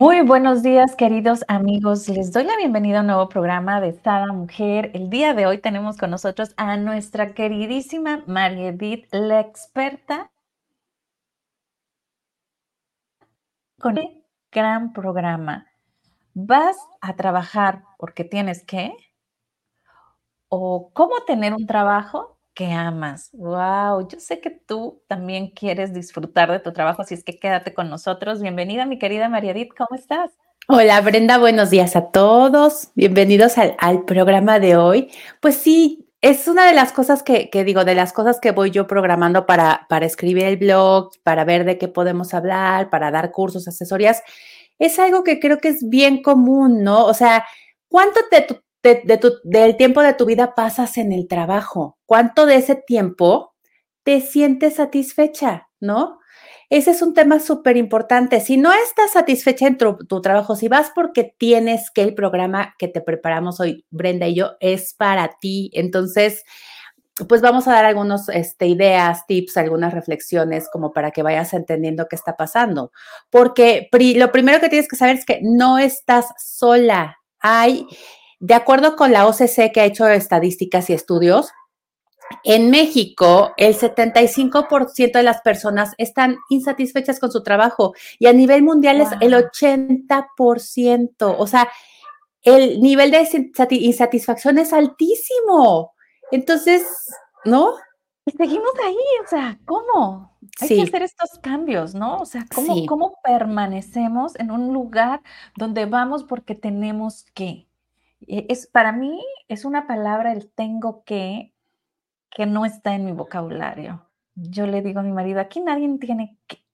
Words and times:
Muy 0.00 0.20
buenos 0.20 0.62
días, 0.62 0.94
queridos 0.94 1.44
amigos. 1.48 2.08
Les 2.08 2.32
doy 2.32 2.44
la 2.44 2.56
bienvenida 2.56 2.98
a 2.98 3.00
un 3.00 3.08
nuevo 3.08 3.28
programa 3.28 3.80
de 3.80 3.94
Sada 3.94 4.32
Mujer. 4.32 4.92
El 4.94 5.10
día 5.10 5.34
de 5.34 5.46
hoy 5.46 5.58
tenemos 5.58 5.96
con 5.96 6.12
nosotros 6.12 6.54
a 6.56 6.76
nuestra 6.76 7.34
queridísima 7.34 8.22
María 8.28 8.68
Edith, 8.68 9.08
la 9.10 9.40
experta 9.40 10.30
con 13.80 13.98
este 13.98 14.24
gran 14.52 14.92
programa. 14.92 15.66
¿Vas 16.32 16.76
a 17.00 17.16
trabajar 17.16 17.82
porque 17.98 18.22
tienes 18.22 18.64
que? 18.64 18.92
¿O 20.48 20.92
cómo 20.92 21.24
tener 21.26 21.54
un 21.54 21.66
trabajo 21.66 22.37
que 22.58 22.72
amas. 22.72 23.30
Wow, 23.34 24.08
yo 24.08 24.18
sé 24.18 24.40
que 24.40 24.50
tú 24.50 25.00
también 25.06 25.50
quieres 25.50 25.94
disfrutar 25.94 26.50
de 26.50 26.58
tu 26.58 26.72
trabajo, 26.72 27.02
así 27.02 27.14
es 27.14 27.22
que 27.22 27.38
quédate 27.38 27.72
con 27.72 27.88
nosotros. 27.88 28.42
Bienvenida, 28.42 28.84
mi 28.84 28.98
querida 28.98 29.28
María 29.28 29.52
Edith, 29.52 29.70
¿cómo 29.78 29.96
estás? 29.96 30.32
Hola 30.66 31.00
Brenda, 31.00 31.38
buenos 31.38 31.70
días 31.70 31.94
a 31.94 32.10
todos. 32.10 32.88
Bienvenidos 32.96 33.58
al, 33.58 34.04
programa 34.06 34.58
de 34.58 34.76
hoy. 34.76 35.08
Pues 35.40 35.54
sí, 35.54 36.08
es 36.20 36.48
una 36.48 36.66
de 36.66 36.74
las 36.74 36.90
cosas 36.90 37.22
que, 37.22 37.48
digo, 37.64 37.84
de 37.84 37.94
las 37.94 38.12
cosas 38.12 38.40
que 38.40 38.50
voy 38.50 38.72
yo 38.72 38.88
programando 38.88 39.46
para, 39.46 39.86
para 39.88 40.06
escribir 40.06 40.42
el 40.42 40.56
blog, 40.56 41.12
para 41.22 41.44
ver 41.44 41.64
de 41.64 41.78
qué 41.78 41.86
podemos 41.86 42.34
hablar, 42.34 42.90
para 42.90 43.12
dar 43.12 43.30
cursos, 43.30 43.68
asesorías. 43.68 44.20
Es 44.80 44.98
algo 44.98 45.22
que 45.22 45.38
creo 45.38 45.58
que 45.58 45.68
es 45.68 45.88
bien 45.88 46.22
común, 46.22 46.82
¿no? 46.82 47.04
O 47.04 47.14
sea, 47.14 47.46
¿cuánto 47.86 48.18
te, 48.80 49.02
del 49.44 49.76
tiempo 49.76 50.02
de 50.02 50.14
tu 50.14 50.26
vida 50.26 50.54
pasas 50.54 50.98
en 50.98 51.12
el 51.12 51.28
trabajo? 51.28 51.98
¿Cuánto 52.06 52.46
de 52.46 52.56
ese 52.56 52.74
tiempo 52.74 53.54
te 54.02 54.20
sientes 54.20 54.76
satisfecha? 54.76 55.68
¿No? 55.80 56.18
Ese 56.70 56.90
es 56.90 57.00
un 57.00 57.14
tema 57.14 57.40
súper 57.40 57.78
importante. 57.78 58.40
Si 58.40 58.58
no 58.58 58.70
estás 58.72 59.12
satisfecha 59.12 59.66
en 59.66 59.78
tu, 59.78 60.20
trabajo, 60.20 60.54
si 60.54 60.68
vas 60.68 60.92
porque 60.94 61.34
tienes 61.38 61.90
que 61.90 62.02
el 62.02 62.14
programa 62.14 62.74
que 62.78 62.88
te 62.88 63.00
preparamos 63.00 63.58
hoy, 63.58 63.86
Brenda 63.90 64.26
y 64.26 64.34
yo, 64.34 64.52
es 64.60 64.92
para 64.92 65.38
ti. 65.40 65.70
Entonces, 65.72 66.44
pues 67.26 67.40
vamos 67.40 67.66
a 67.66 67.72
dar 67.72 67.86
algunas 67.86 68.28
este, 68.28 68.66
ideas, 68.66 69.26
tips, 69.26 69.56
algunas 69.56 69.94
reflexiones 69.94 70.68
como 70.70 70.92
para 70.92 71.10
que 71.10 71.22
vayas 71.22 71.54
entendiendo 71.54 72.06
qué 72.06 72.16
está 72.16 72.36
pasando. 72.36 72.92
Porque 73.30 73.88
lo 74.16 74.30
primero 74.30 74.60
que 74.60 74.68
tienes 74.68 74.88
que 74.88 74.96
saber 74.96 75.16
es 75.16 75.24
que 75.24 75.40
no 75.42 75.78
estás 75.78 76.26
sola. 76.36 77.16
Hay 77.40 77.86
de 78.40 78.54
acuerdo 78.54 78.96
con 78.96 79.12
la 79.12 79.26
OCC 79.26 79.72
que 79.72 79.80
ha 79.80 79.84
hecho 79.84 80.06
estadísticas 80.08 80.90
y 80.90 80.92
estudios, 80.92 81.50
en 82.44 82.70
México, 82.70 83.52
el 83.56 83.74
75% 83.74 85.12
de 85.12 85.22
las 85.22 85.40
personas 85.40 85.94
están 85.98 86.38
insatisfechas 86.50 87.20
con 87.20 87.32
su 87.32 87.42
trabajo 87.42 87.94
y 88.18 88.26
a 88.26 88.32
nivel 88.32 88.62
mundial 88.62 89.00
es 89.00 89.08
el 89.20 89.34
80%. 89.34 91.36
O 91.38 91.46
sea, 91.46 91.68
el 92.42 92.80
nivel 92.80 93.10
de 93.10 93.28
insatisfacción 93.70 94.58
es 94.58 94.72
altísimo. 94.72 95.92
Entonces, 96.30 96.86
¿no? 97.44 97.74
Y 98.26 98.32
seguimos 98.32 98.72
ahí, 98.84 98.96
o 99.24 99.28
sea, 99.28 99.58
¿cómo? 99.64 100.38
Hay 100.60 100.68
que 100.68 100.82
hacer 100.82 101.02
estos 101.02 101.38
cambios, 101.42 101.94
¿no? 101.94 102.18
O 102.18 102.26
sea, 102.26 102.44
¿cómo, 102.54 102.84
¿cómo 102.86 103.14
permanecemos 103.24 104.36
en 104.36 104.50
un 104.50 104.72
lugar 104.72 105.22
donde 105.56 105.86
vamos 105.86 106.24
porque 106.24 106.54
tenemos 106.54 107.24
que? 107.34 107.67
E, 108.26 108.46
es, 108.48 108.66
para 108.66 108.92
mí 108.92 109.22
es 109.48 109.64
una 109.64 109.86
palabra, 109.86 110.32
el 110.32 110.50
tengo 110.50 111.04
que, 111.04 111.54
que 112.30 112.46
no 112.46 112.64
está 112.64 112.94
en 112.94 113.04
mi 113.04 113.12
vocabulario. 113.12 114.08
Yo 114.34 114.66
le 114.66 114.82
digo 114.82 115.00
a 115.00 115.02
mi 115.02 115.12
marido, 115.12 115.40
aquí 115.40 115.60
nadie 115.60 115.88
tiene 115.98 116.38
que, 116.46 116.64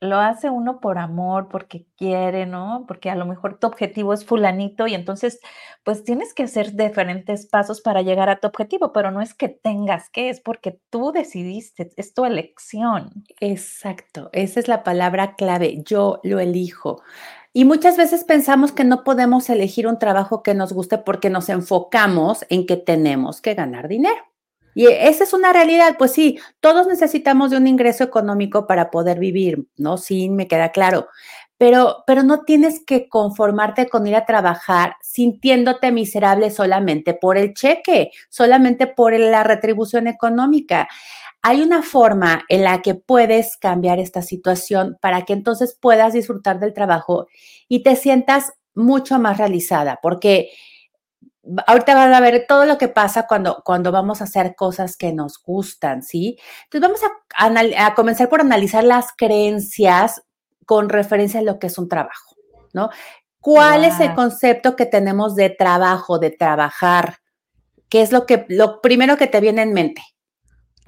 lo 0.00 0.18
hace 0.18 0.48
uno 0.50 0.80
por 0.80 0.98
amor, 0.98 1.48
porque 1.48 1.86
quiere, 1.96 2.46
¿no? 2.46 2.84
Porque 2.86 3.10
a 3.10 3.16
lo 3.16 3.26
mejor 3.26 3.58
tu 3.58 3.66
objetivo 3.66 4.12
es 4.12 4.24
fulanito 4.24 4.86
y 4.86 4.94
entonces 4.94 5.40
pues 5.82 6.04
tienes 6.04 6.34
que 6.34 6.44
hacer 6.44 6.74
diferentes 6.74 7.46
pasos 7.46 7.80
para 7.80 8.02
llegar 8.02 8.28
a 8.28 8.38
tu 8.38 8.46
objetivo, 8.46 8.92
pero 8.92 9.10
no 9.10 9.20
es 9.20 9.34
que 9.34 9.48
tengas 9.48 10.08
que, 10.10 10.28
es 10.28 10.40
porque 10.40 10.80
tú 10.90 11.10
decidiste, 11.12 11.90
es 11.96 12.14
tu 12.14 12.24
elección. 12.24 13.24
Exacto, 13.40 14.30
esa 14.32 14.60
es 14.60 14.68
la 14.68 14.84
palabra 14.84 15.34
clave, 15.34 15.82
yo 15.84 16.20
lo 16.22 16.38
elijo. 16.38 17.02
Y 17.52 17.64
muchas 17.64 17.96
veces 17.96 18.24
pensamos 18.24 18.72
que 18.72 18.84
no 18.84 19.04
podemos 19.04 19.48
elegir 19.50 19.86
un 19.86 19.98
trabajo 19.98 20.42
que 20.42 20.54
nos 20.54 20.72
guste 20.72 20.98
porque 20.98 21.30
nos 21.30 21.48
enfocamos 21.48 22.44
en 22.50 22.66
que 22.66 22.76
tenemos 22.76 23.40
que 23.40 23.54
ganar 23.54 23.88
dinero. 23.88 24.28
Y 24.74 24.86
esa 24.86 25.24
es 25.24 25.32
una 25.32 25.52
realidad, 25.52 25.96
pues 25.98 26.12
sí, 26.12 26.38
todos 26.60 26.86
necesitamos 26.86 27.50
de 27.50 27.56
un 27.56 27.66
ingreso 27.66 28.04
económico 28.04 28.66
para 28.68 28.90
poder 28.90 29.18
vivir, 29.18 29.66
¿no? 29.76 29.96
Sí, 29.96 30.28
me 30.28 30.46
queda 30.46 30.70
claro. 30.70 31.08
Pero, 31.56 32.04
pero 32.06 32.22
no 32.22 32.44
tienes 32.44 32.84
que 32.86 33.08
conformarte 33.08 33.88
con 33.88 34.06
ir 34.06 34.14
a 34.14 34.24
trabajar 34.24 34.94
sintiéndote 35.02 35.90
miserable 35.90 36.52
solamente 36.52 37.14
por 37.14 37.36
el 37.36 37.54
cheque, 37.54 38.12
solamente 38.28 38.86
por 38.86 39.18
la 39.18 39.42
retribución 39.42 40.06
económica 40.06 40.86
hay 41.42 41.62
una 41.62 41.82
forma 41.82 42.44
en 42.48 42.64
la 42.64 42.82
que 42.82 42.94
puedes 42.94 43.56
cambiar 43.56 43.98
esta 43.98 44.22
situación 44.22 44.98
para 45.00 45.22
que 45.22 45.32
entonces 45.32 45.76
puedas 45.80 46.12
disfrutar 46.12 46.58
del 46.58 46.74
trabajo 46.74 47.26
y 47.68 47.82
te 47.82 47.96
sientas 47.96 48.52
mucho 48.74 49.18
más 49.18 49.38
realizada, 49.38 49.98
porque 50.02 50.50
ahorita 51.66 51.94
van 51.94 52.14
a 52.14 52.20
ver 52.20 52.44
todo 52.46 52.64
lo 52.66 52.78
que 52.78 52.88
pasa 52.88 53.26
cuando, 53.26 53.62
cuando 53.64 53.92
vamos 53.92 54.20
a 54.20 54.24
hacer 54.24 54.54
cosas 54.54 54.96
que 54.96 55.12
nos 55.12 55.42
gustan, 55.42 56.02
¿sí? 56.02 56.38
Entonces 56.64 56.88
vamos 56.88 57.00
a, 57.36 57.86
a 57.86 57.94
comenzar 57.94 58.28
por 58.28 58.40
analizar 58.40 58.84
las 58.84 59.12
creencias 59.16 60.22
con 60.66 60.88
referencia 60.88 61.40
a 61.40 61.44
lo 61.44 61.58
que 61.58 61.68
es 61.68 61.78
un 61.78 61.88
trabajo, 61.88 62.36
¿no? 62.72 62.90
¿Cuál 63.40 63.84
es 63.84 63.98
el 64.00 64.14
concepto 64.14 64.76
que 64.76 64.84
tenemos 64.84 65.34
de 65.34 65.48
trabajo, 65.48 66.18
de 66.18 66.30
trabajar? 66.30 67.18
¿Qué 67.88 68.02
es 68.02 68.12
lo 68.12 68.26
que, 68.26 68.44
lo 68.48 68.82
primero 68.82 69.16
que 69.16 69.28
te 69.28 69.40
viene 69.40 69.62
en 69.62 69.72
mente? 69.72 70.02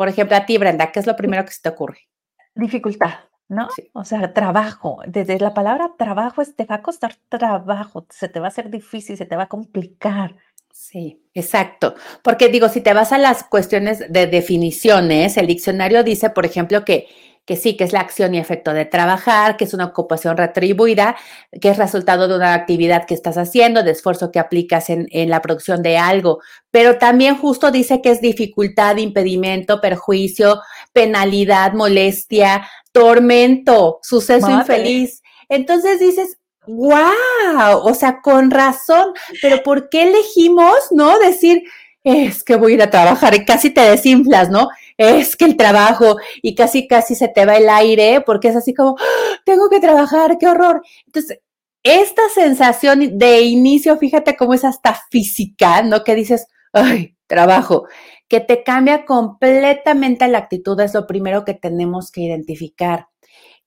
Por 0.00 0.09
ejemplo, 0.09 0.34
a 0.34 0.47
ti, 0.47 0.56
Brenda, 0.56 0.91
¿qué 0.93 0.99
es 0.99 1.06
lo 1.06 1.15
primero 1.15 1.44
que 1.44 1.53
se 1.53 1.61
te 1.61 1.69
ocurre? 1.69 2.09
Dificultad, 2.55 3.16
¿no? 3.49 3.69
O 3.93 4.03
sea, 4.03 4.33
trabajo. 4.33 5.03
Desde 5.06 5.38
la 5.38 5.53
palabra 5.53 5.93
trabajo 5.99 6.41
es 6.41 6.56
te 6.56 6.65
va 6.65 6.77
a 6.77 6.83
costar 6.83 7.16
trabajo, 7.28 8.06
se 8.09 8.31
te 8.31 8.41
va 8.41 8.47
a 8.47 8.49
hacer 8.49 8.71
difícil, 8.71 9.19
se 9.19 9.27
te 9.27 9.37
va 9.37 9.43
a 9.43 9.49
complicar. 9.49 10.37
Sí, 10.72 11.22
exacto. 11.34 11.97
Porque 12.22 12.49
digo, 12.49 12.71
si 12.71 12.81
te 12.81 12.94
vas 12.94 13.12
a 13.12 13.19
las 13.19 13.44
cuestiones 13.44 14.10
de 14.10 14.27
definiciones, 14.27 15.37
el 15.37 15.47
diccionario 15.47 16.03
dice, 16.03 16.31
por 16.31 16.47
ejemplo, 16.47 16.83
que 16.83 17.06
que 17.45 17.56
sí, 17.56 17.77
que 17.77 17.84
es 17.84 17.93
la 17.93 18.01
acción 18.01 18.34
y 18.34 18.39
efecto 18.39 18.73
de 18.73 18.84
trabajar, 18.84 19.56
que 19.56 19.65
es 19.65 19.75
una 19.75 19.87
ocupación 19.87 20.37
retribuida, 20.37 21.17
que 21.61 21.71
es 21.71 21.78
resultado 21.78 22.28
de 22.28 22.37
una 22.37 22.55
actividad 22.55 23.06
que 23.06 23.15
estás 23.15 23.37
haciendo, 23.39 23.83
de 23.83 23.91
esfuerzo 23.91 24.31
que 24.31 24.39
aplicas 24.39 24.89
en, 24.89 25.09
la 25.31 25.43
producción 25.43 25.83
de 25.83 25.99
algo, 25.99 26.39
pero 26.71 26.99
también 26.99 27.37
justo 27.37 27.71
dice 27.71 28.01
que 28.03 28.11
es 28.11 28.21
dificultad, 28.21 28.97
impedimento, 28.99 29.81
perjuicio, 29.81 30.61
penalidad, 30.93 31.73
molestia, 31.73 32.69
tormento, 32.93 33.99
suceso 34.03 34.51
infeliz. 34.51 35.22
Entonces 35.49 35.99
dices, 35.99 36.39
wow, 36.67 37.78
o 37.83 37.95
sea, 37.95 38.21
con 38.22 38.51
razón, 38.51 39.12
pero 39.43 39.62
¿por 39.62 39.89
qué 39.89 40.05
elegimos, 40.05 40.77
no? 40.93 41.19
Decir, 41.19 41.65
es 42.05 42.45
que 42.45 42.57
voy 42.57 42.72
a 42.72 42.75
ir 42.77 42.83
a 42.83 42.91
trabajar 42.91 43.34
y 43.34 43.45
casi 43.45 43.71
te 43.71 43.81
desinflas, 43.81 44.51
¿no? 44.51 44.69
Es 45.00 45.34
que 45.34 45.47
el 45.47 45.56
trabajo 45.56 46.19
y 46.43 46.55
casi, 46.55 46.87
casi 46.87 47.15
se 47.15 47.28
te 47.28 47.47
va 47.47 47.56
el 47.56 47.71
aire 47.71 48.21
porque 48.21 48.49
es 48.49 48.56
así 48.56 48.75
como, 48.75 48.97
¡Ah! 49.00 49.38
tengo 49.47 49.71
que 49.71 49.81
trabajar, 49.81 50.37
qué 50.37 50.47
horror. 50.47 50.83
Entonces, 51.06 51.38
esta 51.83 52.21
sensación 52.34 53.16
de 53.16 53.41
inicio, 53.41 53.97
fíjate 53.97 54.37
cómo 54.37 54.53
es 54.53 54.62
hasta 54.62 55.00
física, 55.10 55.81
¿no? 55.83 56.05
Que 56.05 56.15
dices, 56.15 56.49
ay, 56.75 57.16
trabajo, 57.27 57.87
que 58.28 58.41
te 58.41 58.62
cambia 58.62 59.06
completamente 59.06 60.28
la 60.28 60.37
actitud, 60.37 60.78
es 60.81 60.93
lo 60.93 61.06
primero 61.06 61.47
que 61.47 61.55
tenemos 61.55 62.12
que 62.12 62.21
identificar. 62.21 63.09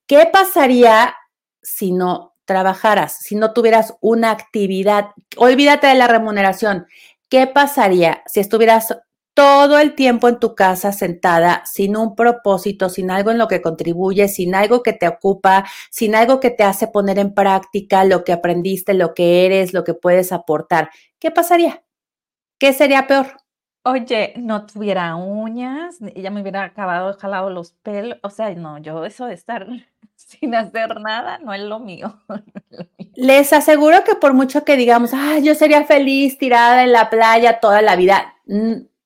¿Qué 0.06 0.28
pasaría 0.32 1.16
si 1.64 1.94
no 1.94 2.36
trabajaras, 2.46 3.18
si 3.24 3.36
no 3.36 3.54
tuvieras 3.54 3.96
una 4.02 4.30
actividad? 4.30 5.07
Olvídate 5.38 5.88
de 5.88 5.96
la 5.96 6.07
remuneración. 6.07 6.86
¿Qué 7.28 7.48
pasaría 7.48 8.22
si 8.28 8.40
estuvieras 8.40 8.96
todo 9.33 9.80
el 9.80 9.95
tiempo 9.95 10.27
en 10.27 10.39
tu 10.39 10.56
casa 10.56 10.91
sentada 10.91 11.63
sin 11.65 11.97
un 11.97 12.15
propósito, 12.15 12.89
sin 12.89 13.09
algo 13.12 13.31
en 13.31 13.38
lo 13.38 13.47
que 13.47 13.62
contribuye, 13.62 14.27
sin 14.27 14.56
algo 14.56 14.83
que 14.83 14.94
te 14.94 15.07
ocupa, 15.07 15.65
sin 15.89 16.15
algo 16.15 16.39
que 16.39 16.51
te 16.51 16.63
hace 16.63 16.88
poner 16.88 17.19
en 17.19 17.33
práctica 17.33 18.03
lo 18.06 18.24
que 18.24 18.33
aprendiste, 18.33 18.94
lo 18.94 19.13
que 19.13 19.45
eres, 19.45 19.74
lo 19.74 19.83
que 19.83 19.94
puedes 19.94 20.31
aportar? 20.31 20.91
¿Qué 21.19 21.31
pasaría? 21.31 21.83
¿Qué 22.59 22.74
sería 22.74 23.07
peor? 23.07 23.27
Oye, 23.85 24.33
no 24.38 24.65
tuviera 24.65 25.15
uñas, 25.18 25.97
ya 26.15 26.31
me 26.31 26.41
hubiera 26.41 26.63
acabado 26.63 27.13
jalado 27.15 27.50
los 27.50 27.74
pelos, 27.74 28.18
o 28.24 28.30
sea, 28.30 28.50
no, 28.56 28.77
yo 28.77 29.03
eso 29.03 29.25
de 29.25 29.33
estar 29.33 29.68
sin 30.15 30.56
hacer 30.56 31.01
nada 31.01 31.38
no 31.44 31.53
es 31.53 31.62
lo 31.62 31.80
mío. 31.80 32.21
Les 33.15 33.51
aseguro 33.51 34.03
que 34.06 34.15
por 34.15 34.33
mucho 34.33 34.63
que 34.63 34.77
digamos, 34.77 35.12
ah, 35.13 35.39
yo 35.39 35.53
sería 35.53 35.83
feliz 35.83 36.38
tirada 36.38 36.83
en 36.83 36.94
la 36.94 37.09
playa 37.09 37.59
toda 37.59 37.81
la 37.81 37.97
vida, 37.97 38.35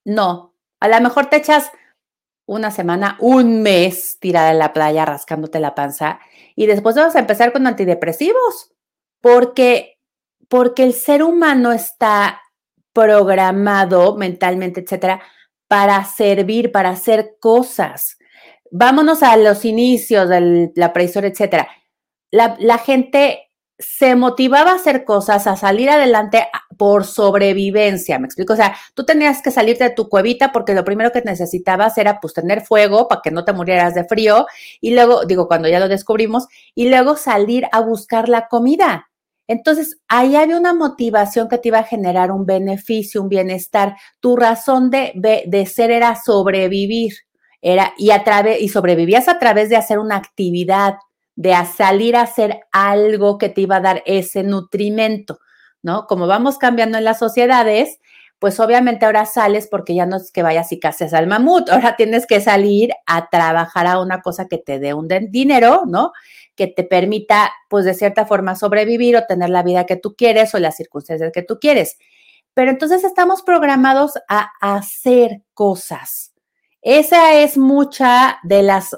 no. 0.08 0.56
A 0.80 0.88
lo 0.88 1.02
mejor 1.02 1.28
te 1.28 1.36
echas 1.36 1.70
una 2.46 2.72
semana, 2.72 3.18
un 3.20 3.62
mes 3.62 4.20
tirada 4.20 4.52
en 4.52 4.60
la 4.60 4.72
playa 4.72 5.06
rascándote 5.06 5.60
la 5.60 5.76
panza 5.76 6.20
y 6.56 6.66
después 6.66 6.96
vas 6.96 7.16
a 7.16 7.20
empezar 7.20 7.52
con 7.52 7.68
antidepresivos. 7.68 8.72
porque, 9.22 9.98
porque 10.48 10.84
el 10.84 10.94
ser 10.94 11.24
humano 11.24 11.74
está 11.74 12.42
programado 12.94 14.16
mentalmente, 14.16 14.80
etcétera, 14.82 15.22
para 15.68 16.06
servir, 16.06 16.72
para 16.72 16.92
hacer 16.92 17.36
cosas. 17.42 18.18
Vámonos 18.72 19.24
a 19.24 19.36
los 19.36 19.66
inicios 19.66 20.30
de 20.30 20.72
la 20.76 20.94
prehistoria, 20.94 21.30
etcétera. 21.30 21.68
La, 22.32 22.56
la 22.60 22.78
gente 22.78 23.47
se 23.80 24.16
motivaba 24.16 24.72
a 24.72 24.76
hacer 24.76 25.06
cosas, 25.06 25.46
a 25.46 25.56
salir 25.56 25.90
adelante 25.90 26.48
por 26.78 27.06
sobrevivencia, 27.06 28.18
¿me 28.18 28.26
explico? 28.26 28.54
O 28.54 28.56
sea, 28.56 28.76
tú 28.94 29.06
tenías 29.06 29.42
que 29.42 29.52
salirte 29.52 29.84
de 29.84 29.90
tu 29.92 30.10
cuevita 30.10 30.52
porque 30.52 30.74
lo 30.74 30.84
primero 30.84 31.12
que 31.12 31.22
necesitabas 31.22 31.98
era 31.98 32.20
pues 32.20 32.34
tener 32.34 32.62
fuego 32.62 33.08
para 33.08 33.22
que 33.22 33.32
no 33.32 33.46
te 33.46 33.54
murieras 33.54 33.94
de 33.94 34.06
frío 34.06 34.48
y 34.82 34.94
luego, 34.94 35.26
digo, 35.26 35.48
cuando 35.48 35.68
ya 35.68 35.80
lo 35.80 35.88
descubrimos, 35.88 36.48
y 36.74 36.90
luego 36.90 37.16
salir 37.16 37.68
a 37.72 37.82
buscar 37.82 38.30
la 38.30 38.48
comida. 38.48 39.10
Entonces, 39.48 40.00
ahí 40.08 40.36
había 40.36 40.58
una 40.58 40.74
motivación 40.74 41.48
que 41.48 41.58
te 41.58 41.70
iba 41.70 41.80
a 41.80 41.84
generar 41.84 42.32
un 42.32 42.46
beneficio, 42.46 43.22
un 43.22 43.30
bienestar. 43.30 43.96
Tu 44.20 44.36
razón 44.36 44.90
de, 44.90 45.14
de 45.46 45.66
ser 45.66 45.90
era 45.92 46.16
sobrevivir, 46.16 47.14
era, 47.62 47.94
y, 47.98 48.12
a 48.12 48.24
través, 48.24 48.62
y 48.62 48.70
sobrevivías 48.70 49.28
a 49.30 49.40
través 49.40 49.70
de 49.70 49.78
hacer 49.78 50.00
una 50.00 50.18
actividad, 50.18 50.96
de 51.38 51.56
salir 51.66 52.16
a 52.16 52.24
hacer 52.24 52.62
algo 52.72 53.38
que 53.38 53.50
te 53.50 53.62
iba 53.62 53.78
a 53.78 53.82
dar 53.82 54.02
ese 54.08 54.42
nutrimento, 54.42 55.40
¿no? 55.84 56.08
Como 56.08 56.26
vamos 56.26 56.58
cambiando 56.58 56.98
en 56.98 57.04
las 57.04 57.20
sociedades, 57.20 58.00
pues 58.40 58.60
obviamente 58.60 59.06
ahora 59.06 59.28
sales 59.28 59.68
porque 59.70 59.94
ya 59.94 60.08
no 60.08 60.18
es 60.18 60.32
que 60.32 60.42
vayas 60.42 60.72
y 60.72 60.80
cases 60.80 61.14
al 61.14 61.28
mamut, 61.28 61.70
ahora 61.70 61.96
tienes 61.96 62.26
que 62.26 62.42
salir 62.42 62.90
a 63.06 63.30
trabajar 63.30 63.86
a 63.86 64.02
una 64.02 64.22
cosa 64.22 64.48
que 64.48 64.58
te 64.58 64.80
dé 64.80 64.96
un 64.96 65.08
dinero, 65.30 65.84
¿no? 65.86 66.12
Que 66.56 66.66
te 66.66 66.84
permita, 66.84 67.54
pues 67.70 67.86
de 67.86 67.94
cierta 67.94 68.26
forma, 68.26 68.56
sobrevivir 68.56 69.16
o 69.16 69.26
tener 69.28 69.52
la 69.52 69.62
vida 69.62 69.86
que 69.86 69.96
tú 69.96 70.16
quieres 70.16 70.56
o 70.56 70.60
las 70.60 70.76
circunstancias 70.76 71.32
que 71.32 71.44
tú 71.44 71.60
quieres. 71.60 72.00
Pero 72.56 72.72
entonces 72.72 73.04
estamos 73.04 73.44
programados 73.44 74.14
a 74.28 74.50
hacer 74.60 75.44
cosas. 75.54 76.34
Esa 76.82 77.36
es 77.36 77.60
mucha 77.60 78.40
de 78.42 78.64
las 78.64 78.96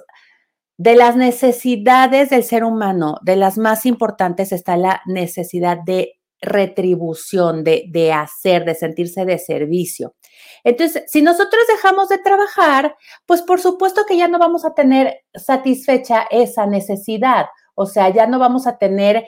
de 0.80 0.96
las 0.96 1.18
necesidades 1.18 2.30
del 2.30 2.46
ser 2.46 2.64
humano, 2.64 3.18
de 3.22 3.36
las 3.36 3.58
más 3.58 3.86
importantes 3.86 4.54
está 4.54 4.78
la 4.78 5.02
necesidad 5.06 5.78
de 5.86 6.14
retribución, 6.40 7.66
de, 7.66 7.84
de, 7.90 8.14
hacer, 8.14 8.64
de 8.64 8.76
sentirse 8.76 9.26
de 9.26 9.40
servicio. 9.40 10.16
Entonces, 10.64 11.04
si 11.08 11.22
nosotros 11.22 11.62
dejamos 11.68 12.08
de 12.08 12.20
trabajar, 12.20 12.96
pues 13.26 13.42
por 13.42 13.60
supuesto 13.60 14.06
que 14.08 14.16
ya 14.16 14.30
no 14.30 14.40
vamos 14.40 14.64
a 14.64 14.74
tener 14.74 15.20
satisfecha 15.34 16.26
esa 16.32 16.66
necesidad. 16.66 17.48
O 17.76 17.86
sea, 17.86 18.08
ya 18.08 18.26
no 18.26 18.40
vamos 18.40 18.66
a 18.66 18.78
tener 18.78 19.26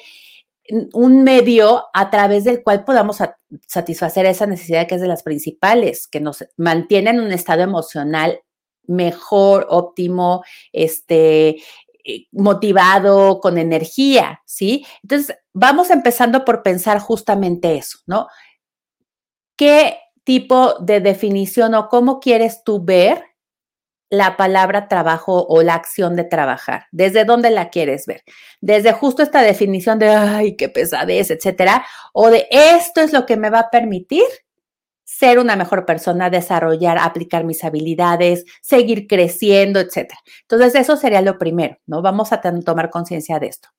un 0.93 1.23
medio 1.23 1.83
a 1.93 2.09
través 2.09 2.45
del 2.45 2.63
cual 2.63 2.85
podamos 2.85 3.17
satisfacer 3.67 4.25
esa 4.25 4.45
necesidad 4.45 4.87
que 4.87 4.95
es 4.95 5.01
de 5.01 5.07
las 5.09 5.23
principales, 5.23 6.07
que 6.07 6.21
nos 6.21 6.45
mantienen 6.55 7.17
en 7.17 7.25
un 7.25 7.33
estado 7.33 7.61
emocional 7.61 8.39
mejor, 8.87 9.67
óptimo, 9.69 10.43
este, 10.71 11.61
eh, 12.03 12.27
motivado, 12.31 13.39
con 13.39 13.57
energía, 13.57 14.41
¿sí? 14.45 14.85
Entonces, 15.03 15.37
vamos 15.53 15.89
empezando 15.91 16.43
por 16.45 16.63
pensar 16.63 16.99
justamente 16.99 17.77
eso, 17.77 17.99
¿no? 18.07 18.27
¿Qué 19.55 19.99
tipo 20.23 20.75
de 20.79 20.99
definición 20.99 21.75
o 21.75 21.89
cómo 21.89 22.19
quieres 22.19 22.63
tú 22.63 22.83
ver 22.83 23.23
la 24.09 24.35
palabra 24.35 24.87
trabajo 24.87 25.45
o 25.47 25.61
la 25.61 25.75
acción 25.75 26.15
de 26.15 26.23
trabajar? 26.23 26.87
¿Desde 26.91 27.23
dónde 27.23 27.51
la 27.51 27.69
quieres 27.69 28.07
ver? 28.07 28.23
Desde 28.61 28.93
justo 28.93 29.21
esta 29.21 29.41
definición 29.41 29.99
de, 29.99 30.09
ay, 30.09 30.55
qué 30.57 30.69
pesadez, 30.69 31.29
etcétera, 31.29 31.85
o 32.13 32.29
de 32.29 32.47
esto 32.49 33.01
es 33.01 33.13
lo 33.13 33.25
que 33.27 33.37
me 33.37 33.51
va 33.51 33.59
a 33.59 33.69
permitir 33.69 34.23
ser 35.17 35.39
una 35.39 35.57
mejor 35.57 35.85
persona, 35.85 36.29
desarrollar, 36.29 36.97
aplicar 36.97 37.43
mis 37.43 37.63
habilidades, 37.63 38.45
seguir 38.61 39.07
creciendo, 39.07 39.79
etcétera. 39.79 40.19
Entonces, 40.43 40.73
eso 40.75 40.95
sería 40.95 41.21
lo 41.21 41.37
primero, 41.37 41.77
¿no? 41.85 42.01
Vamos 42.01 42.31
a 42.31 42.39
tomar 42.39 42.89
conciencia 42.89 43.37
de 43.37 43.47
esto. 43.47 43.69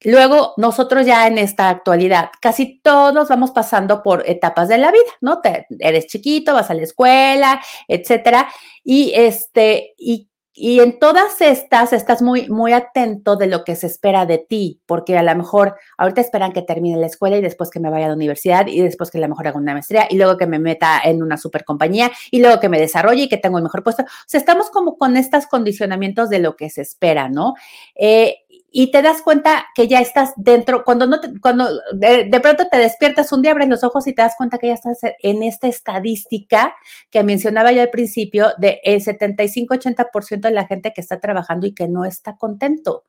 Luego, 0.00 0.54
nosotros 0.56 1.06
ya 1.06 1.26
en 1.26 1.38
esta 1.38 1.68
actualidad, 1.68 2.30
casi 2.40 2.80
todos 2.80 3.28
vamos 3.28 3.52
pasando 3.52 4.02
por 4.02 4.28
etapas 4.28 4.68
de 4.68 4.78
la 4.78 4.90
vida, 4.90 5.12
¿no? 5.20 5.40
Te, 5.40 5.66
eres 5.78 6.06
chiquito, 6.06 6.54
vas 6.54 6.70
a 6.70 6.74
la 6.74 6.82
escuela, 6.82 7.62
etcétera, 7.86 8.48
y 8.82 9.12
este, 9.14 9.94
y 9.98 10.31
y 10.54 10.80
en 10.80 10.98
todas 10.98 11.40
estas 11.40 11.92
estás 11.92 12.20
muy, 12.20 12.48
muy 12.48 12.72
atento 12.72 13.36
de 13.36 13.46
lo 13.46 13.64
que 13.64 13.74
se 13.74 13.86
espera 13.86 14.26
de 14.26 14.38
ti, 14.38 14.80
porque 14.86 15.16
a 15.16 15.22
lo 15.22 15.34
mejor 15.34 15.76
ahorita 15.96 16.20
esperan 16.20 16.52
que 16.52 16.60
termine 16.60 16.98
la 16.98 17.06
escuela 17.06 17.38
y 17.38 17.40
después 17.40 17.70
que 17.70 17.80
me 17.80 17.88
vaya 17.88 18.04
a 18.04 18.08
la 18.08 18.14
universidad 18.14 18.66
y 18.66 18.80
después 18.80 19.10
que 19.10 19.18
a 19.18 19.22
lo 19.22 19.28
mejor 19.28 19.48
haga 19.48 19.58
una 19.58 19.72
maestría 19.72 20.06
y 20.10 20.16
luego 20.16 20.36
que 20.36 20.46
me 20.46 20.58
meta 20.58 21.00
en 21.02 21.22
una 21.22 21.38
super 21.38 21.64
compañía 21.64 22.10
y 22.30 22.40
luego 22.40 22.60
que 22.60 22.68
me 22.68 22.78
desarrolle 22.78 23.22
y 23.22 23.28
que 23.28 23.38
tengo 23.38 23.56
el 23.56 23.64
mejor 23.64 23.82
puesto. 23.82 24.02
O 24.02 24.06
sea, 24.26 24.38
estamos 24.38 24.70
como 24.70 24.98
con 24.98 25.16
estos 25.16 25.46
condicionamientos 25.46 26.28
de 26.28 26.40
lo 26.40 26.54
que 26.54 26.68
se 26.68 26.82
espera, 26.82 27.30
¿no? 27.30 27.54
Eh, 27.94 28.41
y 28.74 28.90
te 28.90 29.02
das 29.02 29.20
cuenta 29.20 29.66
que 29.74 29.86
ya 29.86 30.00
estás 30.00 30.32
dentro, 30.36 30.82
cuando 30.82 31.06
no 31.06 31.20
cuando 31.42 31.68
de, 31.92 32.40
pronto 32.42 32.66
te 32.68 32.78
despiertas 32.78 33.30
un 33.30 33.42
día, 33.42 33.52
abres 33.52 33.68
los 33.68 33.84
ojos 33.84 34.06
y 34.06 34.14
te 34.14 34.22
das 34.22 34.34
cuenta 34.36 34.56
que 34.56 34.68
ya 34.68 34.74
estás 34.74 34.98
en 35.22 35.42
esta 35.42 35.68
estadística 35.68 36.74
que 37.10 37.22
mencionaba 37.22 37.70
yo 37.72 37.82
al 37.82 37.90
principio 37.90 38.48
de 38.56 38.80
el 38.82 39.04
75-80% 39.04 40.40
de 40.40 40.50
la 40.50 40.66
gente 40.66 40.92
que 40.94 41.02
está 41.02 41.20
trabajando 41.20 41.66
y 41.66 41.74
que 41.74 41.86
no 41.86 42.06
está 42.06 42.36
contento. 42.36 43.04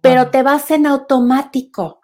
Pero 0.00 0.30
te 0.30 0.44
vas 0.44 0.70
en 0.70 0.86
automático, 0.86 2.00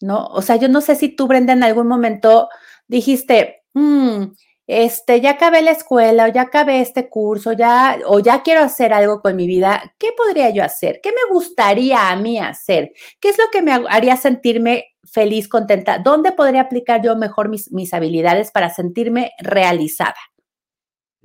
¿no? 0.00 0.26
O 0.26 0.42
sea, 0.42 0.56
yo 0.56 0.68
no 0.68 0.80
sé 0.80 0.96
si 0.96 1.10
tú, 1.10 1.28
Brenda, 1.28 1.52
en 1.52 1.62
algún 1.62 1.86
momento 1.86 2.48
dijiste, 2.88 3.62
mmm, 3.74 4.24
este, 4.66 5.20
ya 5.20 5.32
acabé 5.32 5.62
la 5.62 5.72
escuela 5.72 6.24
o 6.24 6.28
ya 6.28 6.42
acabé 6.42 6.80
este 6.80 7.08
curso, 7.08 7.52
ya, 7.52 7.98
o 8.06 8.20
ya 8.20 8.42
quiero 8.42 8.60
hacer 8.62 8.92
algo 8.92 9.20
con 9.20 9.36
mi 9.36 9.46
vida, 9.46 9.94
¿qué 9.98 10.08
podría 10.16 10.50
yo 10.50 10.64
hacer? 10.64 11.00
¿Qué 11.02 11.10
me 11.10 11.32
gustaría 11.32 12.10
a 12.10 12.16
mí 12.16 12.38
hacer? 12.38 12.92
¿Qué 13.20 13.28
es 13.28 13.38
lo 13.38 13.44
que 13.52 13.62
me 13.62 13.72
haría 13.88 14.16
sentirme 14.16 14.94
feliz, 15.04 15.48
contenta? 15.48 15.98
¿Dónde 15.98 16.32
podría 16.32 16.62
aplicar 16.62 17.02
yo 17.02 17.14
mejor 17.16 17.48
mis, 17.48 17.70
mis 17.72 17.92
habilidades 17.92 18.50
para 18.50 18.70
sentirme 18.70 19.32
realizada? 19.38 20.16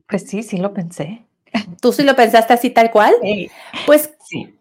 Pues 0.07 0.27
sí, 0.27 0.43
sí 0.43 0.57
lo 0.57 0.73
pensé. 0.73 1.25
¿Tú 1.81 1.93
sí 1.93 2.03
lo 2.03 2.15
pensaste 2.15 2.53
así 2.53 2.69
tal 2.69 2.91
cual? 2.91 3.13
Sí. 3.21 3.49
Pues 3.85 4.13
sí. 4.27 4.55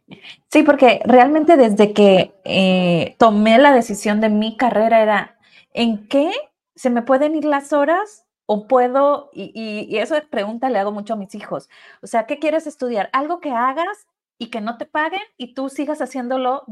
Sí, 0.51 0.63
porque 0.63 1.01
realmente 1.05 1.57
desde 1.57 1.93
que 1.93 2.33
eh, 2.45 3.17
tomé 3.19 3.59
la 3.59 3.73
decisión 3.73 4.20
de 4.20 4.31
mi 4.31 4.56
carrera 4.56 5.03
era, 5.03 5.39
¿en 5.75 6.06
qué 6.08 6.31
se 6.75 6.91
me 6.91 7.03
pueden 7.03 7.35
ir 7.35 7.44
las 7.44 7.73
horas 7.73 8.25
o 8.50 8.67
puedo, 8.67 9.28
y, 9.34 9.52
y, 9.55 9.98
eso 9.98 10.17
pregunta 10.31 10.70
le 10.70 10.78
hago 10.78 10.90
mucho 10.90 11.12
a 11.12 11.17
mis 11.17 11.34
hijos, 11.34 11.69
o 12.02 12.06
sea, 12.06 12.26
¿qué 12.26 12.38
quieres 12.38 12.67
estudiar? 12.67 13.10
Algo 13.12 13.40
que 13.40 13.50
hagas 13.50 14.06
y 14.38 14.48
que 14.50 14.62
no 14.62 14.78
te 14.78 14.86
paguen 14.86 15.20
y 15.36 15.52
tú 15.52 15.69
sigas 15.69 16.00
haciéndolo 16.00 16.64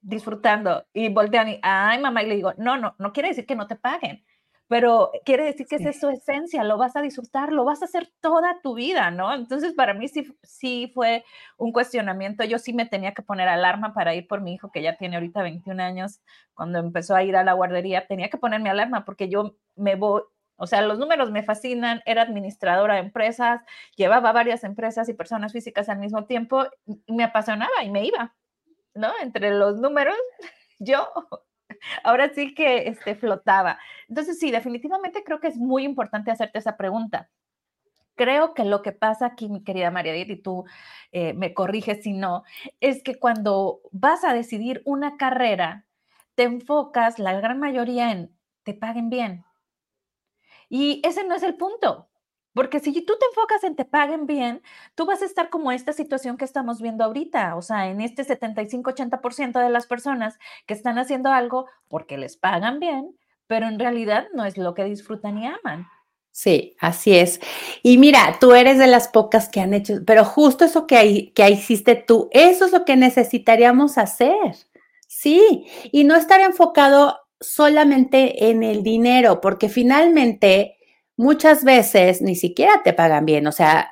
disfrutando. 0.00 0.86
Y 0.94 1.10
voltean 1.10 1.50
y, 1.50 1.60
ay, 1.62 2.00
mamá, 2.00 2.22
y 2.22 2.28
le 2.28 2.36
digo, 2.36 2.54
no, 2.56 2.78
no, 2.78 2.94
no 2.98 3.12
quiere 3.12 3.28
decir 3.28 3.44
que 3.44 3.56
no 3.56 3.66
te 3.66 3.76
paguen, 3.76 4.24
pero 4.68 5.10
quiere 5.26 5.44
decir 5.44 5.66
que 5.66 5.76
esa 5.76 5.90
es 5.90 6.00
su 6.00 6.08
esencia, 6.08 6.64
lo 6.64 6.78
vas 6.78 6.96
a 6.96 7.02
disfrutar, 7.02 7.52
lo 7.52 7.66
vas 7.66 7.82
a 7.82 7.84
hacer 7.84 8.10
toda 8.22 8.62
tu 8.62 8.74
vida, 8.74 9.10
¿no? 9.10 9.34
Entonces, 9.34 9.74
para 9.74 9.92
mí 9.92 10.08
sí, 10.08 10.34
sí 10.42 10.90
fue 10.94 11.26
un 11.58 11.72
cuestionamiento. 11.72 12.42
Yo 12.44 12.58
sí 12.58 12.72
me 12.72 12.86
tenía 12.86 13.12
que 13.12 13.20
poner 13.20 13.48
alarma 13.48 13.92
para 13.92 14.14
ir 14.14 14.26
por 14.26 14.40
mi 14.40 14.54
hijo, 14.54 14.72
que 14.72 14.80
ya 14.80 14.96
tiene 14.96 15.16
ahorita 15.16 15.42
21 15.42 15.78
años, 15.78 16.22
cuando 16.54 16.78
empezó 16.78 17.14
a 17.14 17.22
ir 17.22 17.36
a 17.36 17.44
la 17.44 17.52
guardería, 17.52 18.06
tenía 18.06 18.30
que 18.30 18.38
ponerme 18.38 18.70
alarma 18.70 19.04
porque 19.04 19.28
yo 19.28 19.56
me 19.76 19.94
voy, 19.94 20.22
o 20.62 20.66
sea, 20.68 20.80
los 20.80 20.96
números 20.96 21.32
me 21.32 21.42
fascinan, 21.42 22.02
era 22.06 22.22
administradora 22.22 22.94
de 22.94 23.00
empresas, 23.00 23.62
llevaba 23.96 24.30
varias 24.30 24.62
empresas 24.62 25.08
y 25.08 25.12
personas 25.12 25.52
físicas 25.52 25.88
al 25.88 25.98
mismo 25.98 26.24
tiempo, 26.24 26.66
me 27.08 27.24
apasionaba 27.24 27.82
y 27.82 27.90
me 27.90 28.04
iba, 28.04 28.32
¿no? 28.94 29.10
Entre 29.20 29.50
los 29.50 29.80
números, 29.80 30.14
yo 30.78 31.08
ahora 32.04 32.32
sí 32.32 32.54
que 32.54 32.86
este, 32.86 33.16
flotaba. 33.16 33.80
Entonces, 34.08 34.38
sí, 34.38 34.52
definitivamente 34.52 35.24
creo 35.24 35.40
que 35.40 35.48
es 35.48 35.56
muy 35.56 35.82
importante 35.82 36.30
hacerte 36.30 36.60
esa 36.60 36.76
pregunta. 36.76 37.28
Creo 38.14 38.54
que 38.54 38.64
lo 38.64 38.82
que 38.82 38.92
pasa 38.92 39.26
aquí, 39.26 39.48
mi 39.48 39.64
querida 39.64 39.90
María 39.90 40.16
y 40.16 40.36
tú 40.36 40.64
eh, 41.10 41.32
me 41.32 41.54
corriges 41.54 42.04
si 42.04 42.12
no, 42.12 42.44
es 42.78 43.02
que 43.02 43.18
cuando 43.18 43.80
vas 43.90 44.22
a 44.22 44.32
decidir 44.32 44.80
una 44.84 45.16
carrera, 45.16 45.86
te 46.36 46.44
enfocas 46.44 47.18
la 47.18 47.32
gran 47.32 47.58
mayoría 47.58 48.12
en 48.12 48.30
te 48.62 48.74
paguen 48.74 49.10
bien, 49.10 49.44
y 50.72 51.02
ese 51.04 51.22
no 51.24 51.34
es 51.34 51.42
el 51.42 51.56
punto. 51.56 52.08
Porque 52.54 52.80
si 52.80 52.92
tú 53.02 53.12
te 53.18 53.26
enfocas 53.26 53.62
en 53.62 53.76
te 53.76 53.84
paguen 53.84 54.26
bien, 54.26 54.62
tú 54.94 55.04
vas 55.04 55.20
a 55.20 55.26
estar 55.26 55.50
como 55.50 55.70
esta 55.70 55.92
situación 55.92 56.38
que 56.38 56.46
estamos 56.46 56.80
viendo 56.80 57.04
ahorita, 57.04 57.56
o 57.56 57.62
sea, 57.62 57.88
en 57.88 58.00
este 58.00 58.24
75-80% 58.24 59.62
de 59.62 59.68
las 59.68 59.86
personas 59.86 60.38
que 60.66 60.72
están 60.72 60.98
haciendo 60.98 61.30
algo 61.30 61.66
porque 61.88 62.16
les 62.16 62.38
pagan 62.38 62.80
bien, 62.80 63.14
pero 63.46 63.68
en 63.68 63.78
realidad 63.78 64.28
no 64.32 64.46
es 64.46 64.56
lo 64.56 64.72
que 64.72 64.84
disfrutan 64.84 65.36
y 65.36 65.46
aman. 65.46 65.86
Sí, 66.30 66.74
así 66.80 67.16
es. 67.16 67.38
Y 67.82 67.98
mira, 67.98 68.38
tú 68.40 68.54
eres 68.54 68.78
de 68.78 68.86
las 68.86 69.08
pocas 69.08 69.50
que 69.50 69.60
han 69.60 69.74
hecho, 69.74 69.96
pero 70.06 70.24
justo 70.24 70.64
eso 70.64 70.86
que, 70.86 71.34
que 71.34 71.50
hiciste 71.50 71.96
tú, 71.96 72.30
eso 72.32 72.64
es 72.64 72.72
lo 72.72 72.86
que 72.86 72.96
necesitaríamos 72.96 73.98
hacer. 73.98 74.56
Sí, 75.06 75.66
y 75.92 76.04
no 76.04 76.16
estar 76.16 76.40
enfocado 76.40 77.21
solamente 77.42 78.50
en 78.50 78.62
el 78.62 78.82
dinero, 78.82 79.40
porque 79.40 79.68
finalmente 79.68 80.76
muchas 81.16 81.64
veces 81.64 82.22
ni 82.22 82.36
siquiera 82.36 82.82
te 82.82 82.92
pagan 82.92 83.26
bien, 83.26 83.46
o 83.46 83.52
sea, 83.52 83.90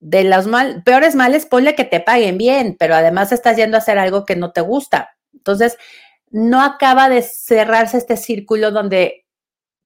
de 0.00 0.24
los 0.24 0.46
peores 0.84 1.14
males, 1.14 1.46
ponle 1.46 1.74
que 1.74 1.84
te 1.84 2.00
paguen 2.00 2.38
bien, 2.38 2.76
pero 2.78 2.94
además 2.94 3.32
estás 3.32 3.56
yendo 3.56 3.76
a 3.76 3.80
hacer 3.80 3.98
algo 3.98 4.24
que 4.24 4.36
no 4.36 4.52
te 4.52 4.60
gusta. 4.60 5.16
Entonces, 5.32 5.76
no 6.30 6.62
acaba 6.62 7.08
de 7.08 7.22
cerrarse 7.22 7.98
este 7.98 8.16
círculo 8.16 8.70
donde 8.70 9.26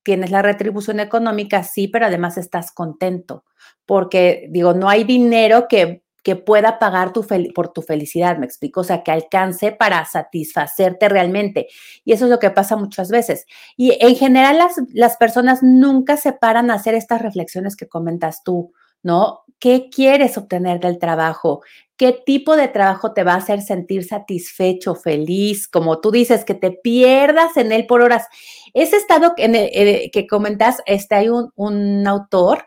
tienes 0.03 0.31
la 0.31 0.43
retribución 0.43 1.01
económica, 1.01 1.63
sí, 1.63 1.89
pero 1.89 2.07
además 2.07 2.39
estás 2.39 2.73
contento, 2.73 3.45
porque 3.87 4.47
digo, 4.51 4.75
no 4.75 4.89
hay 4.89 5.05
dinero 5.05 5.69
que 5.69 6.03
que 6.23 6.37
pueda 6.37 6.79
pagar 6.79 7.13
tu 7.13 7.27
por 7.55 7.73
tu 7.73 7.83
felicidad, 7.83 8.39
me 8.39 8.47
explico, 8.47 8.81
o 8.81 8.85
sea, 8.85 9.03
que 9.03 9.11
alcance 9.11 9.73
para 9.73 10.05
satisfacerte 10.05 11.09
realmente. 11.09 11.69
Y 12.05 12.13
eso 12.13 12.25
es 12.27 12.31
lo 12.31 12.39
que 12.39 12.51
pasa 12.51 12.77
muchas 12.77 13.11
veces. 13.11 13.47
Y 13.77 13.97
en 14.01 14.17
general 14.17 14.59
las, 14.59 14.75
las 14.93 15.17
personas 15.17 15.63
nunca 15.63 16.17
se 16.17 16.33
paran 16.33 16.71
a 16.71 16.75
hacer 16.75 16.95
estas 16.95 17.23
reflexiones 17.23 17.77
que 17.77 17.89
comentas 17.89 18.43
tú, 18.45 18.73
¿no? 19.03 19.41
¿Qué 19.59 19.91
quieres 19.91 20.39
obtener 20.39 20.81
del 20.81 20.99
trabajo? 20.99 21.63
¿Qué 21.97 22.13
tipo 22.25 22.57
de 22.57 22.69
trabajo 22.69 23.13
te 23.13 23.25
va 23.25 23.35
a 23.35 23.37
hacer 23.37 23.61
sentir 23.61 24.05
satisfecho, 24.05 24.95
feliz? 24.95 25.69
Como 25.69 26.01
tú 26.01 26.11
dices, 26.11 26.47
que 26.47 26.55
te 26.55 26.71
pierdas 26.71 27.59
en 27.59 27.73
él 27.73 27.87
por 27.87 28.01
horas. 28.01 28.27
Ese 28.73 28.97
estado 28.97 29.35
en 29.37 29.55
eh, 29.55 30.11
que 30.11 30.27
comentas, 30.27 30.81
este, 30.87 31.15
hay 31.15 31.29
un, 31.29 31.53
un 31.57 32.07
autor 32.07 32.65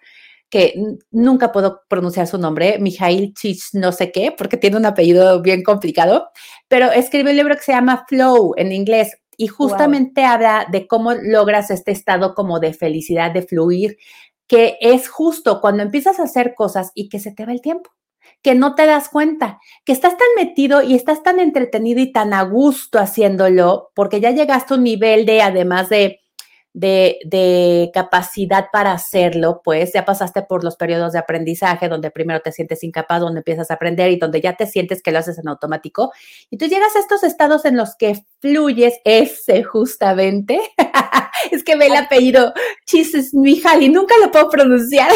que 0.54 0.76
nunca 1.10 1.52
puedo 1.52 1.82
pronunciar 1.90 2.28
su 2.28 2.38
nombre, 2.38 2.78
Mijail 2.78 3.34
Chich 3.34 3.74
no 3.74 3.92
sé 3.92 4.12
qué, 4.12 4.32
porque 4.38 4.56
tiene 4.56 4.78
un 4.78 4.86
apellido 4.86 5.42
bien 5.42 5.64
complicado, 5.64 6.30
pero 6.68 6.92
escribe 6.92 7.32
un 7.32 7.38
libro 7.38 7.56
que 7.56 7.64
se 7.64 7.72
llama 7.72 8.06
Flow 8.08 8.54
en 8.56 8.72
inglés 8.72 9.18
y 9.36 9.48
justamente 9.48 10.24
habla 10.26 10.68
de 10.72 10.86
cómo 10.86 11.16
logras 11.16 11.72
este 11.72 11.92
estado 11.92 12.36
como 12.36 12.60
de 12.60 12.72
felicidad, 12.76 13.32
de 13.32 13.42
fluir, 13.42 13.98
que 14.46 14.78
es 14.80 15.10
justo 15.10 15.60
cuando 15.60 15.82
empiezas 15.82 16.20
a 16.20 16.26
hacer 16.26 16.54
cosas 16.54 16.92
y 16.94 17.10
que 17.10 17.18
se 17.18 17.32
te 17.32 17.48
va 17.48 17.52
el 17.52 17.62
tiempo 17.62 17.90
que 18.44 18.56
no 18.56 18.76
te 18.76 18.86
das 18.86 19.10
cuenta, 19.10 19.60
que 19.86 19.94
estás 19.94 20.18
tan 20.18 20.28
metido 20.36 20.82
y 20.82 20.96
estás 20.96 21.24
tan 21.24 21.40
entretenido 21.40 22.02
y 22.02 22.12
tan 22.12 22.34
a 22.34 22.44
gusto 22.44 23.00
haciéndolo, 23.00 23.92
porque 23.96 24.20
ya 24.20 24.32
llegaste 24.32 24.74
a 24.74 24.78
un 24.78 24.84
nivel 24.84 25.26
de, 25.26 25.42
además 25.42 25.88
de 25.90 26.23
de, 26.74 27.92
capacidad 27.94 28.68
para 28.72 28.92
hacerlo, 28.92 29.62
pues 29.64 29.94
ya 29.94 30.06
pasaste 30.06 30.42
por 30.42 30.64
los 30.64 30.76
periodos 30.76 31.14
de 31.14 31.20
aprendizaje 31.20 31.88
donde 31.88 32.12
primero 32.12 32.42
te 32.42 32.52
sientes 32.52 32.84
incapaz, 32.84 33.20
donde 33.20 33.40
empiezas 33.40 33.70
a 33.72 33.76
aprender 33.76 34.12
y 34.12 34.18
donde 34.18 34.42
ya 34.42 34.56
te 34.56 34.66
sientes 34.66 35.02
que 35.02 35.12
lo 35.12 35.20
haces 35.20 35.38
en 35.38 35.48
automático. 35.48 36.12
Y 36.50 36.58
tú 36.58 36.66
llegas 36.66 36.96
a 36.96 37.00
estos 37.00 37.24
estados 37.24 37.66
en 37.66 37.78
los 37.78 37.96
que 37.96 38.26
fluyes 38.40 38.96
ese 39.06 39.64
justamente. 39.64 40.60
es 41.52 41.64
que 41.64 41.76
ve 41.76 41.88
el 41.88 41.96
apellido 41.96 42.54
Chises 42.86 43.34
Mijali, 43.34 43.90
nunca 43.90 44.16
lo 44.22 44.32
puedo 44.32 44.50
pronunciar. 44.50 45.12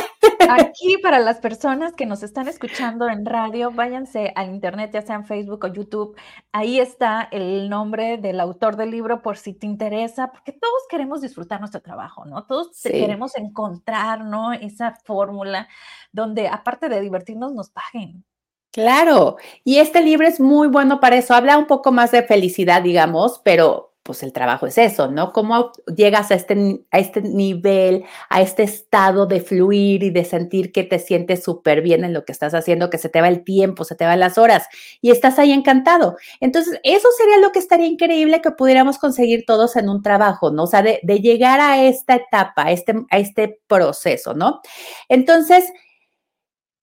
Aquí 0.50 0.98
para 1.02 1.20
las 1.20 1.40
personas 1.40 1.94
que 1.94 2.06
nos 2.06 2.24
están 2.24 2.48
escuchando 2.48 3.08
en 3.10 3.26
radio, 3.26 3.72
váyanse 3.72 4.32
al 4.36 4.50
internet, 4.50 4.92
ya 4.94 5.02
sea 5.02 5.16
en 5.16 5.26
Facebook 5.26 5.66
o 5.66 5.68
YouTube. 5.68 6.18
Ahí 6.52 6.80
está 6.80 7.28
el 7.32 7.70
nombre 7.70 8.18
del 8.18 8.40
autor 8.40 8.76
del 8.76 8.92
libro 8.92 9.22
por 9.22 9.38
si 9.38 9.54
te 9.54 9.66
interesa, 9.66 10.32
porque 10.32 10.54
todos 10.54 10.84
queremos 10.90 11.22
disfrutar 11.22 11.60
nuestro 11.60 11.82
trabajo, 11.82 12.26
¿no? 12.26 12.46
Todos 12.46 12.82
queremos 12.82 13.36
encontrar, 13.36 14.24
¿no? 14.24 14.54
Esa 14.54 14.96
fórmula 15.04 15.68
donde 16.12 16.48
aparte 16.48 16.90
de 16.90 17.02
divertirnos 17.02 17.54
nos 17.54 17.70
paguen. 17.70 18.24
Claro, 18.72 19.38
y 19.64 19.80
este 19.80 20.04
libro 20.04 20.28
es 20.28 20.40
muy 20.40 20.68
bueno 20.68 21.00
para 21.00 21.16
eso. 21.16 21.34
Habla 21.34 21.58
un 21.58 21.66
poco 21.66 21.92
más 21.92 22.12
de 22.12 22.22
felicidad, 22.22 22.84
digamos, 22.84 23.42
pero 23.44 23.87
pues 24.08 24.24
el 24.24 24.32
trabajo 24.32 24.66
es 24.68 24.78
eso, 24.78 25.12
¿no? 25.12 25.34
¿Cómo 25.34 25.74
llegas 25.94 26.32
a 26.32 26.36
este, 26.36 26.80
a 26.92 26.98
este 26.98 27.22
nivel, 27.22 28.06
a 28.30 28.42
este 28.42 28.64
estado 28.64 29.26
de 29.26 29.42
fluir 29.42 30.02
y 30.02 30.12
de 30.12 30.24
sentir 30.24 30.72
que 30.72 30.86
te 30.86 30.98
sientes 30.98 31.44
súper 31.44 31.82
bien 31.82 32.06
en 32.06 32.14
lo 32.14 32.24
que 32.24 32.32
estás 32.32 32.54
haciendo, 32.54 32.90
que 32.90 33.00
se 33.00 33.10
te 33.10 33.20
va 33.20 33.28
el 33.28 33.44
tiempo, 33.44 33.84
se 33.84 33.96
te 33.96 34.06
van 34.06 34.22
las 34.22 34.38
horas 34.38 34.68
y 35.02 35.12
estás 35.12 35.40
ahí 35.40 35.52
encantado? 35.52 36.16
Entonces, 36.40 36.80
eso 36.84 37.10
sería 37.18 37.38
lo 37.40 37.52
que 37.52 37.60
estaría 37.60 37.88
increíble 37.88 38.42
que 38.42 38.52
pudiéramos 38.52 38.98
conseguir 38.98 39.44
todos 39.46 39.76
en 39.76 39.90
un 39.90 40.02
trabajo, 40.02 40.52
¿no? 40.52 40.64
O 40.64 40.68
sea, 40.68 40.82
de, 40.82 41.02
llegar 41.04 41.60
a 41.60 41.84
esta 41.84 42.16
etapa, 42.16 42.68
a 42.68 42.72
este, 42.72 42.94
a 43.12 43.18
este 43.18 43.60
proceso, 43.68 44.34
¿no? 44.34 44.62
Entonces, 45.10 45.66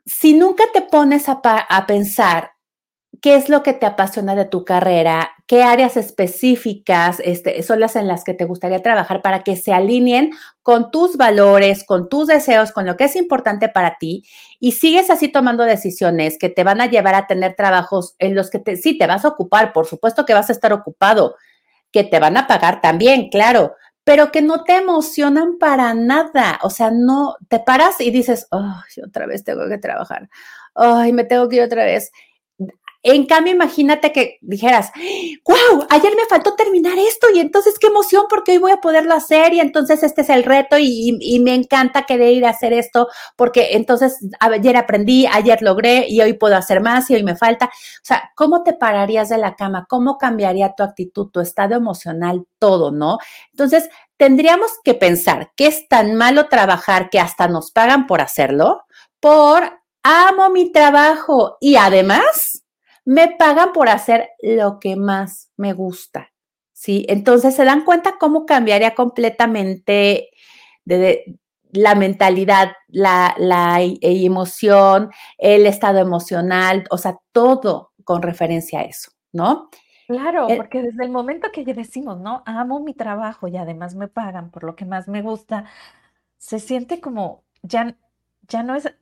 si 0.05 0.35
nunca 0.35 0.65
te 0.75 0.83
pones 0.83 1.31
a, 1.31 1.41
a 1.43 1.87
pensar 1.87 2.54
qué 3.25 3.37
es 3.37 3.49
lo 3.49 3.63
que 3.63 3.73
te 3.73 3.87
apasiona 3.87 4.35
de 4.35 4.45
tu 4.45 4.67
carrera, 4.67 5.31
qué 5.47 5.63
áreas 5.63 5.97
específicas 5.97 7.23
este, 7.25 7.63
son 7.63 7.81
las 7.81 7.97
en 7.97 8.07
las 8.07 8.23
que 8.23 8.35
te 8.35 8.45
gustaría 8.45 8.83
trabajar 8.83 9.23
para 9.23 9.43
que 9.43 9.57
se 9.57 9.73
alineen 9.73 10.33
con 10.61 10.91
tus 10.91 11.17
valores, 11.17 11.85
con 11.85 12.11
tus 12.11 12.27
deseos, 12.27 12.71
con 12.71 12.85
lo 12.85 12.99
que 12.99 13.05
es 13.05 13.17
importante 13.17 13.71
para 13.71 13.97
ti 13.99 14.27
y 14.61 14.73
sigues 14.73 15.09
así 15.09 15.29
tomando 15.29 15.65
decisiones 15.65 16.37
que 16.39 16.51
te 16.51 16.65
van 16.65 16.83
a 16.83 16.87
llevar 16.87 17.15
a 17.15 17.27
tener 17.27 17.55
trabajos 17.55 18.15
en 18.19 18.35
los 18.35 18.51
que 18.51 18.59
te, 18.59 18.77
sí 18.77 18.99
te 18.99 19.07
vas 19.07 19.25
a 19.25 19.29
ocupar, 19.29 19.73
por 19.73 19.87
supuesto 19.87 20.27
que 20.27 20.35
vas 20.35 20.51
a 20.51 20.53
estar 20.53 20.75
ocupado, 20.75 21.37
que 21.91 22.05
te 22.05 22.19
van 22.19 22.37
a 22.37 22.47
pagar 22.47 22.83
también, 22.83 23.31
claro, 23.31 23.73
pero 24.05 24.33
que 24.33 24.43
no 24.43 24.65
te 24.65 24.77
emocionan 24.77 25.57
para 25.57 25.95
nada. 25.95 26.59
O 26.63 26.69
sea, 26.69 26.91
no 26.91 27.37
te 27.49 27.59
paras 27.59 28.03
y 28.03 28.11
dices, 28.11 28.49
ay, 28.51 29.03
otra 29.03 29.25
vez 29.25 29.45
tengo 29.45 29.67
que 29.67 29.79
trabajar. 29.79 30.29
Ay, 30.75 31.15
me 31.15 31.25
tengo 31.25 31.49
que 31.49 31.57
ir 31.57 31.63
otra 31.63 31.87
vez. 31.87 32.13
En 33.07 33.27
cambio, 33.27 33.53
imagínate 33.53 34.13
que 34.13 34.39
dijeras, 34.41 34.91
wow, 35.47 35.87
ayer 35.91 36.17
me 36.17 36.25
faltó 36.25 36.55
terminar 36.55 36.99
esto 36.99 37.27
y 37.35 37.39
entonces 37.39 37.79
qué 37.79 37.89
emoción 37.89 38.25
porque 38.31 38.53
hoy 38.53 38.59
voy 38.59 38.73
a 38.73 38.81
poderlo 38.81 39.13
hacer 39.13 39.53
y 39.53 39.61
entonces 39.61 40.03
este 40.03 40.23
es 40.23 40.31
el 40.31 40.43
reto 40.43 40.79
y, 40.79 41.39
me 41.45 41.55
encanta 41.55 42.07
querer 42.07 42.33
ir 42.33 42.47
a 42.47 42.51
hacer 42.51 42.73
esto 42.73 43.09
porque 43.37 43.73
entonces 43.73 44.19
ayer 44.41 44.79
aprendí, 44.79 45.27
ayer 45.27 45.61
logré 45.61 46.07
y 46.09 46.23
hoy 46.23 46.33
puedo 46.33 46.57
hacer 46.57 46.81
más 46.81 47.11
y 47.11 47.15
hoy 47.15 47.23
me 47.23 47.37
falta. 47.37 47.67
O 47.67 48.05
sea, 48.05 48.33
¿cómo 48.35 48.63
te 48.63 48.73
pararías 48.73 49.29
de 49.29 49.37
la 49.37 49.55
cama? 49.55 49.85
¿Cómo 49.87 50.17
cambiaría 50.17 50.75
tu 50.75 50.83
actitud, 50.83 51.29
tu 51.29 51.41
estado 51.41 51.75
emocional, 51.75 52.47
todo, 52.59 52.91
no? 52.91 53.19
Entonces, 53.51 53.91
tendríamos 54.17 54.71
que 54.83 54.95
pensar 54.95 55.51
que 55.57 55.67
es 55.67 55.89
tan 55.89 56.15
malo 56.15 56.49
trabajar 56.49 57.11
que 57.11 57.21
hasta 57.21 57.49
nos 57.49 57.71
pagan 57.71 58.07
por 58.07 58.23
hacerlo, 58.23 58.85
por 59.21 59.79
amo 60.03 60.49
mi 60.49 60.73
trabajo 60.73 61.59
y 61.61 61.77
además 61.77 62.64
me 63.05 63.29
pagan 63.29 63.73
por 63.73 63.89
hacer 63.89 64.31
lo 64.43 64.79
que 64.81 64.97
más 64.97 65.51
me 65.57 65.73
gusta. 65.73 66.31
¿Sí? 66.73 67.07
Entonces 67.09 67.55
se 67.55 67.65
dan 67.65 67.85
cuenta 67.85 68.17
cómo 68.19 68.47
cambiaría 68.47 68.95
completamente 68.95 70.31
de, 70.85 71.39
la 71.75 71.95
mentalidad, 71.95 72.73
la, 72.89 73.35
la, 73.37 73.79
emoción, 73.81 75.11
el 75.39 75.67
estado 75.67 75.99
emocional, 75.99 76.85
o 76.91 76.99
sea, 76.99 77.19
todo 77.33 77.93
con 78.05 78.23
referencia 78.23 78.81
a 78.81 78.85
eso, 78.85 79.11
¿no? 79.33 79.71
Claro, 80.07 80.49
eh 80.49 80.57
porque 80.57 80.83
desde 80.83 81.05
el 81.05 81.11
momento 81.11 81.51
que 81.51 81.65
decimos, 81.65 82.21
¿no? 82.21 82.43
Amo 82.47 82.81
mi 82.81 82.95
trabajo 82.95 83.49
y 83.49 83.57
además 83.57 83.95
me 83.95 84.09
pagan 84.09 84.51
por 84.51 84.63
lo 84.63 84.77
que 84.77 84.85
más 84.85 85.09
me 85.09 85.23
gusta, 85.23 85.65
se 86.39 86.61
siente 86.61 87.01
como 87.01 87.43
ya, 87.63 87.97
ya 88.43 88.63
no 88.63 88.77
es 88.77 88.95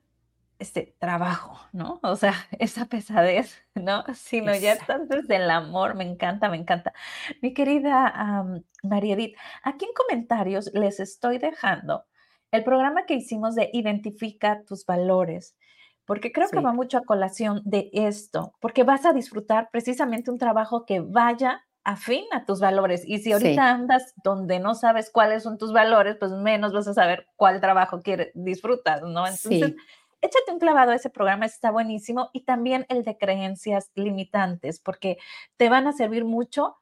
este 0.63 0.95
trabajo, 0.97 1.59
¿no? 1.73 1.99
O 2.01 2.15
sea, 2.15 2.33
esa 2.59 2.85
pesadez, 2.85 3.63
¿no? 3.75 4.03
Sino 4.15 4.55
ya 4.55 4.73
estás 4.73 5.07
desde 5.07 5.35
el 5.35 5.49
amor, 5.51 5.95
me 5.95 6.03
encanta, 6.03 6.49
me 6.49 6.57
encanta. 6.57 6.93
Mi 7.41 7.53
querida 7.53 8.43
María 8.81 9.13
Edith, 9.13 9.37
aquí 9.61 9.85
en 9.85 9.91
comentarios 9.93 10.71
les 10.73 10.99
estoy 10.99 11.37
dejando 11.37 12.05
el 12.51 12.63
programa 12.63 13.05
que 13.05 13.15
hicimos 13.15 13.55
de 13.55 13.69
Identifica 13.73 14.63
tus 14.63 14.85
valores, 14.85 15.55
porque 16.05 16.31
creo 16.31 16.49
que 16.49 16.59
va 16.59 16.73
mucho 16.73 16.97
a 16.97 17.05
colación 17.05 17.61
de 17.65 17.89
esto, 17.93 18.53
porque 18.59 18.83
vas 18.83 19.05
a 19.05 19.13
disfrutar 19.13 19.69
precisamente 19.71 20.31
un 20.31 20.37
trabajo 20.37 20.85
que 20.85 20.99
vaya 20.99 21.63
afín 21.83 22.25
a 22.31 22.45
tus 22.45 22.59
valores. 22.59 23.03
Y 23.05 23.19
si 23.19 23.31
ahorita 23.31 23.69
andas 23.69 24.13
donde 24.23 24.59
no 24.59 24.75
sabes 24.75 25.09
cuáles 25.11 25.43
son 25.43 25.57
tus 25.57 25.73
valores, 25.73 26.15
pues 26.17 26.31
menos 26.31 26.73
vas 26.73 26.87
a 26.87 26.93
saber 26.93 27.27
cuál 27.35 27.59
trabajo 27.59 28.01
quieres, 28.01 28.31
disfrutas, 28.33 29.01
¿no? 29.01 29.27
Entonces, 29.27 29.75
échate 30.23 30.51
un 30.51 30.59
clavado 30.59 30.91
a 30.91 30.95
ese 30.95 31.09
programa, 31.09 31.45
está 31.45 31.69
buenísimo. 31.69 32.29
Y 32.33 32.45
también 32.45 32.85
el 32.89 33.03
de 33.03 33.17
creencias 33.17 33.91
limitantes, 33.93 34.79
porque 34.79 35.17
te 35.57 35.69
van 35.69 35.87
a 35.87 35.93
servir 35.93 36.25
mucho 36.25 36.77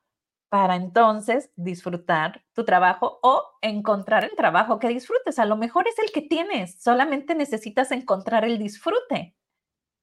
para 0.50 0.76
entonces 0.76 1.50
disfrutar 1.56 2.44
tu 2.54 2.66
trabajo 2.66 3.20
o 3.24 3.44
encontrar 3.62 4.26
el 4.26 4.36
trabajo 4.36 4.80
que 4.80 4.90
disfrutes. 4.90 5.40
A 5.40 5.46
lo 5.46 5.56
mejor 5.56 5.88
es 5.88 5.98
el 6.00 6.12
que 6.12 6.22
tienes, 6.22 6.82
solamente 6.82 7.36
necesitas 7.36 7.92
encontrar 7.92 8.44
el 8.44 8.60
disfrute. 8.60 9.34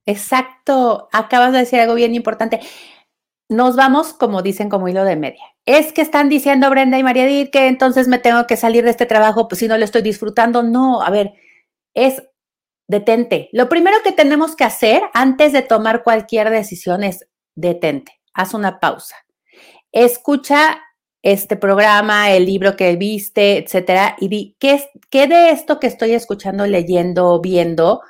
Exacto, 0.06 1.08
acabas 1.12 1.52
de 1.52 1.58
decir 1.58 1.80
algo 1.80 1.94
bien 1.94 2.14
importante. 2.14 2.60
Nos 3.50 3.76
vamos, 3.76 4.14
como 4.14 4.40
dicen, 4.40 4.70
como 4.70 4.88
hilo 4.88 5.04
de 5.04 5.16
media. 5.16 5.42
Es 5.66 5.92
que 5.92 6.00
están 6.00 6.30
diciendo 6.30 6.70
Brenda 6.70 6.98
y 6.98 7.02
María 7.02 7.26
Edith 7.26 7.50
que 7.50 7.66
entonces 7.66 8.08
me 8.08 8.18
tengo 8.18 8.46
que 8.46 8.56
salir 8.56 8.84
de 8.84 8.90
este 8.90 9.04
trabajo, 9.04 9.48
pues 9.48 9.58
si 9.58 9.68
no 9.68 9.76
lo 9.76 9.84
estoy 9.84 10.00
disfrutando. 10.00 10.62
No, 10.62 11.02
a 11.02 11.10
ver, 11.10 11.34
es 11.94 12.22
detente. 12.88 13.50
Lo 13.52 13.68
primero 13.68 13.98
que 14.02 14.12
tenemos 14.12 14.56
que 14.56 14.64
hacer 14.64 15.02
antes 15.14 15.52
de 15.52 15.62
tomar 15.62 16.02
cualquier 16.02 16.50
decisión 16.50 17.04
es 17.04 17.28
detente, 17.54 18.20
haz 18.34 18.54
una 18.54 18.80
pausa. 18.80 19.16
escucha 19.92 20.80
este 21.22 21.56
programa, 21.56 22.30
el 22.30 22.46
libro 22.46 22.76
que 22.76 22.94
viste, 22.96 23.58
etcétera, 23.58 24.16
y 24.20 24.28
di, 24.28 24.56
¿qué, 24.60 24.88
¿qué 25.10 25.26
de 25.26 25.50
esto 25.50 25.80
que 25.80 25.86
estoy 25.88 26.12
escuchando, 26.12 26.66
leyendo, 26.66 27.40
viendo, 27.40 28.02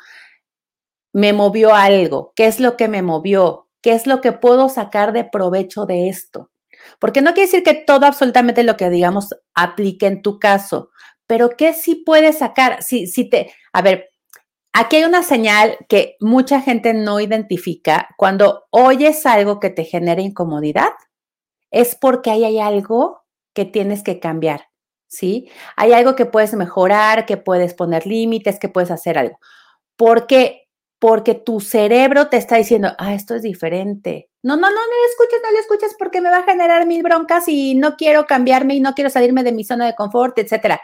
me 1.12 1.32
movió 1.32 1.74
algo? 1.74 2.32
¿Qué 2.36 2.46
es 2.46 2.60
lo 2.60 2.76
que 2.76 2.88
me 2.88 3.02
movió? 3.02 3.68
¿Qué 3.80 3.92
es 3.92 4.06
lo 4.06 4.20
que 4.20 4.32
puedo 4.32 4.68
sacar 4.68 5.12
de 5.12 5.24
provecho 5.24 5.86
de 5.86 6.08
esto? 6.08 6.50
Porque 6.98 7.22
no 7.22 7.32
quiere 7.32 7.46
decir 7.46 7.62
que 7.62 7.74
todo 7.74 8.06
absolutamente 8.06 8.62
lo 8.62 8.76
que 8.76 8.90
digamos 8.90 9.34
aplique 9.54 10.06
en 10.06 10.22
tu 10.22 10.38
caso, 10.38 10.90
pero 11.26 11.50
¿qué 11.50 11.72
sí 11.72 12.02
puedes 12.04 12.38
sacar? 12.38 12.82
Si, 12.82 13.06
si 13.06 13.28
te, 13.28 13.52
a 13.72 13.82
ver, 13.82 14.10
aquí 14.72 14.96
hay 14.96 15.04
una 15.04 15.22
señal 15.22 15.76
que 15.88 16.16
mucha 16.20 16.60
gente 16.60 16.94
no 16.94 17.20
identifica. 17.20 18.08
Cuando 18.16 18.66
oyes 18.70 19.26
algo 19.26 19.60
que 19.60 19.70
te 19.70 19.84
genera 19.84 20.22
incomodidad, 20.22 20.92
es 21.70 21.94
porque 21.94 22.30
ahí 22.30 22.44
hay 22.44 22.58
algo 22.58 23.22
que 23.54 23.64
tienes 23.64 24.02
que 24.02 24.20
cambiar, 24.20 24.68
¿sí? 25.08 25.50
Hay 25.76 25.92
algo 25.92 26.16
que 26.16 26.26
puedes 26.26 26.54
mejorar, 26.54 27.26
que 27.26 27.36
puedes 27.36 27.74
poner 27.74 28.06
límites, 28.06 28.58
que 28.58 28.68
puedes 28.68 28.90
hacer 28.90 29.18
algo. 29.18 29.38
Porque 29.96 30.68
porque 30.98 31.34
tu 31.34 31.60
cerebro 31.60 32.28
te 32.28 32.36
está 32.36 32.56
diciendo, 32.56 32.92
ah, 32.98 33.14
esto 33.14 33.34
es 33.34 33.42
diferente. 33.42 34.30
No, 34.42 34.56
no, 34.56 34.62
no, 34.62 34.70
no 34.70 34.76
le 34.76 35.10
escuches, 35.10 35.40
no 35.42 35.52
le 35.52 35.58
escuches 35.60 35.94
porque 35.98 36.20
me 36.20 36.30
va 36.30 36.38
a 36.38 36.42
generar 36.44 36.86
mil 36.86 37.02
broncas 37.02 37.44
y 37.48 37.74
no 37.74 37.96
quiero 37.96 38.26
cambiarme 38.26 38.74
y 38.74 38.80
no 38.80 38.94
quiero 38.94 39.10
salirme 39.10 39.44
de 39.44 39.52
mi 39.52 39.64
zona 39.64 39.86
de 39.86 39.94
confort, 39.94 40.36
etcétera. 40.38 40.80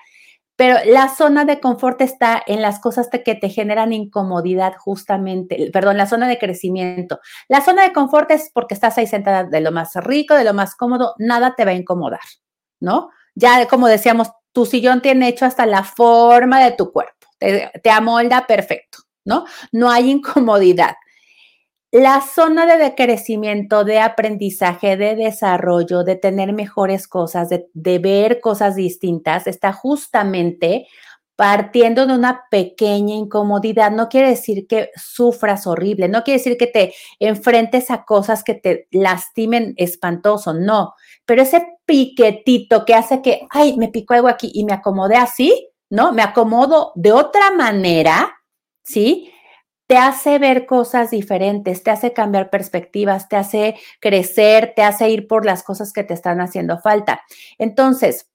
Pero 0.56 0.76
la 0.86 1.08
zona 1.08 1.44
de 1.44 1.60
confort 1.60 2.00
está 2.00 2.42
en 2.46 2.62
las 2.62 2.80
cosas 2.80 3.08
que 3.10 3.34
te 3.34 3.48
generan 3.48 3.92
incomodidad 3.92 4.74
justamente, 4.78 5.70
perdón, 5.72 5.96
la 5.96 6.06
zona 6.06 6.28
de 6.28 6.38
crecimiento. 6.38 7.18
La 7.48 7.60
zona 7.60 7.82
de 7.82 7.92
confort 7.92 8.30
es 8.30 8.50
porque 8.52 8.74
estás 8.74 8.96
ahí 8.98 9.06
sentada 9.06 9.44
de 9.44 9.60
lo 9.60 9.72
más 9.72 9.94
rico, 9.96 10.34
de 10.34 10.44
lo 10.44 10.54
más 10.54 10.76
cómodo, 10.76 11.14
nada 11.18 11.54
te 11.56 11.64
va 11.64 11.72
a 11.72 11.74
incomodar, 11.74 12.20
¿no? 12.80 13.10
Ya 13.34 13.66
como 13.66 13.88
decíamos, 13.88 14.30
tu 14.52 14.64
sillón 14.66 15.02
tiene 15.02 15.28
hecho 15.28 15.44
hasta 15.44 15.66
la 15.66 15.82
forma 15.82 16.62
de 16.64 16.72
tu 16.72 16.92
cuerpo, 16.92 17.26
te, 17.38 17.72
te 17.82 17.90
amolda 17.90 18.46
perfecto. 18.46 18.98
¿no? 19.24 19.44
No 19.72 19.90
hay 19.90 20.10
incomodidad. 20.10 20.94
La 21.94 22.22
zona 22.22 22.66
de 22.66 22.76
decrecimiento, 22.76 23.84
de 23.84 24.00
aprendizaje, 24.00 24.96
de 24.96 25.14
desarrollo, 25.14 26.02
de 26.02 26.16
tener 26.16 26.52
mejores 26.52 27.06
cosas, 27.06 27.48
de, 27.50 27.98
ver 28.00 28.40
cosas 28.40 28.74
distintas, 28.74 29.46
está 29.46 29.72
justamente 29.72 30.88
partiendo 31.36 32.04
de 32.08 32.14
una 32.14 32.46
pequeña 32.50 33.14
incomodidad. 33.14 33.92
No 33.92 34.08
quiere 34.08 34.30
decir 34.30 34.66
que 34.66 34.90
sufras 34.96 35.68
horrible, 35.68 36.08
no 36.08 36.24
quiere 36.24 36.38
decir 36.38 36.56
que 36.56 36.66
te 36.66 36.94
enfrentes 37.20 37.92
a 37.92 38.04
cosas 38.04 38.42
que 38.42 38.54
te 38.54 38.88
lastimen 38.90 39.74
espantoso, 39.76 40.52
no. 40.52 40.94
Pero 41.24 41.42
ese 41.42 41.64
piquetito 41.86 42.84
que 42.84 42.96
hace 42.96 43.22
que, 43.22 43.46
ay, 43.50 43.76
me 43.76 43.86
picó 43.86 44.14
algo 44.14 44.26
aquí 44.26 44.50
y 44.52 44.64
me 44.64 44.72
acomodé 44.72 45.14
así, 45.14 45.70
¿no? 45.90 46.10
Me 46.10 46.22
acomodo 46.22 46.90
de 46.96 47.12
otra 47.12 47.52
manera, 47.52 48.34
¿sí? 48.82 49.30
Te 49.86 49.96
hace 49.98 50.38
ver 50.38 50.66
cosas 50.66 51.10
diferentes, 51.10 51.82
te 51.82 51.90
hace 51.90 52.12
cambiar 52.12 52.48
perspectivas, 52.50 53.28
te 53.28 53.36
hace 53.36 53.76
crecer, 54.00 54.72
te 54.74 54.82
hace 54.82 55.10
ir 55.10 55.28
por 55.28 55.44
las 55.44 55.62
cosas 55.62 55.92
que 55.92 56.04
te 56.04 56.14
están 56.14 56.40
haciendo 56.40 56.78
falta. 56.78 57.22
Entonces, 57.58 58.30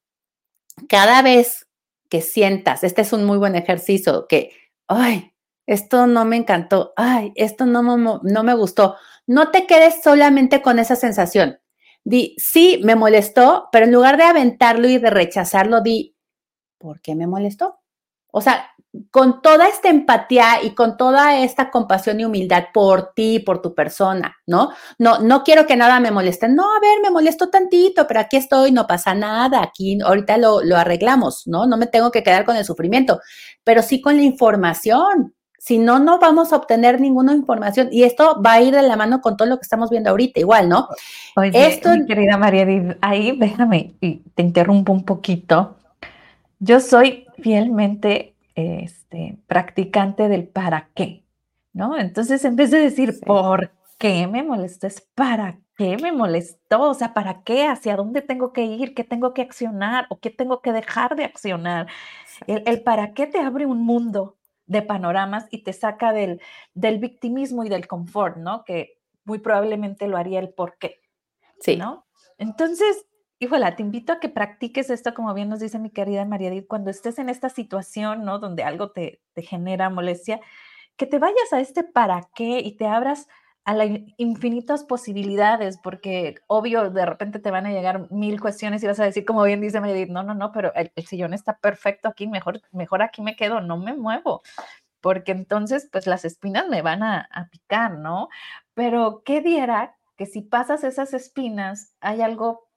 cada 0.87 1.21
vez 1.21 1.67
que 2.09 2.21
sientas, 2.21 2.83
este 2.83 3.01
es 3.01 3.13
un 3.13 3.25
muy 3.25 3.37
buen 3.37 3.55
ejercicio, 3.55 4.27
que, 4.27 4.51
ay, 4.87 5.33
esto 5.65 6.07
no 6.07 6.25
me 6.25 6.37
encantó, 6.37 6.93
ay, 6.95 7.31
esto 7.35 7.65
no, 7.65 7.81
no, 7.83 8.21
no 8.23 8.43
me 8.43 8.53
gustó, 8.53 8.95
no 9.27 9.51
te 9.51 9.67
quedes 9.67 10.01
solamente 10.03 10.61
con 10.61 10.79
esa 10.79 10.95
sensación. 10.95 11.59
Di, 12.03 12.35
sí, 12.39 12.81
me 12.83 12.95
molestó, 12.95 13.69
pero 13.71 13.85
en 13.85 13.91
lugar 13.91 14.17
de 14.17 14.23
aventarlo 14.23 14.87
y 14.87 14.97
de 14.97 15.09
rechazarlo, 15.09 15.81
di, 15.81 16.15
¿por 16.79 17.01
qué 17.01 17.15
me 17.15 17.27
molestó? 17.27 17.79
O 18.31 18.41
sea, 18.41 18.71
con 19.11 19.41
toda 19.41 19.67
esta 19.67 19.89
empatía 19.89 20.63
y 20.63 20.71
con 20.71 20.97
toda 20.97 21.39
esta 21.39 21.69
compasión 21.69 22.19
y 22.19 22.25
humildad 22.25 22.65
por 22.73 23.13
ti, 23.13 23.39
por 23.39 23.61
tu 23.61 23.75
persona, 23.75 24.35
¿no? 24.47 24.71
No, 24.97 25.19
no 25.19 25.43
quiero 25.43 25.67
que 25.67 25.75
nada 25.75 25.99
me 25.99 26.09
moleste. 26.09 26.49
No, 26.49 26.63
a 26.63 26.79
ver, 26.79 26.99
me 27.01 27.11
molesto 27.11 27.49
tantito, 27.49 28.07
pero 28.07 28.19
aquí 28.19 28.37
estoy, 28.37 28.71
no 28.71 28.87
pasa 28.87 29.13
nada, 29.13 29.61
aquí 29.61 29.99
ahorita 30.01 30.37
lo, 30.37 30.63
lo 30.63 30.75
arreglamos, 30.75 31.45
¿no? 31.45 31.67
No 31.67 31.77
me 31.77 31.85
tengo 31.85 32.09
que 32.09 32.23
quedar 32.23 32.45
con 32.45 32.55
el 32.55 32.65
sufrimiento, 32.65 33.19
pero 33.63 33.83
sí 33.83 34.01
con 34.01 34.17
la 34.17 34.23
información. 34.23 35.35
Si 35.59 35.77
no, 35.77 35.99
no 35.99 36.19
vamos 36.19 36.51
a 36.51 36.55
obtener 36.55 36.99
ninguna 36.99 37.33
información. 37.33 37.89
Y 37.91 38.03
esto 38.03 38.41
va 38.41 38.53
a 38.53 38.61
ir 38.61 38.73
de 38.73 38.81
la 38.81 38.95
mano 38.95 39.21
con 39.21 39.35
todo 39.37 39.47
lo 39.47 39.57
que 39.57 39.63
estamos 39.63 39.89
viendo 39.89 40.09
ahorita, 40.09 40.39
igual, 40.39 40.69
¿no? 40.69 40.87
Oye, 41.35 41.51
esto, 41.53 41.89
mi 41.91 42.05
querida 42.05 42.37
María, 42.37 42.97
ahí 43.01 43.37
déjame 43.37 43.93
y 44.01 44.17
te 44.33 44.41
interrumpo 44.41 44.93
un 44.93 45.03
poquito. 45.03 45.75
Yo 46.59 46.79
soy 46.79 47.27
fielmente 47.41 48.35
este, 48.59 49.37
practicante 49.47 50.27
del 50.27 50.47
para 50.47 50.89
qué, 50.93 51.25
¿no? 51.73 51.97
Entonces, 51.97 52.43
en 52.45 52.55
vez 52.55 52.71
de 52.71 52.79
decir, 52.79 53.19
¿por 53.25 53.71
qué 53.97 54.27
me 54.27 54.43
molestó? 54.43 54.87
Es 54.87 55.01
¿para 55.15 55.59
qué 55.77 55.97
me 55.97 56.11
molestó? 56.11 56.89
O 56.89 56.93
sea, 56.93 57.13
¿para 57.13 57.43
qué? 57.43 57.67
¿Hacia 57.67 57.95
dónde 57.95 58.21
tengo 58.21 58.53
que 58.53 58.65
ir? 58.65 58.93
¿Qué 58.93 59.03
tengo 59.03 59.33
que 59.33 59.41
accionar? 59.41 60.07
¿O 60.09 60.19
qué 60.19 60.29
tengo 60.29 60.61
que 60.61 60.71
dejar 60.71 61.15
de 61.15 61.25
accionar? 61.25 61.87
El, 62.47 62.83
para 62.83 63.13
qué 63.13 63.27
te 63.27 63.39
abre 63.39 63.65
un 63.65 63.83
mundo 63.83 64.37
de 64.65 64.81
panoramas 64.81 65.47
y 65.49 65.63
te 65.63 65.73
saca 65.73 66.13
del, 66.13 66.41
del 66.73 66.99
victimismo 66.99 67.63
y 67.63 67.69
del 67.69 67.87
confort, 67.87 68.37
¿no? 68.37 68.63
Que 68.63 68.99
muy 69.25 69.39
probablemente 69.39 70.07
lo 70.07 70.17
haría 70.17 70.39
el 70.39 70.49
por 70.49 70.77
qué. 70.77 71.01
Sí. 71.59 71.75
¿No? 71.75 72.05
Entonces, 72.37 73.05
híjola, 73.39 73.75
te 73.75 73.83
invito 73.83 74.13
a 74.13 74.19
que 74.19 74.29
practiques 74.29 74.89
esto, 74.89 75.13
como 75.13 75.33
bien 75.33 75.49
nos 75.49 75.61
dice 75.61 75.79
mi 75.79 75.89
querida 75.89 76.25
María 76.25 76.49
Edith, 76.49 76.67
cuando 76.67 76.91
estés 76.91 77.19
en 77.19 77.29
esta 77.29 77.49
situación, 77.49 78.25
¿no? 78.25 78.39
Donde 78.39 78.63
algo 78.63 78.91
te, 78.91 79.21
te 79.33 79.41
genera 79.41 79.89
molestia, 79.89 80.41
que 80.97 81.05
te 81.05 81.19
vayas 81.19 81.53
a 81.53 81.61
este 81.61 81.83
para 81.83 82.29
qué 82.35 82.59
y 82.59 82.75
te 82.75 82.85
abras 82.87 83.27
a 83.63 83.73
las 83.73 83.89
infinitas 84.17 84.83
posibilidades, 84.83 85.77
porque 85.77 86.35
obvio 86.47 86.89
de 86.89 87.05
repente 87.05 87.39
te 87.39 87.51
van 87.51 87.65
a 87.65 87.71
llegar 87.71 88.11
mil 88.11 88.41
cuestiones 88.41 88.83
y 88.83 88.87
vas 88.87 88.99
a 88.99 89.05
decir, 89.05 89.25
como 89.25 89.43
bien 89.43 89.61
dice 89.61 89.79
María 89.79 89.95
Edith, 89.95 90.09
no, 90.09 90.23
no, 90.23 90.33
no, 90.33 90.51
pero 90.51 90.73
el, 90.75 90.91
sillón 91.05 91.33
está 91.33 91.57
perfecto 91.59 92.09
aquí, 92.09 92.27
mejor, 92.27 92.61
mejor 92.71 93.01
aquí 93.01 93.21
me 93.21 93.35
quedo, 93.35 93.61
no 93.61 93.77
me 93.77 93.93
muevo, 93.95 94.41
porque 95.01 95.31
entonces 95.31 95.87
pues 95.91 96.07
las 96.07 96.25
espinas 96.25 96.67
me 96.67 96.81
van 96.81 97.03
a, 97.03 97.29
a 97.31 97.49
picar, 97.49 97.99
¿no? 97.99 98.29
Pero 98.73 99.21
¿qué 99.23 99.41
diera 99.41 99.97
que 100.17 100.25
si 100.25 100.41
pasas 100.41 100.83
esas 100.83 101.13
espinas 101.13 101.95
hay 102.01 102.21
algo 102.21 102.68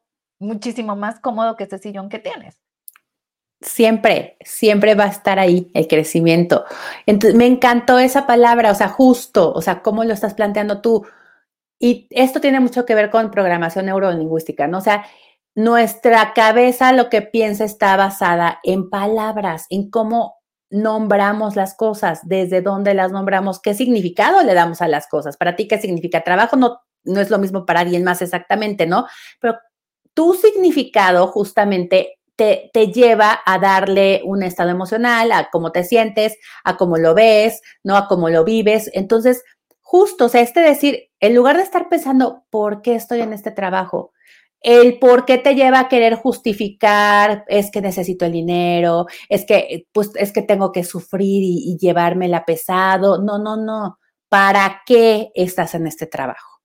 muchísimo 0.42 0.96
más 0.96 1.20
cómodo 1.20 1.56
que 1.56 1.64
este 1.64 1.78
sillón 1.78 2.08
que 2.08 2.18
tienes. 2.18 2.60
Siempre, 3.60 4.36
siempre 4.44 4.94
va 4.94 5.04
a 5.04 5.08
estar 5.08 5.38
ahí 5.38 5.70
el 5.74 5.86
crecimiento. 5.86 6.64
Entonces, 7.06 7.36
me 7.36 7.46
encantó 7.46 7.98
esa 7.98 8.26
palabra, 8.26 8.72
o 8.72 8.74
sea, 8.74 8.88
justo, 8.88 9.52
o 9.52 9.62
sea, 9.62 9.82
cómo 9.82 10.04
lo 10.04 10.12
estás 10.12 10.34
planteando 10.34 10.80
tú. 10.80 11.06
Y 11.78 12.08
esto 12.10 12.40
tiene 12.40 12.60
mucho 12.60 12.84
que 12.84 12.94
ver 12.94 13.10
con 13.10 13.30
programación 13.30 13.86
neurolingüística, 13.86 14.66
¿no? 14.66 14.78
O 14.78 14.82
sea, 14.82 15.04
nuestra 15.54 16.32
cabeza 16.32 16.92
lo 16.92 17.08
que 17.10 17.22
piensa 17.22 17.64
está 17.64 17.96
basada 17.96 18.58
en 18.62 18.88
palabras, 18.90 19.66
en 19.70 19.90
cómo 19.90 20.42
nombramos 20.70 21.54
las 21.54 21.74
cosas, 21.74 22.20
desde 22.24 22.62
dónde 22.62 22.94
las 22.94 23.12
nombramos, 23.12 23.60
qué 23.60 23.74
significado 23.74 24.42
le 24.42 24.54
damos 24.54 24.80
a 24.80 24.88
las 24.88 25.06
cosas. 25.06 25.36
Para 25.36 25.54
ti, 25.54 25.68
¿qué 25.68 25.78
significa 25.78 26.22
trabajo? 26.22 26.56
No, 26.56 26.80
no 27.04 27.20
es 27.20 27.30
lo 27.30 27.38
mismo 27.38 27.66
para 27.66 27.80
alguien 27.80 28.04
más 28.04 28.22
exactamente, 28.22 28.86
¿no? 28.86 29.06
Pero 29.40 29.58
tu 30.14 30.34
significado 30.34 31.26
justamente 31.28 32.18
te, 32.36 32.70
te, 32.72 32.88
lleva 32.88 33.40
a 33.44 33.58
darle 33.58 34.22
un 34.24 34.42
estado 34.42 34.70
emocional, 34.70 35.32
a 35.32 35.50
cómo 35.50 35.70
te 35.70 35.84
sientes, 35.84 36.36
a 36.64 36.76
cómo 36.76 36.96
lo 36.96 37.14
ves, 37.14 37.60
¿no? 37.84 37.96
A 37.96 38.08
cómo 38.08 38.30
lo 38.30 38.44
vives. 38.44 38.90
Entonces, 38.94 39.44
justo, 39.80 40.26
o 40.26 40.28
sea, 40.28 40.40
este 40.40 40.60
decir, 40.60 41.10
en 41.20 41.34
lugar 41.34 41.56
de 41.56 41.62
estar 41.62 41.88
pensando, 41.88 42.44
¿por 42.50 42.82
qué 42.82 42.94
estoy 42.94 43.20
en 43.20 43.32
este 43.32 43.50
trabajo? 43.50 44.12
El 44.60 44.98
por 44.98 45.24
qué 45.24 45.38
te 45.38 45.54
lleva 45.54 45.80
a 45.80 45.88
querer 45.88 46.14
justificar, 46.14 47.44
es 47.48 47.70
que 47.70 47.80
necesito 47.82 48.24
el 48.24 48.32
dinero, 48.32 49.06
es 49.28 49.44
que, 49.44 49.86
pues, 49.92 50.10
es 50.16 50.32
que 50.32 50.42
tengo 50.42 50.72
que 50.72 50.84
sufrir 50.84 51.42
y, 51.42 51.72
y 51.72 51.78
llevármela 51.78 52.44
pesado. 52.44 53.22
No, 53.22 53.38
no, 53.38 53.56
no. 53.56 53.98
¿Para 54.28 54.82
qué 54.86 55.30
estás 55.34 55.74
en 55.74 55.86
este 55.86 56.06
trabajo? 56.06 56.61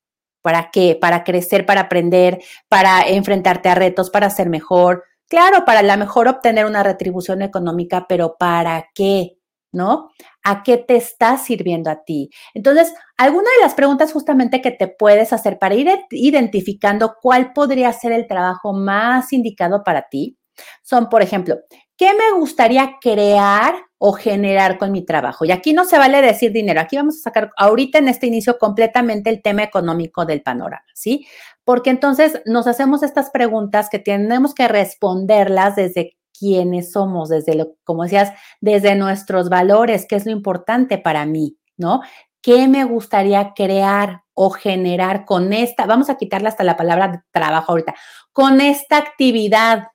¿Para 0.47 0.71
qué? 0.71 0.97
Para 0.99 1.25
crecer, 1.25 1.65
para 1.65 1.81
aprender, 1.81 2.39
para 2.69 3.01
enfrentarte 3.01 3.67
a 3.67 3.75
retos, 3.75 4.09
para 4.09 4.29
ser 4.29 4.47
mejor. 4.47 5.03
Claro, 5.27 5.65
para 5.65 5.79
a 5.79 5.83
lo 5.83 5.97
mejor 5.97 6.29
obtener 6.29 6.65
una 6.65 6.83
retribución 6.83 7.41
económica, 7.41 8.05
pero 8.07 8.37
¿para 8.39 8.85
qué? 8.95 9.39
¿No? 9.73 10.09
¿A 10.45 10.63
qué 10.63 10.77
te 10.77 10.95
está 10.95 11.37
sirviendo 11.37 11.89
a 11.89 12.05
ti? 12.05 12.29
Entonces, 12.53 12.93
alguna 13.17 13.49
de 13.57 13.61
las 13.61 13.73
preguntas 13.73 14.13
justamente 14.13 14.61
que 14.61 14.71
te 14.71 14.87
puedes 14.87 15.33
hacer 15.33 15.59
para 15.59 15.75
ir 15.75 15.89
identificando 16.11 17.15
cuál 17.21 17.51
podría 17.51 17.91
ser 17.91 18.13
el 18.13 18.25
trabajo 18.25 18.71
más 18.71 19.33
indicado 19.33 19.83
para 19.83 20.07
ti 20.07 20.37
son, 20.81 21.09
por 21.09 21.21
ejemplo, 21.21 21.57
¿qué 21.97 22.13
me 22.13 22.37
gustaría 22.37 22.97
crear 23.01 23.75
o 23.97 24.13
generar 24.13 24.77
con 24.77 24.91
mi 24.91 25.03
trabajo? 25.03 25.45
Y 25.45 25.51
aquí 25.51 25.73
no 25.73 25.83
se 25.83 25.97
vale 25.97 26.21
decir 26.21 26.51
dinero, 26.51 26.79
aquí 26.79 26.95
vamos 26.95 27.17
a 27.17 27.23
sacar 27.23 27.51
ahorita 27.57 27.97
en 27.97 28.07
este 28.07 28.27
inicio 28.27 28.57
completamente 28.59 29.29
el 29.29 29.41
tema 29.41 29.63
económico 29.63 30.25
del 30.25 30.41
panorama, 30.43 30.85
¿sí? 30.93 31.27
Porque 31.63 31.89
entonces 31.89 32.41
nos 32.45 32.67
hacemos 32.67 33.03
estas 33.03 33.31
preguntas 33.31 33.89
que 33.89 33.99
tenemos 33.99 34.53
que 34.53 34.67
responderlas 34.67 35.75
desde 35.75 36.15
quiénes 36.37 36.91
somos, 36.91 37.29
desde 37.29 37.55
lo, 37.55 37.75
como 37.83 38.03
decías, 38.03 38.31
desde 38.61 38.95
nuestros 38.95 39.49
valores, 39.49 40.05
qué 40.07 40.15
es 40.15 40.25
lo 40.25 40.31
importante 40.31 40.99
para 40.99 41.25
mí, 41.25 41.57
¿no? 41.77 42.01
¿Qué 42.41 42.67
me 42.67 42.83
gustaría 42.83 43.53
crear 43.55 44.21
o 44.35 44.51
generar 44.51 45.25
con 45.25 45.51
esta? 45.51 45.87
Vamos 45.87 46.11
a 46.11 46.17
quitarle 46.17 46.47
hasta 46.47 46.63
la 46.63 46.77
palabra 46.77 47.25
trabajo 47.31 47.71
ahorita, 47.71 47.95
con 48.31 48.61
esta 48.61 48.97
actividad, 48.97 49.87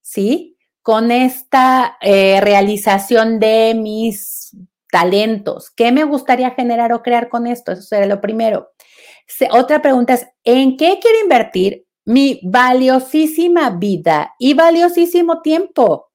¿sí? 0.00 0.56
Con 0.82 1.10
esta 1.10 1.98
eh, 2.00 2.40
realización 2.40 3.38
de 3.38 3.74
mis 3.74 4.56
talentos. 4.90 5.70
¿Qué 5.70 5.92
me 5.92 6.04
gustaría 6.04 6.50
generar 6.50 6.92
o 6.92 7.02
crear 7.02 7.28
con 7.28 7.46
esto? 7.46 7.72
Eso 7.72 7.82
sería 7.82 8.06
lo 8.06 8.20
primero. 8.20 8.70
otra 9.52 9.80
pregunta 9.82 10.14
es, 10.14 10.26
¿en 10.44 10.76
qué 10.76 10.98
quiero 11.00 11.20
invertir 11.22 11.86
mi 12.04 12.40
valiosísima 12.42 13.70
vida 13.70 14.34
y 14.38 14.54
valiosísimo 14.54 15.42
tiempo? 15.42 16.10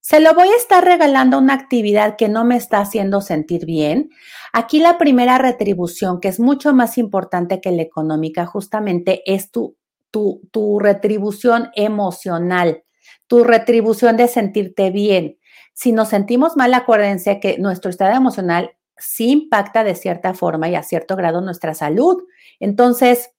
¿Se 0.00 0.20
lo 0.20 0.34
voy 0.34 0.46
a 0.46 0.56
estar 0.56 0.84
regalando 0.84 1.36
una 1.36 1.54
actividad 1.54 2.14
que 2.14 2.28
no 2.28 2.44
me 2.44 2.56
está 2.56 2.78
haciendo 2.78 3.20
sentir 3.20 3.66
bien? 3.66 4.10
Aquí 4.52 4.78
la 4.78 4.98
primera 4.98 5.36
retribución, 5.36 6.20
que 6.20 6.28
es 6.28 6.38
mucho 6.38 6.72
más 6.72 6.96
importante 6.96 7.60
que 7.60 7.72
la 7.72 7.82
económica, 7.82 8.46
justamente 8.46 9.22
es 9.26 9.50
tu, 9.50 9.76
tu, 10.12 10.42
tu 10.52 10.78
retribución 10.78 11.70
emocional, 11.74 12.84
tu 13.26 13.44
retribución 13.44 14.16
de 14.16 14.28
sentirte 14.28 14.90
bien. 14.90 15.38
Si 15.74 15.92
nos 15.92 16.08
sentimos 16.08 16.56
mal, 16.56 16.72
acuérdense 16.74 17.40
que 17.40 17.58
nuestro 17.58 17.90
estado 17.90 18.14
emocional 18.14 18.76
sí 18.96 19.30
impacta 19.30 19.84
de 19.84 19.94
cierta 19.94 20.34
forma 20.34 20.68
y 20.68 20.74
a 20.74 20.82
cierto 20.82 21.16
grado 21.16 21.40
nuestra 21.40 21.74
salud. 21.74 22.22
Entonces, 22.60 23.30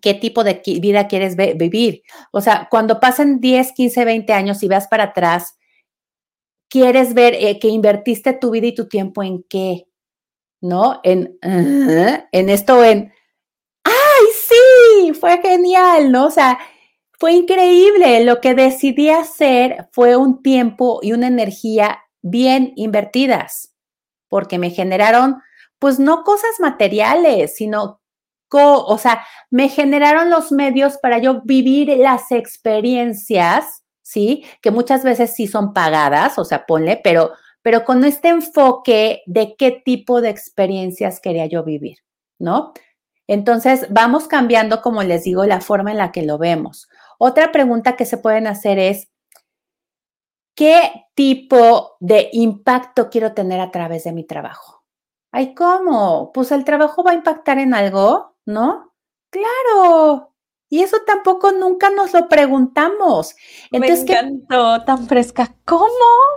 ¿qué 0.00 0.14
tipo 0.14 0.44
de 0.44 0.62
vida 0.80 1.08
quieres 1.08 1.36
vivir? 1.36 2.02
O 2.32 2.40
sea, 2.40 2.68
cuando 2.70 3.00
pasen 3.00 3.40
10, 3.40 3.72
15, 3.72 4.04
20 4.04 4.32
años 4.32 4.62
y 4.62 4.68
veas 4.68 4.88
para 4.88 5.04
atrás, 5.04 5.58
quieres 6.68 7.14
ver 7.14 7.34
eh, 7.34 7.58
que 7.58 7.68
invertiste 7.68 8.32
tu 8.32 8.50
vida 8.50 8.68
y 8.68 8.74
tu 8.74 8.88
tiempo 8.88 9.22
en 9.22 9.42
qué, 9.42 9.86
¿no? 10.60 11.00
En, 11.02 11.36
en 11.42 12.48
esto, 12.48 12.82
en, 12.84 13.12
¡ay, 13.84 14.26
sí! 14.34 15.12
Fue 15.14 15.40
genial, 15.42 16.12
¿no? 16.12 16.26
O 16.26 16.30
sea, 16.30 16.58
fue 17.20 17.34
increíble. 17.34 18.24
Lo 18.24 18.40
que 18.40 18.54
decidí 18.54 19.10
hacer 19.10 19.88
fue 19.92 20.16
un 20.16 20.42
tiempo 20.42 20.98
y 21.02 21.12
una 21.12 21.28
energía 21.28 22.00
bien 22.22 22.72
invertidas, 22.74 23.72
porque 24.28 24.58
me 24.58 24.70
generaron, 24.70 25.40
pues 25.78 26.00
no 26.00 26.24
cosas 26.24 26.58
materiales, 26.58 27.54
sino, 27.54 28.00
o 28.50 28.98
sea, 28.98 29.24
me 29.50 29.68
generaron 29.68 30.30
los 30.30 30.50
medios 30.50 30.98
para 30.98 31.18
yo 31.18 31.42
vivir 31.44 31.96
las 31.98 32.32
experiencias 32.32 33.80
¿sí? 34.10 34.44
Que 34.60 34.72
muchas 34.72 35.04
veces 35.04 35.34
sí 35.34 35.46
son 35.46 35.72
pagadas, 35.72 36.36
o 36.36 36.44
sea, 36.44 36.66
ponle, 36.66 37.00
pero, 37.02 37.30
pero 37.62 37.84
con 37.84 38.04
este 38.04 38.28
enfoque 38.28 39.22
de 39.26 39.54
qué 39.56 39.70
tipo 39.84 40.20
de 40.20 40.30
experiencias 40.30 41.20
quería 41.20 41.46
yo 41.46 41.62
vivir, 41.62 41.98
¿no? 42.38 42.72
Entonces, 43.28 43.86
vamos 43.90 44.26
cambiando, 44.26 44.82
como 44.82 45.04
les 45.04 45.22
digo, 45.22 45.44
la 45.44 45.60
forma 45.60 45.92
en 45.92 45.98
la 45.98 46.10
que 46.10 46.22
lo 46.22 46.38
vemos. 46.38 46.88
Otra 47.22 47.52
pregunta 47.52 47.96
que 47.96 48.06
se 48.06 48.16
pueden 48.16 48.46
hacer 48.46 48.78
es, 48.78 49.10
¿qué 50.54 51.04
tipo 51.14 51.98
de 52.00 52.30
impacto 52.32 53.10
quiero 53.10 53.34
tener 53.34 53.60
a 53.60 53.70
través 53.70 54.04
de 54.04 54.12
mi 54.12 54.24
trabajo? 54.24 54.84
Ay, 55.30 55.54
¿cómo? 55.54 56.32
Pues 56.32 56.50
el 56.50 56.64
trabajo 56.64 57.04
va 57.04 57.10
a 57.10 57.14
impactar 57.14 57.58
en 57.58 57.74
algo, 57.74 58.38
¿no? 58.46 58.94
Claro, 59.28 60.32
y 60.70 60.80
eso 60.80 60.96
tampoco 61.06 61.52
nunca 61.52 61.90
nos 61.90 62.14
lo 62.14 62.26
preguntamos. 62.26 63.36
Entonces, 63.70 64.06
Me 64.06 64.14
encantó, 64.14 64.82
tan 64.84 65.06
fresca. 65.06 65.54
¿Cómo 65.66 65.88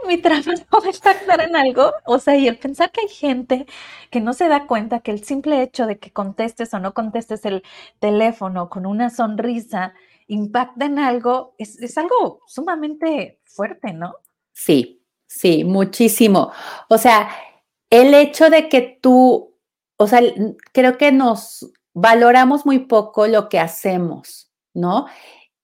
mi 0.06 0.18
trabajo 0.18 0.44
va 0.84 0.86
a 0.86 0.90
impactar 0.90 1.42
en 1.42 1.56
algo? 1.56 1.94
O 2.06 2.20
sea, 2.20 2.36
y 2.36 2.50
el 2.50 2.60
pensar 2.60 2.92
que 2.92 3.02
hay 3.02 3.08
gente 3.08 3.68
que 4.12 4.20
no 4.20 4.34
se 4.34 4.50
da 4.50 4.68
cuenta 4.68 5.00
que 5.00 5.12
el 5.12 5.24
simple 5.24 5.62
hecho 5.62 5.88
de 5.88 5.98
que 5.98 6.12
contestes 6.12 6.74
o 6.74 6.80
no 6.80 6.94
contestes 6.94 7.46
el 7.46 7.64
teléfono 8.00 8.70
con 8.70 8.86
una 8.86 9.10
sonrisa 9.10 9.94
impacta 10.28 10.86
en 10.86 11.00
algo, 11.00 11.56
es, 11.58 11.82
es 11.82 11.98
algo 11.98 12.42
sumamente 12.48 13.40
fuerte, 13.46 13.94
¿no? 13.94 14.16
Sí, 14.52 15.04
sí, 15.28 15.64
muchísimo. 15.64 16.52
O 16.90 16.98
sea, 16.98 17.30
el 17.90 18.14
hecho 18.14 18.50
de 18.50 18.70
que 18.70 19.00
tú, 19.02 19.56
o 19.98 20.08
sea, 20.08 20.22
creo 20.72 20.98
que 20.98 21.12
nos 21.12 21.72
valoramos 21.94 22.66
muy 22.66 22.80
poco 22.80 23.28
lo 23.28 23.50
que 23.50 23.60
hacemos, 23.60 24.52
¿no? 24.74 25.06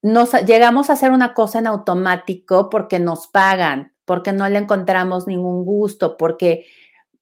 Nos 0.02 0.34
llegamos 0.46 0.90
a 0.90 0.94
hacer 0.94 1.12
una 1.12 1.34
cosa 1.34 1.60
en 1.60 1.68
automático 1.68 2.70
porque 2.70 3.00
nos 3.00 3.28
pagan, 3.28 3.94
porque 4.06 4.32
no 4.32 4.48
le 4.48 4.60
encontramos 4.60 5.28
ningún 5.28 5.66
gusto, 5.66 6.18
porque 6.18 6.66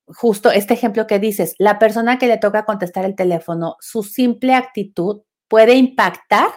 justo 0.07 0.51
este 0.51 0.73
ejemplo 0.73 1.07
que 1.07 1.19
dices, 1.19 1.55
la 1.57 1.79
persona 1.79 2.17
que 2.17 2.27
le 2.27 2.37
toca 2.37 2.65
contestar 2.65 3.05
el 3.05 3.15
teléfono, 3.15 3.77
su 3.79 4.03
simple 4.03 4.53
actitud 4.53 5.21
puede 5.47 5.75
impactar 5.75 6.49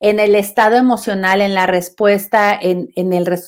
en 0.00 0.20
el 0.20 0.34
estado 0.34 0.76
emocional, 0.76 1.40
en 1.40 1.54
la 1.54 1.66
respuesta, 1.66 2.58
en, 2.60 2.90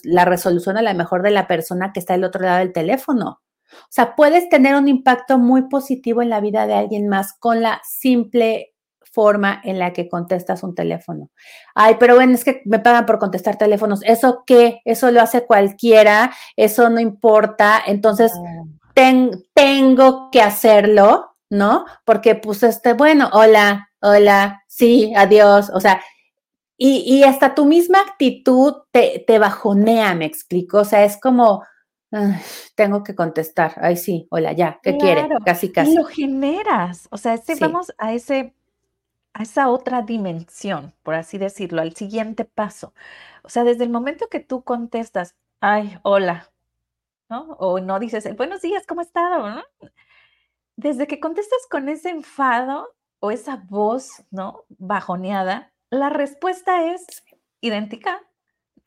la 0.04 0.24
resolución 0.24 0.76
a 0.76 0.82
la 0.82 0.94
mejor 0.94 1.22
de 1.22 1.30
la 1.30 1.46
persona 1.46 1.92
que 1.92 2.00
está 2.00 2.14
del 2.14 2.24
otro 2.24 2.42
lado 2.42 2.58
del 2.58 2.72
teléfono. 2.72 3.40
O 3.70 3.90
sea, 3.90 4.16
puedes 4.16 4.48
tener 4.48 4.74
un 4.74 4.88
impacto 4.88 5.38
muy 5.38 5.68
positivo 5.68 6.22
en 6.22 6.30
la 6.30 6.40
vida 6.40 6.66
de 6.66 6.74
alguien 6.74 7.08
más 7.08 7.34
con 7.38 7.60
la 7.60 7.80
simple 7.84 8.74
forma 9.12 9.60
en 9.64 9.78
la 9.78 9.92
que 9.92 10.08
contestas 10.08 10.62
un 10.62 10.74
teléfono. 10.74 11.30
Ay, 11.74 11.96
pero 11.98 12.14
bueno, 12.14 12.34
es 12.34 12.44
que 12.44 12.62
me 12.64 12.78
pagan 12.78 13.04
por 13.04 13.18
contestar 13.18 13.56
teléfonos. 13.56 14.00
¿Eso 14.04 14.44
qué? 14.46 14.80
Eso 14.84 15.10
lo 15.10 15.20
hace 15.20 15.46
cualquiera, 15.46 16.32
eso 16.56 16.88
no 16.88 17.00
importa. 17.00 17.82
Entonces, 17.86 18.32
tengo 19.54 20.30
que 20.30 20.42
hacerlo, 20.42 21.36
¿no? 21.50 21.84
Porque 22.04 22.34
pues 22.34 22.62
este, 22.62 22.94
bueno, 22.94 23.28
hola, 23.32 23.90
hola, 24.00 24.62
sí, 24.66 25.12
adiós. 25.16 25.70
O 25.72 25.80
sea, 25.80 26.00
y, 26.78 27.00
y 27.00 27.24
hasta 27.24 27.56
tu 27.56 27.66
misma 27.66 28.00
actitud 28.00 28.72
te, 28.92 29.24
te 29.26 29.38
bajonea, 29.40 30.14
me 30.14 30.24
explico. 30.24 30.78
O 30.78 30.84
sea, 30.84 31.04
es 31.04 31.20
como, 31.20 31.64
tengo 32.74 33.02
que 33.02 33.14
contestar. 33.14 33.74
Ay, 33.76 33.96
sí, 33.96 34.28
hola, 34.30 34.52
ya, 34.52 34.80
¿qué 34.82 34.96
quiere? 34.96 35.28
Casi, 35.44 35.72
casi. 35.72 35.90
Y 35.90 35.94
lo 35.96 36.04
generas. 36.04 37.08
O 37.10 37.18
sea, 37.18 37.38
vamos 37.60 37.92
a 37.98 38.14
ese, 38.14 38.54
a 39.34 39.42
esa 39.42 39.68
otra 39.68 40.02
dimensión, 40.02 40.94
por 41.02 41.14
así 41.14 41.36
decirlo, 41.36 41.82
al 41.82 41.94
siguiente 41.94 42.44
paso. 42.44 42.94
O 43.42 43.48
sea, 43.48 43.64
desde 43.64 43.84
el 43.84 43.90
momento 43.90 44.28
que 44.28 44.40
tú 44.40 44.62
contestas, 44.62 45.34
ay, 45.60 45.98
hola, 46.02 46.48
¿no? 47.28 47.56
O 47.58 47.80
no 47.80 47.98
dices, 47.98 48.24
buenos 48.36 48.62
días, 48.62 48.84
¿cómo 48.86 49.02
está? 49.02 49.64
Desde 50.76 51.08
que 51.08 51.18
contestas 51.18 51.66
con 51.68 51.88
ese 51.88 52.10
enfado 52.10 52.94
o 53.18 53.32
esa 53.32 53.56
voz, 53.68 54.22
¿no? 54.30 54.64
Bajoneada, 54.78 55.72
la 55.90 56.10
respuesta 56.10 56.92
es 56.92 57.24
idéntica. 57.60 58.20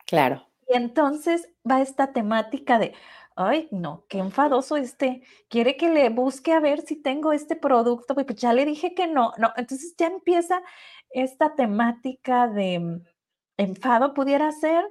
Claro. 0.06 0.46
Y 0.68 0.76
entonces 0.76 1.48
va 1.68 1.80
esta 1.80 2.12
temática 2.12 2.78
de, 2.78 2.94
ay, 3.36 3.68
no, 3.70 4.04
qué 4.08 4.18
enfadoso 4.18 4.76
este, 4.76 5.22
quiere 5.48 5.76
que 5.76 5.90
le 5.90 6.08
busque 6.10 6.52
a 6.52 6.60
ver 6.60 6.82
si 6.82 6.96
tengo 6.96 7.32
este 7.32 7.56
producto, 7.56 8.14
pues 8.14 8.26
ya 8.36 8.52
le 8.52 8.64
dije 8.64 8.94
que 8.94 9.06
no, 9.06 9.32
no, 9.38 9.52
entonces 9.56 9.94
ya 9.96 10.06
empieza 10.06 10.62
esta 11.10 11.54
temática 11.54 12.48
de 12.48 12.78
mm, 12.78 13.04
enfado 13.58 14.14
pudiera 14.14 14.50
ser, 14.52 14.84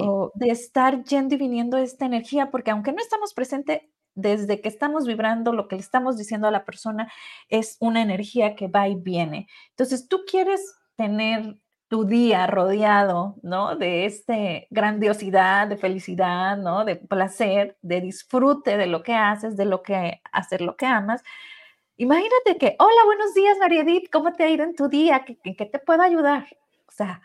o 0.00 0.32
de 0.34 0.50
estar 0.50 1.04
yendo 1.04 1.34
y 1.34 1.38
viniendo 1.38 1.78
esta 1.78 2.04
energía, 2.06 2.50
porque 2.50 2.70
aunque 2.70 2.92
no 2.92 3.00
estamos 3.00 3.32
presentes, 3.34 3.82
desde 4.14 4.60
que 4.60 4.68
estamos 4.68 5.06
vibrando, 5.06 5.52
lo 5.52 5.68
que 5.68 5.76
le 5.76 5.80
estamos 5.80 6.18
diciendo 6.18 6.48
a 6.48 6.50
la 6.50 6.64
persona 6.64 7.10
es 7.48 7.76
una 7.78 8.02
energía 8.02 8.56
que 8.56 8.66
va 8.66 8.88
y 8.88 8.96
viene. 8.96 9.46
Entonces, 9.70 10.08
tú 10.08 10.22
quieres 10.28 10.74
tener 10.98 11.56
tu 11.86 12.04
día 12.04 12.46
rodeado, 12.48 13.36
¿no? 13.42 13.76
De 13.76 14.04
este 14.04 14.66
grandiosidad, 14.68 15.68
de 15.68 15.76
felicidad, 15.76 16.58
¿no? 16.58 16.84
De 16.84 16.96
placer, 16.96 17.78
de 17.80 18.00
disfrute 18.00 18.76
de 18.76 18.86
lo 18.86 19.02
que 19.02 19.14
haces, 19.14 19.56
de 19.56 19.64
lo 19.64 19.82
que 19.82 20.20
hacer 20.32 20.60
lo 20.60 20.76
que 20.76 20.86
amas. 20.86 21.22
Imagínate 21.96 22.58
que, 22.58 22.76
hola, 22.78 23.04
buenos 23.06 23.32
días, 23.32 23.56
María 23.58 23.82
Edith, 23.82 24.10
¿cómo 24.12 24.32
te 24.32 24.42
ha 24.42 24.50
ido 24.50 24.64
en 24.64 24.74
tu 24.74 24.88
día? 24.88 25.24
¿En 25.44 25.54
qué 25.54 25.66
te 25.66 25.78
puedo 25.78 26.02
ayudar? 26.02 26.48
O 26.88 26.92
sea, 26.92 27.22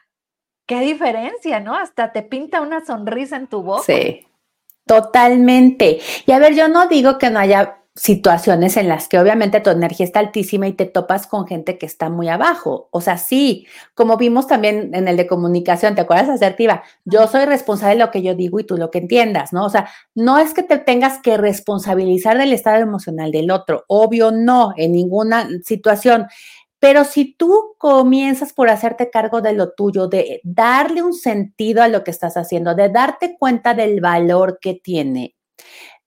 qué 0.67 0.79
diferencia, 0.81 1.59
¿no? 1.59 1.75
Hasta 1.75 2.11
te 2.11 2.21
pinta 2.21 2.61
una 2.61 2.85
sonrisa 2.85 3.35
en 3.35 3.47
tu 3.47 3.63
boca. 3.63 3.83
Sí, 3.83 4.27
totalmente. 4.85 5.99
Y 6.27 6.31
a 6.31 6.39
ver, 6.39 6.53
yo 6.53 6.67
no 6.67 6.87
digo 6.87 7.17
que 7.17 7.31
no 7.31 7.39
haya 7.39 7.82
situaciones 7.95 8.75
en 8.77 8.87
las 8.87 9.07
que 9.07 9.19
obviamente 9.19 9.59
tu 9.59 9.69
energía 9.69 10.05
está 10.05 10.19
altísima 10.19 10.67
y 10.67 10.73
te 10.73 10.85
topas 10.85 11.27
con 11.27 11.45
gente 11.45 11.77
que 11.77 11.85
está 11.85 12.09
muy 12.09 12.27
abajo. 12.27 12.87
O 12.91 13.01
sea, 13.01 13.19
sí, 13.19 13.67
como 13.93 14.17
vimos 14.17 14.47
también 14.47 14.95
en 14.95 15.07
el 15.07 15.15
de 15.15 15.27
comunicación, 15.27 15.93
¿te 15.93 16.01
acuerdas 16.01 16.29
asertiva? 16.29 16.83
Yo 17.05 17.27
soy 17.27 17.45
responsable 17.45 17.95
de 17.95 18.05
lo 18.05 18.11
que 18.11 18.23
yo 18.23 18.33
digo 18.33 18.59
y 18.59 18.63
tú 18.63 18.77
lo 18.77 18.89
que 18.89 18.97
entiendas, 18.97 19.53
¿no? 19.53 19.65
O 19.65 19.69
sea, 19.69 19.89
no 20.15 20.39
es 20.39 20.55
que 20.55 20.63
te 20.63 20.79
tengas 20.79 21.19
que 21.21 21.37
responsabilizar 21.37 22.37
del 22.37 22.53
estado 22.53 22.77
emocional 22.77 23.31
del 23.31 23.51
otro, 23.51 23.85
obvio 23.87 24.31
no, 24.31 24.73
en 24.75 24.93
ninguna 24.93 25.47
situación. 25.63 26.25
Pero 26.79 27.05
si 27.05 27.33
tú 27.35 27.75
comienzas 27.77 28.53
por 28.53 28.69
hacerte 28.69 29.09
cargo 29.09 29.39
de 29.41 29.53
lo 29.53 29.71
tuyo, 29.71 30.07
de 30.07 30.41
darle 30.43 31.03
un 31.03 31.13
sentido 31.13 31.83
a 31.83 31.87
lo 31.87 32.03
que 32.03 32.11
estás 32.11 32.37
haciendo, 32.37 32.75
de 32.75 32.89
darte 32.89 33.37
cuenta 33.39 33.73
del 33.73 34.01
valor 34.01 34.57
que 34.59 34.73
tiene, 34.73 35.35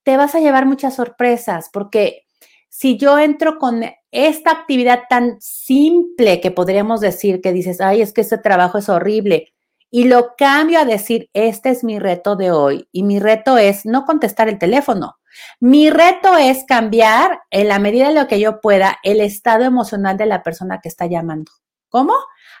te 0.07 0.15
vas 0.15 0.35
a 0.35 0.39
llevar 0.39 0.65
muchas 0.65 0.95
sorpresas, 0.95 1.69
porque 1.69 2.23
si 2.69 2.95
yo 2.95 3.19
entro 3.19 3.57
con 3.57 3.83
esta 4.09 4.51
actividad 4.51 5.01
tan 5.09 5.35
simple 5.41 6.39
que 6.39 6.49
podríamos 6.49 7.01
decir 7.01 7.41
que 7.41 7.51
dices, 7.51 7.81
ay, 7.81 8.01
es 8.01 8.13
que 8.13 8.21
este 8.21 8.37
trabajo 8.37 8.77
es 8.77 8.87
horrible, 8.87 9.53
y 9.91 10.05
lo 10.05 10.35
cambio 10.37 10.79
a 10.79 10.85
decir, 10.85 11.29
este 11.33 11.71
es 11.71 11.83
mi 11.83 11.99
reto 11.99 12.37
de 12.37 12.51
hoy, 12.51 12.87
y 12.93 13.03
mi 13.03 13.19
reto 13.19 13.57
es 13.57 13.85
no 13.85 14.05
contestar 14.05 14.47
el 14.47 14.59
teléfono. 14.59 15.17
Mi 15.59 15.89
reto 15.89 16.37
es 16.37 16.63
cambiar, 16.63 17.41
en 17.51 17.67
la 17.67 17.77
medida 17.77 18.07
de 18.07 18.15
lo 18.15 18.29
que 18.29 18.39
yo 18.39 18.61
pueda, 18.61 18.99
el 19.03 19.19
estado 19.19 19.65
emocional 19.65 20.15
de 20.15 20.27
la 20.27 20.41
persona 20.41 20.79
que 20.81 20.87
está 20.87 21.05
llamando. 21.07 21.51
¿Cómo? 21.89 22.13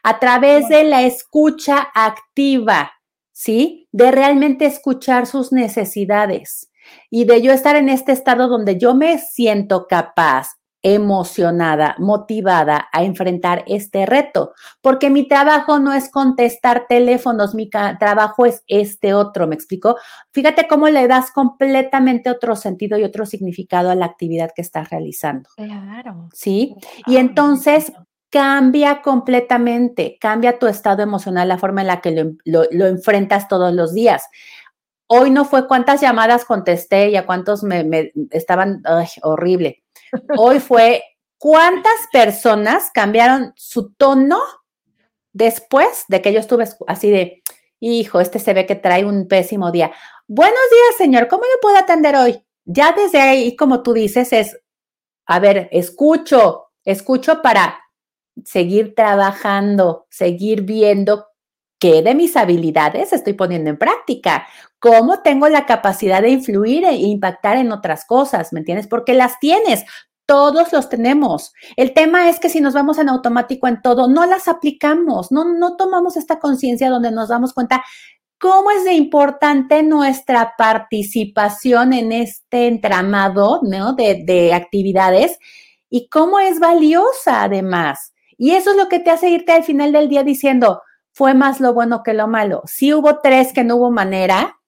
A 0.03 0.19
través 0.19 0.67
de 0.67 0.83
la 0.83 1.03
escucha 1.03 1.87
activa, 1.95 2.91
¿sí? 3.31 3.87
De 3.93 4.11
realmente 4.11 4.65
escuchar 4.65 5.27
sus 5.27 5.53
necesidades 5.53 6.66
y 7.09 7.25
de 7.25 7.41
yo 7.41 7.51
estar 7.51 7.75
en 7.75 7.89
este 7.89 8.11
estado 8.11 8.47
donde 8.47 8.77
yo 8.77 8.95
me 8.95 9.17
siento 9.17 9.87
capaz, 9.87 10.57
emocionada, 10.83 11.95
motivada 11.97 12.87
a 12.93 13.03
enfrentar 13.03 13.63
este 13.67 14.05
reto, 14.05 14.53
porque 14.79 15.09
mi 15.09 15.27
trabajo 15.27 15.79
no 15.79 15.91
es 15.91 16.09
contestar 16.09 16.85
teléfonos, 16.87 17.55
mi 17.55 17.67
trabajo 17.69 18.45
es 18.45 18.63
este 18.67 19.13
otro, 19.13 19.47
¿me 19.47 19.55
explico? 19.55 19.97
Fíjate 20.31 20.67
cómo 20.67 20.87
le 20.87 21.07
das 21.07 21.31
completamente 21.31 22.29
otro 22.29 22.55
sentido 22.55 22.97
y 22.97 23.03
otro 23.03 23.25
significado 23.25 23.89
a 23.89 23.95
la 23.95 24.05
actividad 24.05 24.51
que 24.55 24.61
estás 24.61 24.89
realizando. 24.89 25.49
Claro. 25.55 26.29
¿Sí? 26.33 26.75
Y 27.07 27.17
entonces 27.17 27.91
cambia 28.29 29.01
completamente, 29.01 30.17
cambia 30.21 30.59
tu 30.59 30.67
estado 30.67 31.01
emocional, 31.01 31.47
la 31.47 31.57
forma 31.57 31.81
en 31.81 31.87
la 31.87 32.01
que 32.01 32.35
lo 32.45 32.85
enfrentas 32.85 33.47
todos 33.47 33.73
los 33.73 33.93
días. 33.93 34.23
Hoy 35.07 35.29
no 35.31 35.45
fue 35.45 35.67
cuántas 35.67 36.01
llamadas 36.01 36.43
contesté 36.43 37.09
y 37.09 37.15
a 37.15 37.25
cuántos 37.25 37.63
me, 37.63 38.11
estaban 38.31 38.83
horrible. 39.23 39.83
Hoy 40.37 40.59
fue 40.59 41.03
cuántas 41.37 41.93
personas 42.11 42.91
cambiaron 42.93 43.53
su 43.55 43.93
tono 43.93 44.39
después 45.31 46.05
de 46.09 46.21
que 46.21 46.33
yo 46.33 46.39
estuve 46.39 46.67
así 46.87 47.09
de, 47.09 47.41
hijo, 47.79 48.19
este 48.19 48.39
se 48.39 48.53
ve 48.53 48.65
que 48.65 48.75
trae 48.75 49.05
un 49.05 49.27
pésimo 49.27 49.71
día. 49.71 49.91
Buenos 50.27 50.59
días, 50.71 50.97
señor, 50.97 51.27
¿cómo 51.27 51.43
le 51.43 51.61
puedo 51.61 51.77
atender 51.77 52.15
hoy? 52.15 52.43
Ya 52.65 52.91
desde 52.91 53.21
ahí, 53.21 53.55
como 53.55 53.83
tú 53.83 53.93
dices, 53.93 54.33
es, 54.33 54.59
a 55.25 55.39
ver, 55.39 55.69
escucho, 55.71 56.71
escucho 56.83 57.41
para 57.41 57.79
seguir 58.43 58.93
trabajando, 58.93 60.05
seguir 60.09 60.63
viendo 60.63 61.27
qué 61.79 62.01
de 62.01 62.15
mis 62.15 62.35
habilidades 62.35 63.13
estoy 63.13 63.33
poniendo 63.33 63.69
en 63.69 63.77
práctica, 63.77 64.47
cómo 64.79 65.21
tengo 65.21 65.47
la 65.49 65.65
capacidad 65.65 66.21
de 66.21 66.29
influir 66.29 66.85
e 66.85 66.95
impactar 66.95 67.57
en 67.57 67.71
otras 67.71 68.05
cosas, 68.05 68.53
¿me 68.53 68.59
entiendes? 68.59 68.87
Porque 68.87 69.13
las 69.13 69.39
tienes, 69.39 69.85
todos 70.25 70.73
los 70.73 70.89
tenemos. 70.89 71.53
El 71.75 71.93
tema 71.93 72.29
es 72.29 72.39
que 72.39 72.49
si 72.49 72.59
nos 72.61 72.73
vamos 72.73 72.97
en 72.99 73.09
automático 73.09 73.67
en 73.67 73.81
todo, 73.81 74.07
no 74.07 74.25
las 74.25 74.47
aplicamos, 74.47 75.31
no, 75.31 75.45
no 75.45 75.77
tomamos 75.77 76.17
esta 76.17 76.39
conciencia 76.39 76.89
donde 76.89 77.11
nos 77.11 77.29
damos 77.29 77.53
cuenta 77.53 77.83
cómo 78.39 78.69
es 78.69 78.83
de 78.83 78.93
importante 78.93 79.81
nuestra 79.81 80.53
participación 80.57 81.93
en 81.93 82.11
este 82.11 82.67
entramado 82.67 83.61
¿no? 83.63 83.93
de, 83.93 84.23
de 84.25 84.53
actividades 84.53 85.39
y 85.89 86.09
cómo 86.09 86.39
es 86.39 86.59
valiosa 86.59 87.43
además. 87.43 88.13
Y 88.37 88.51
eso 88.51 88.71
es 88.71 88.77
lo 88.77 88.87
que 88.89 88.99
te 88.99 89.09
hace 89.09 89.29
irte 89.29 89.53
al 89.53 89.63
final 89.63 89.91
del 89.91 90.09
día 90.09 90.23
diciendo, 90.23 90.81
fue 91.17 91.33
más 91.33 91.59
lo 91.59 91.73
bueno 91.73 92.03
que 92.03 92.13
lo 92.13 92.27
malo. 92.27 92.61
Si 92.67 92.93
hubo 92.93 93.21
tres 93.21 93.51
que 93.51 93.63
no 93.63 93.77
hubo 93.77 93.89
manera, 93.89 94.59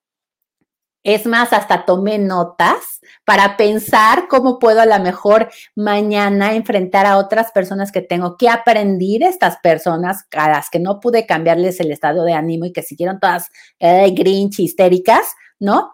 es 1.04 1.28
más, 1.28 1.54
hasta 1.54 1.86
tomé 1.86 2.18
notas 2.18 3.02
para 3.24 3.56
pensar 3.56 4.28
cómo 4.28 4.58
puedo 4.58 4.82
a 4.82 4.88
lo 4.88 5.00
mejor 5.00 5.52
mañana 5.76 6.56
enfrentar 6.56 7.06
a 7.06 7.18
otras 7.18 7.52
personas 7.52 7.92
que 7.92 8.02
tengo 8.02 8.36
que 8.36 8.50
aprender 8.50 9.22
estas 9.22 9.58
personas 9.58 10.26
a 10.36 10.50
las 10.50 10.72
que 10.72 10.80
no 10.80 11.00
pude 11.00 11.28
cambiarles 11.28 11.80
el 11.82 11.92
estado 11.92 12.24
de 12.24 12.34
ánimo 12.34 12.66
y 12.66 12.74
que 12.74 12.82
siguieron 12.82 13.20
todas 13.20 13.52
eh, 13.78 14.10
grinch 14.10 14.60
histéricas, 14.60 15.28
¿no? 15.60 15.92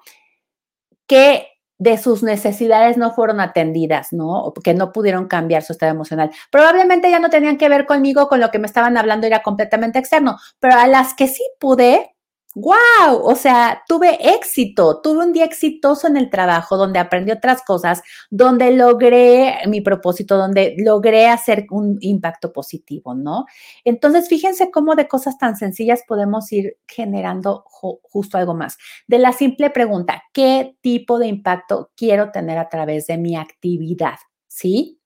Que 1.06 1.50
de 1.78 1.98
sus 1.98 2.24
necesidades 2.24 2.98
no 2.98 3.12
fueron 3.12 3.40
atendidas, 3.40 4.14
¿no? 4.14 4.44
O 4.44 4.54
que 4.54 4.74
no 4.74 4.92
pudieron 4.92 5.28
cambiar 5.28 5.64
su 5.64 5.74
estado 5.74 5.92
emocional. 5.92 6.32
Probablemente 6.52 7.10
ya 7.12 7.20
no 7.20 7.30
tenían 7.30 7.58
que 7.58 7.70
ver 7.70 7.86
conmigo, 7.86 8.28
con 8.28 8.40
lo 8.40 8.52
que 8.52 8.60
me 8.60 8.68
estaban 8.68 8.98
hablando 8.98 9.28
era 9.28 9.44
completamente 9.44 10.00
externo, 10.00 10.38
pero 10.60 10.76
a 10.76 10.88
las 10.88 11.14
que 11.14 11.28
sí 11.28 11.44
pude, 11.60 12.15
wow, 12.56 13.20
o 13.22 13.36
sea, 13.36 13.84
tuve 13.86 14.18
éxito, 14.34 15.02
tuve 15.02 15.26
un 15.26 15.34
día 15.34 15.44
exitoso 15.44 16.08
en 16.08 16.16
el 16.16 16.30
trabajo 16.30 16.78
donde 16.78 17.00
aprendí 17.00 17.32
otras 17.32 17.62
cosas, 17.64 18.02
donde 18.30 18.72
logré 18.72 19.58
mi 19.68 19.82
propósito, 19.82 20.38
donde 20.38 20.74
logré 20.78 21.28
hacer 21.28 21.66
un 21.70 21.98
impacto 22.00 22.54
positivo, 22.54 23.14
¿no? 23.14 23.46
Entonces, 23.84 24.30
fíjense 24.30 24.72
cómo 24.72 24.96
de 24.96 25.10
cosas 25.10 25.38
tan 25.38 25.58
sencillas 25.58 26.04
podemos 26.08 26.50
ir 26.54 26.78
generando 26.88 27.66
justo 27.68 28.38
algo 28.38 28.54
más. 28.54 28.78
De 29.06 29.20
la 29.20 29.34
simple 29.34 29.70
pregunta, 29.70 30.24
¿qué 30.32 30.78
tipo 30.80 31.20
de 31.20 31.28
impacto 31.28 31.92
quiero 31.98 32.32
tener 32.32 32.58
a 32.58 32.70
través 32.70 33.08
de 33.08 33.18
mi 33.18 33.36
actividad? 33.36 34.16
¿Sí? 34.48 35.02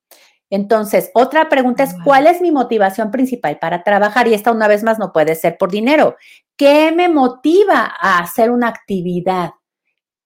Entonces, 0.51 1.11
otra 1.13 1.49
pregunta 1.49 1.83
es, 1.83 1.95
¿cuál 2.03 2.27
es 2.27 2.41
mi 2.41 2.51
motivación 2.51 3.11
principal 3.11 3.59
para 3.59 3.83
trabajar? 3.83 4.27
Y 4.27 4.33
esta 4.33 4.51
una 4.51 4.67
vez 4.67 4.83
más 4.83 4.97
no 4.97 5.11
puede 5.13 5.35
ser 5.35 5.57
por 5.57 5.71
dinero. 5.71 6.15
¿Qué 6.59 6.91
me 6.91 7.07
motiva 7.07 7.89
a 8.01 8.19
hacer 8.19 8.51
una 8.51 8.67
actividad? 8.67 9.51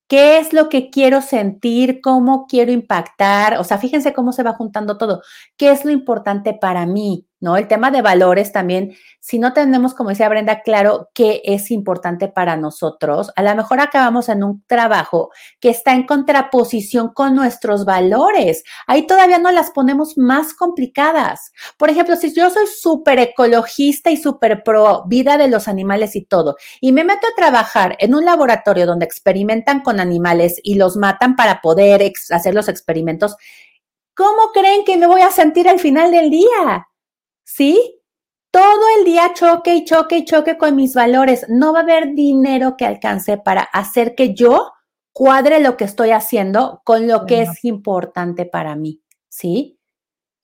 ¿Qué 0.10 0.40
es 0.40 0.52
lo 0.52 0.68
que 0.68 0.90
quiero 0.90 1.22
sentir? 1.22 2.02
¿Cómo 2.02 2.48
quiero 2.48 2.72
impactar? 2.72 3.60
O 3.60 3.64
sea, 3.64 3.78
fíjense 3.78 4.14
cómo 4.14 4.32
se 4.34 4.42
va 4.42 4.54
juntando 4.54 4.98
todo. 4.98 5.22
¿Qué 5.58 5.70
es 5.70 5.86
lo 5.86 5.92
importante 5.92 6.56
para 6.60 6.88
mí? 6.88 7.28
¿No? 7.44 7.58
El 7.58 7.68
tema 7.68 7.92
de 7.92 8.02
valores 8.02 8.54
también, 8.54 8.96
si 9.20 9.38
no 9.38 9.52
tenemos, 9.52 9.94
como 9.94 10.12
decía 10.12 10.30
Brenda, 10.30 10.62
claro 10.62 11.10
qué 11.14 11.42
es 11.44 11.72
importante 11.72 12.30
para 12.30 12.56
nosotros, 12.56 13.34
a 13.36 13.44
lo 13.44 13.54
mejor 13.54 13.82
acabamos 13.82 14.30
en 14.30 14.46
un 14.46 14.64
trabajo 14.66 15.30
que 15.60 15.70
está 15.70 15.92
en 15.92 16.06
contraposición 16.06 17.10
con 17.14 17.36
nuestros 17.36 17.84
valores. 17.84 18.64
Ahí 18.88 19.06
todavía 19.06 19.40
no 19.40 19.52
las 19.52 19.72
ponemos 19.72 20.18
más 20.18 20.54
complicadas. 20.54 21.52
Por 21.78 21.90
ejemplo, 21.90 22.16
si 22.16 22.34
yo 22.34 22.50
soy 22.50 22.66
súper 22.66 23.20
ecologista 23.20 24.10
y 24.10 24.16
súper 24.16 24.64
pro 24.64 25.04
vida 25.08 25.38
de 25.38 25.50
los 25.50 25.68
animales 25.68 26.16
y 26.16 26.24
todo, 26.24 26.56
y 26.80 26.94
me 26.94 27.04
meto 27.04 27.28
a 27.28 27.36
trabajar 27.36 27.98
en 28.00 28.16
un 28.16 28.24
laboratorio 28.24 28.86
donde 28.86 29.04
experimentan 29.04 29.82
con 29.82 30.00
animales 30.00 30.62
y 30.64 30.76
los 30.76 30.96
matan 30.96 31.36
para 31.36 31.60
poder 31.60 32.10
hacer 32.30 32.56
los 32.56 32.70
experimentos, 32.70 33.36
¿cómo 34.16 34.54
creen 34.54 34.86
que 34.86 34.96
me 34.96 35.08
voy 35.08 35.24
a 35.24 35.32
sentir 35.32 35.68
al 35.68 35.82
final 35.82 36.10
del 36.10 36.30
día? 36.30 36.88
¿Sí? 37.44 38.02
Todo 38.52 38.82
el 39.00 39.06
día 39.06 39.34
choque 39.34 39.76
y 39.76 39.86
choque 39.86 40.18
y 40.18 40.26
choque 40.26 40.58
con 40.58 40.76
mis 40.76 40.94
valores. 40.94 41.46
No 41.50 41.74
va 41.74 41.80
a 41.80 41.84
haber 41.84 42.14
dinero 42.14 42.78
que 42.78 42.86
alcance 42.86 43.38
para 43.38 43.62
hacer 43.62 44.16
que 44.16 44.34
yo 44.36 44.72
cuadre 45.12 45.60
lo 45.60 45.78
que 45.78 45.86
estoy 45.86 46.12
haciendo 46.12 46.82
con 46.84 47.08
lo 47.08 47.26
que 47.26 47.44
es 47.44 47.64
importante 47.64 48.46
para 48.46 48.76
mí, 48.76 49.02
¿sí? 49.30 49.80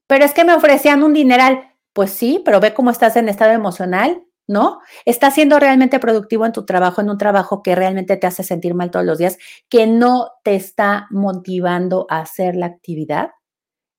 Pero 0.08 0.26
es 0.26 0.34
que 0.34 0.46
me 0.46 0.54
ofrecían 0.54 1.04
un 1.04 1.14
dineral. 1.14 1.66
Pues 1.94 2.12
sí, 2.12 2.42
pero 2.46 2.60
ve 2.60 2.74
cómo 2.74 2.92
estás 2.92 3.16
en 3.16 3.30
estado 3.30 3.52
emocional, 3.52 4.24
¿no? 4.48 4.80
Estás 5.06 5.36
siendo 5.36 5.60
realmente 5.60 6.00
productivo 6.00 6.46
en 6.46 6.52
tu 6.52 6.66
trabajo, 6.66 7.02
en 7.02 7.10
un 7.10 7.18
trabajo 7.18 7.62
que 7.62 7.76
realmente 7.76 8.18
te 8.18 8.28
hace 8.28 8.44
sentir 8.44 8.74
mal 8.74 8.92
todos 8.92 9.06
los 9.06 9.18
días, 9.18 9.38
que 9.70 9.86
no 9.86 10.32
te 10.44 10.56
está 10.56 11.08
motivando 11.12 12.08
a 12.10 12.22
hacer 12.22 12.56
la 12.56 12.68
actividad. 12.68 13.32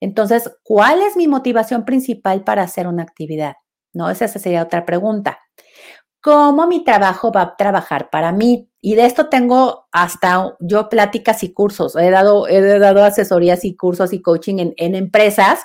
Entonces, 0.00 0.50
¿cuál 0.62 1.02
es 1.02 1.16
mi 1.16 1.28
motivación 1.28 1.84
principal 1.84 2.42
para 2.42 2.62
hacer 2.62 2.86
una 2.86 3.02
actividad? 3.02 3.54
No, 3.92 4.10
esa 4.10 4.28
sería 4.28 4.62
otra 4.62 4.84
pregunta. 4.84 5.38
¿Cómo 6.22 6.66
mi 6.66 6.84
trabajo 6.84 7.32
va 7.32 7.42
a 7.42 7.56
trabajar 7.56 8.10
para 8.10 8.32
mí? 8.32 8.70
Y 8.80 8.94
de 8.94 9.06
esto 9.06 9.28
tengo 9.28 9.88
hasta 9.92 10.54
yo 10.60 10.88
pláticas 10.88 11.42
y 11.42 11.52
cursos. 11.52 11.96
He 11.96 12.10
dado, 12.10 12.46
he 12.48 12.78
dado 12.78 13.04
asesorías 13.04 13.64
y 13.64 13.76
cursos 13.76 14.12
y 14.12 14.20
coaching 14.20 14.58
en, 14.58 14.74
en 14.76 14.94
empresas 14.94 15.60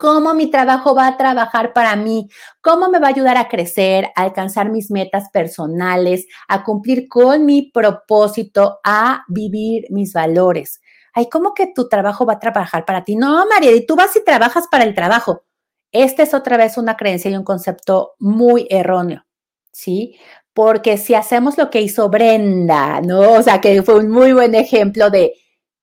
cómo 0.00 0.32
mi 0.32 0.50
trabajo 0.50 0.94
va 0.94 1.08
a 1.08 1.16
trabajar 1.18 1.74
para 1.74 1.94
mí, 1.94 2.30
cómo 2.62 2.88
me 2.88 2.98
va 2.98 3.08
a 3.08 3.10
ayudar 3.10 3.36
a 3.36 3.48
crecer, 3.48 4.06
a 4.16 4.22
alcanzar 4.22 4.70
mis 4.70 4.90
metas 4.90 5.28
personales, 5.30 6.26
a 6.48 6.64
cumplir 6.64 7.06
con 7.06 7.44
mi 7.44 7.70
propósito, 7.70 8.80
a 8.82 9.24
vivir 9.28 9.84
mis 9.90 10.14
valores. 10.14 10.80
Ay, 11.20 11.28
¿cómo 11.28 11.54
que 11.54 11.68
tu 11.68 11.88
trabajo 11.88 12.26
va 12.26 12.34
a 12.34 12.38
trabajar 12.38 12.84
para 12.84 13.04
ti? 13.04 13.14
No, 13.16 13.46
María, 13.46 13.72
y 13.72 13.86
tú 13.86 13.94
vas 13.94 14.16
y 14.16 14.24
trabajas 14.24 14.66
para 14.70 14.84
el 14.84 14.94
trabajo. 14.94 15.44
Esta 15.92 16.22
es 16.22 16.34
otra 16.34 16.56
vez 16.56 16.78
una 16.78 16.96
creencia 16.96 17.30
y 17.30 17.36
un 17.36 17.44
concepto 17.44 18.14
muy 18.18 18.66
erróneo, 18.70 19.24
¿sí? 19.72 20.18
Porque 20.54 20.98
si 20.98 21.14
hacemos 21.14 21.58
lo 21.58 21.70
que 21.70 21.82
hizo 21.82 22.08
Brenda, 22.08 23.00
¿no? 23.00 23.32
O 23.34 23.42
sea, 23.42 23.60
que 23.60 23.82
fue 23.82 23.98
un 23.98 24.10
muy 24.10 24.32
buen 24.32 24.54
ejemplo 24.54 25.10
de, 25.10 25.34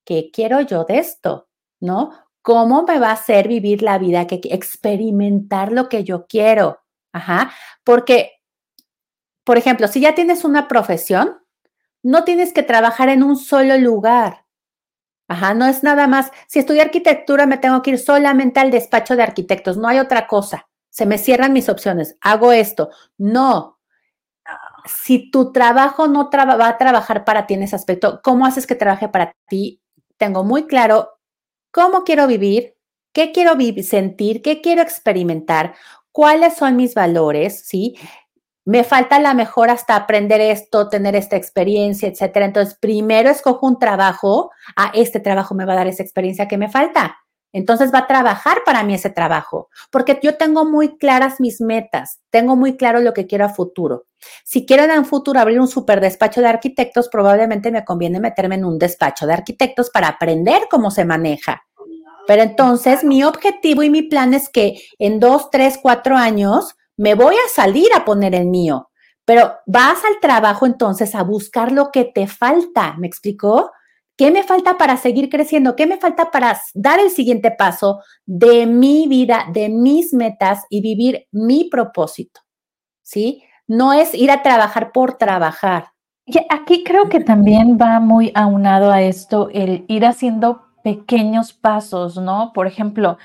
¿qué 0.06 0.30
quiero 0.32 0.62
yo 0.62 0.86
de 0.86 1.00
esto? 1.00 1.50
¿No? 1.80 2.12
¿Cómo 2.41 2.84
me 2.84 2.97
va 3.00 3.10
a 3.10 3.13
hacer 3.13 3.47
vivir 3.47 3.82
la 3.82 3.97
vida, 3.97 4.26
que 4.26 4.39
experimentar 4.43 5.71
lo 5.71 5.89
que 5.89 6.04
yo 6.04 6.26
quiero? 6.28 6.80
Ajá, 7.13 7.52
porque, 7.84 8.41
por 9.43 9.58
ejemplo, 9.58 9.88
si 9.88 10.00
ya 10.02 10.15
tienes 10.15 10.45
una 10.45 10.67
profesión, 10.67 11.38
no 12.04 12.23
tienes 12.23 12.54
que 12.54 12.63
trabajar 12.63 13.10
en 13.10 13.23
un 13.23 13.36
solo 13.36 13.78
lugar. 13.78 14.46
Ajá, 15.28 15.54
no 15.54 15.66
es 15.66 15.84
nada 15.84 16.08
más. 16.08 16.32
Si 16.48 16.60
estudio 16.60 16.82
arquitectura, 16.82 17.46
me 17.46 17.58
tengo 17.58 17.82
que 17.82 17.92
ir 17.92 18.00
solamente 18.00 18.60
al 18.60 18.72
despacho 18.72 19.16
de 19.16 19.24
arquitectos, 19.24 19.78
no 19.78 19.88
hay 19.88 20.00
otra 20.00 20.28
cosa. 20.28 20.68
Se 20.90 21.06
me 21.06 21.18
cierran 21.18 21.54
mis 21.54 21.70
opciones, 21.70 22.18
hago 22.22 22.52
esto. 22.52 22.90
No. 23.18 23.78
Si 24.86 25.30
tu 25.30 25.52
trabajo 25.52 26.08
no 26.08 26.30
va 26.32 26.68
a 26.70 26.78
trabajar 26.78 27.26
para 27.26 27.46
ti 27.46 27.56
en 27.56 27.63
ese 27.63 27.76
aspecto, 27.76 28.22
¿cómo 28.24 28.46
haces 28.46 28.66
que 28.66 28.76
trabaje 28.76 29.10
para 29.10 29.34
ti? 29.48 29.82
Tengo 30.18 30.44
muy 30.44 30.66
claro 30.66 31.20
cómo 31.72 32.04
quiero 32.04 32.26
vivir, 32.26 32.76
qué 33.13 33.32
quiero 33.34 33.56
sentir, 33.84 34.42
qué 34.42 34.62
quiero 34.62 34.82
experimentar, 34.82 35.76
cuáles 36.12 36.56
son 36.56 36.78
mis 36.78 36.96
valores, 36.96 37.66
¿sí? 37.68 37.98
Me 38.67 38.84
falta 38.84 39.17
la 39.17 39.34
mejor 39.34 39.69
hasta 39.69 39.95
aprender 39.95 40.41
esto, 40.41 40.89
tener 40.89 41.15
esta 41.15 41.38
experiencia, 41.38 42.10
etcétera. 42.10 42.45
Entonces, 42.45 42.77
primero 42.77 43.30
escojo 43.30 43.65
un 43.65 43.80
trabajo, 43.80 44.51
a 44.75 44.88
ah, 44.88 44.91
este 44.93 45.21
trabajo 45.21 45.56
me 45.56 45.63
va 45.63 45.71
a 45.71 45.77
dar 45.77 45.88
esa 45.88 46.03
experiencia 46.03 46.49
que 46.49 46.58
me 46.58 46.67
falta. 46.67 47.15
Entonces 47.53 47.93
va 47.93 47.99
a 47.99 48.08
trabajar 48.08 48.58
para 48.65 48.84
mí 48.84 48.93
ese 48.93 49.10
trabajo, 49.10 49.69
porque 49.89 50.19
yo 50.21 50.36
tengo 50.36 50.65
muy 50.65 50.97
claras 50.97 51.39
mis 51.39 51.62
metas, 51.62 52.19
tengo 52.30 52.58
muy 52.58 52.75
claro 52.75 52.99
lo 52.99 53.13
que 53.13 53.25
quiero 53.25 53.45
a 53.45 53.49
futuro. 53.49 54.06
Si 54.43 54.65
quiero 54.65 54.84
en 54.84 54.91
un 54.91 55.06
futuro 55.06 55.39
abrir 55.39 55.62
un 55.62 55.69
super 55.69 56.01
despacho 56.01 56.41
de 56.41 56.47
arquitectos, 56.47 57.08
probablemente 57.08 57.71
me 57.71 57.86
conviene 57.86 58.19
meterme 58.19 58.56
en 58.56 58.65
un 58.65 58.77
despacho 58.77 59.25
de 59.25 59.34
arquitectos 59.34 59.89
para 59.89 60.10
aprender 60.10 60.63
cómo 60.69 60.91
se 60.91 61.06
maneja. 61.06 61.63
Pero 62.27 62.43
entonces 62.43 63.06
mi 63.06 63.23
objetivo 63.23 63.82
y 63.82 63.89
mi 63.89 64.01
plan 64.01 64.34
es 64.34 64.49
que 64.49 64.82
en 64.99 65.21
dos, 65.21 65.49
tres, 65.49 65.80
cuatro 65.82 66.17
años 66.17 66.75
me 66.97 67.15
voy 67.15 67.36
a 67.36 67.49
salir 67.53 67.88
a 67.95 68.03
poner 68.03 68.36
el 68.36 68.47
mío, 68.47 68.89
pero 69.23 69.53
vas 69.65 70.03
al 70.03 70.19
trabajo 70.19 70.65
entonces 70.65 71.13
a 71.15 71.23
buscar 71.23 71.71
lo 71.71 71.91
que 71.91 72.05
te 72.05 72.27
falta, 72.27 72.95
¿me 72.97 73.07
explicó? 73.07 73.71
¿Qué 74.17 74.31
me 74.31 74.43
falta 74.43 74.79
para 74.79 74.97
seguir 74.97 75.29
creciendo? 75.29 75.75
¿Qué 75.75 75.86
me 75.86 75.97
falta 75.97 76.31
para 76.31 76.60
dar 76.73 76.99
el 76.99 77.12
siguiente 77.12 77.51
paso 77.51 78.01
de 78.25 78.65
mi 78.65 79.07
vida, 79.07 79.45
de 79.53 79.69
mis 79.69 80.12
metas 80.12 80.65
y 80.71 80.81
vivir 80.81 81.27
mi 81.31 81.69
propósito? 81.69 82.41
¿Sí? 83.03 83.43
No 83.67 83.93
es 83.93 84.15
ir 84.15 84.31
a 84.31 84.41
trabajar 84.41 84.91
por 84.91 85.17
trabajar. 85.17 85.91
Y 86.25 86.39
aquí 86.49 86.83
creo 86.83 87.10
que 87.10 87.19
también 87.19 87.77
va 87.79 87.99
muy 87.99 88.31
aunado 88.33 88.91
a 88.91 89.03
esto 89.03 89.49
el 89.53 89.86
ir 89.88 90.03
haciendo 90.03 90.63
pequeños 90.83 91.53
pasos, 91.53 92.17
¿no? 92.17 92.53
Por 92.53 92.65
ejemplo, 92.65 93.17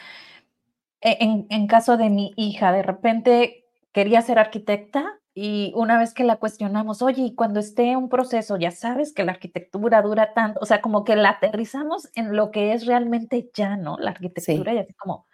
e, 1.01 1.17
en, 1.21 1.47
en 1.49 1.67
caso 1.67 1.97
de 1.97 2.11
mi 2.11 2.33
hija, 2.37 2.71
de 2.71 2.83
repente 2.83 3.62
quería 3.93 4.23
ser 4.23 4.39
arquitecta 4.39 5.19
y 5.35 5.73
una 5.77 5.99
vez 5.99 6.13
que 6.15 6.25
la 6.25 6.37
cuestionamos, 6.37 7.01
oye, 7.03 7.23
y 7.23 7.35
cuando 7.35 7.61
esté 7.61 7.97
un 7.97 8.09
proceso, 8.11 8.59
ya 8.59 8.71
sabes 8.71 9.15
que 9.15 9.25
la 9.25 9.33
arquitectura 9.33 10.03
dura 10.03 10.35
tanto, 10.35 10.61
o 10.61 10.67
sea, 10.67 10.83
como 10.83 11.05
que 11.05 11.17
la 11.17 11.31
aterrizamos 11.31 12.11
en 12.15 12.37
lo 12.37 12.51
que 12.51 12.75
es 12.75 12.87
realmente 12.87 13.51
ya, 13.55 13.77
¿no? 13.77 13.97
La 13.99 14.11
arquitectura 14.11 14.75
y 14.75 14.79
así 14.79 14.93
como, 14.95 15.27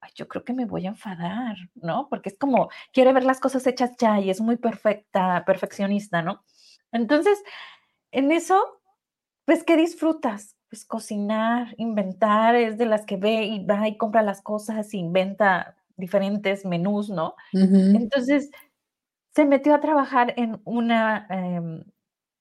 Ay, 0.00 0.10
yo 0.16 0.26
creo 0.28 0.44
que 0.44 0.52
me 0.52 0.66
voy 0.66 0.86
a 0.86 0.90
enfadar, 0.90 1.56
¿no? 1.76 2.08
Porque 2.10 2.28
es 2.30 2.36
como, 2.38 2.68
quiere 2.92 3.12
ver 3.12 3.24
las 3.24 3.38
cosas 3.40 3.66
hechas 3.68 3.92
ya 3.98 4.18
y 4.20 4.30
es 4.30 4.40
muy 4.40 4.56
perfecta, 4.56 5.44
perfeccionista, 5.46 6.22
¿no? 6.22 6.42
Entonces, 6.90 7.42
en 8.12 8.32
eso, 8.32 8.80
pues, 9.44 9.64
¿qué 9.64 9.76
disfrutas? 9.76 10.56
Pues 10.70 10.84
cocinar, 10.84 11.74
inventar, 11.78 12.56
es 12.56 12.78
de 12.78 12.86
las 12.86 13.06
que 13.06 13.16
ve 13.16 13.44
y 13.44 13.64
va 13.64 13.88
y 13.88 13.96
compra 13.96 14.22
las 14.22 14.42
cosas, 14.42 14.94
inventa 14.94 15.76
diferentes 16.02 16.64
menús, 16.66 17.08
¿no? 17.08 17.36
Entonces, 17.52 18.50
se 19.34 19.44
metió 19.44 19.74
a 19.74 19.80
trabajar 19.80 20.34
en 20.36 20.60
una, 20.64 21.26
em, 21.30 21.84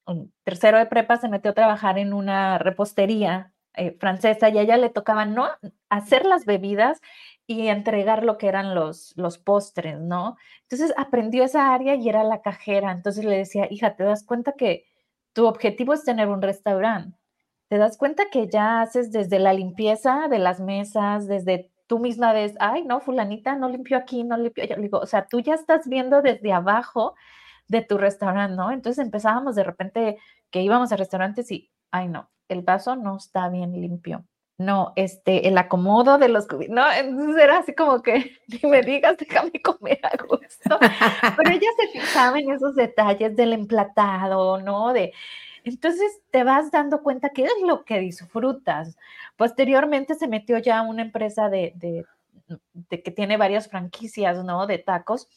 un 0.08 0.34
tercero 0.44 0.80
de 0.80 0.88
prepa, 0.88 1.18
se 1.18 1.30
metió 1.30 1.52
a 1.52 1.54
trabajar 1.54 2.00
en 2.00 2.14
una 2.14 2.58
repostería 2.58 3.54
eh, 3.76 3.96
francesa 4.00 4.50
y 4.50 4.58
a 4.58 4.64
ella 4.64 4.78
le 4.78 4.90
tocaba, 4.90 5.26
¿no? 5.26 5.48
Hacer 5.90 6.26
las 6.26 6.46
bebidas 6.46 7.00
y 7.48 7.68
entregar 7.68 8.24
lo 8.24 8.38
que 8.38 8.48
eran 8.48 8.76
los, 8.76 9.14
los 9.16 9.38
postres, 9.38 10.00
¿no? 10.00 10.38
Entonces 10.64 10.94
aprendió 10.98 11.44
esa 11.46 11.74
área 11.74 11.96
y 11.96 12.10
era 12.10 12.24
la 12.24 12.42
cajera. 12.42 12.92
Entonces 12.92 13.24
le 13.24 13.38
decía, 13.38 13.68
hija, 13.72 13.96
¿te 13.96 14.04
das 14.04 14.26
cuenta 14.26 14.54
que 14.54 14.86
tu 15.34 15.46
objetivo 15.48 15.94
es 15.94 16.04
tener 16.04 16.28
un 16.28 16.42
restaurante? 16.42 17.18
¿Te 17.70 17.78
das 17.78 17.98
cuenta 17.98 18.26
que 18.30 18.50
ya 18.50 18.82
haces 18.82 19.14
desde 19.14 19.40
la 19.40 19.54
limpieza 19.54 20.28
de 20.30 20.40
las 20.40 20.60
mesas, 20.60 21.28
desde 21.28 21.71
tú 21.92 22.00
misma 22.00 22.32
ves, 22.32 22.54
ay, 22.62 22.86
no, 22.86 23.02
fulanita 23.02 23.54
no 23.58 23.68
limpió 23.68 23.98
aquí, 23.98 24.24
no 24.24 24.38
limpió 24.38 24.64
allá. 24.64 24.78
Digo, 24.78 25.00
o 25.00 25.06
sea, 25.06 25.28
tú 25.28 25.42
ya 25.42 25.56
estás 25.56 25.90
viendo 25.90 26.22
desde 26.22 26.54
abajo 26.54 27.16
de 27.68 27.82
tu 27.82 27.98
restaurante, 27.98 28.56
¿no? 28.56 28.72
Entonces 28.72 29.04
empezábamos 29.04 29.56
de 29.56 29.66
repente 29.66 30.18
que 30.52 30.62
íbamos 30.62 30.94
a 30.94 30.96
restaurantes 30.96 31.52
y, 31.52 31.70
ay, 31.92 32.08
no, 32.08 32.32
el 32.48 32.62
vaso 32.62 32.96
no 32.96 33.18
está 33.18 33.50
bien 33.50 33.74
limpio. 33.74 34.24
No, 34.58 34.94
este, 34.96 35.50
el 35.50 35.58
acomodo 35.58 36.18
de 36.18 36.30
los 36.30 36.48
no, 36.70 36.90
entonces 36.94 37.44
era 37.44 37.58
así 37.58 37.76
como 37.76 38.02
que 38.02 38.38
ni 38.48 38.70
me 38.70 38.84
digas, 38.84 39.18
déjame 39.18 39.62
comer 39.62 40.00
a 40.04 40.16
gusto. 40.16 40.80
Pero 41.38 41.52
ella 41.52 41.68
se 41.78 41.88
fijaba 41.90 42.40
en 42.40 42.52
esos 42.52 42.74
detalles 42.76 43.36
del 43.36 43.52
emplatado, 43.52 44.62
¿no? 44.62 44.94
De, 44.94 45.12
entonces 45.64 46.22
te 46.32 46.44
vas 46.44 46.72
dando 46.72 47.04
cuenta 47.04 47.30
que 47.30 47.44
es 47.44 47.54
lo 47.66 47.86
que 47.86 48.00
disfrutas. 48.00 48.98
Posteriormente 49.38 50.16
se 50.16 50.28
metió 50.28 50.58
ya 50.58 50.82
una 50.82 51.02
empresa 51.02 51.50
de, 51.50 52.06
que 52.90 53.12
tiene 53.12 53.38
varias 53.38 53.70
franquicias, 53.70 54.44
¿no? 54.44 54.68
De 54.68 54.78
tacos 54.78 55.28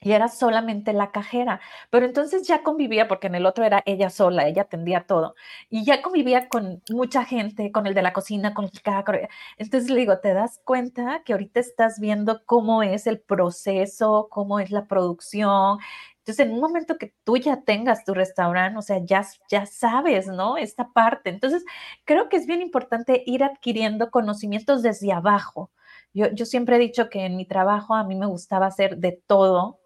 y 0.00 0.12
era 0.12 0.28
solamente 0.28 0.92
la 0.92 1.10
cajera, 1.10 1.60
pero 1.90 2.06
entonces 2.06 2.46
ya 2.46 2.62
convivía, 2.62 3.08
porque 3.08 3.28
en 3.28 3.34
el 3.34 3.46
otro 3.46 3.64
era 3.64 3.82
ella 3.86 4.10
sola, 4.10 4.46
ella 4.46 4.62
atendía 4.62 5.06
todo, 5.06 5.34
y 5.70 5.84
ya 5.84 6.02
convivía 6.02 6.48
con 6.48 6.82
mucha 6.90 7.24
gente, 7.24 7.72
con 7.72 7.86
el 7.86 7.94
de 7.94 8.02
la 8.02 8.12
cocina, 8.12 8.54
con 8.54 8.66
el 8.66 8.82
carro. 8.82 9.18
Entonces 9.56 9.90
le 9.90 10.00
digo, 10.00 10.18
¿te 10.18 10.34
das 10.34 10.60
cuenta 10.64 11.22
que 11.24 11.32
ahorita 11.32 11.60
estás 11.60 11.98
viendo 11.98 12.44
cómo 12.44 12.82
es 12.82 13.06
el 13.06 13.20
proceso, 13.20 14.28
cómo 14.30 14.60
es 14.60 14.70
la 14.70 14.84
producción, 14.84 15.78
entonces, 16.26 16.44
en 16.46 16.54
un 16.54 16.60
momento 16.60 16.98
que 16.98 17.14
tú 17.22 17.36
ya 17.36 17.62
tengas 17.62 18.04
tu 18.04 18.12
restaurante, 18.12 18.76
o 18.76 18.82
sea, 18.82 18.98
ya, 19.04 19.24
ya 19.48 19.64
sabes, 19.64 20.26
¿no? 20.26 20.56
Esta 20.56 20.88
parte. 20.92 21.30
Entonces, 21.30 21.64
creo 22.04 22.28
que 22.28 22.36
es 22.36 22.46
bien 22.46 22.62
importante 22.62 23.22
ir 23.26 23.44
adquiriendo 23.44 24.10
conocimientos 24.10 24.82
desde 24.82 25.12
abajo. 25.12 25.70
Yo, 26.14 26.26
yo 26.32 26.44
siempre 26.44 26.76
he 26.76 26.78
dicho 26.80 27.10
que 27.10 27.26
en 27.26 27.36
mi 27.36 27.46
trabajo 27.46 27.94
a 27.94 28.02
mí 28.02 28.16
me 28.16 28.26
gustaba 28.26 28.66
hacer 28.66 28.96
de 28.96 29.12
todo, 29.28 29.78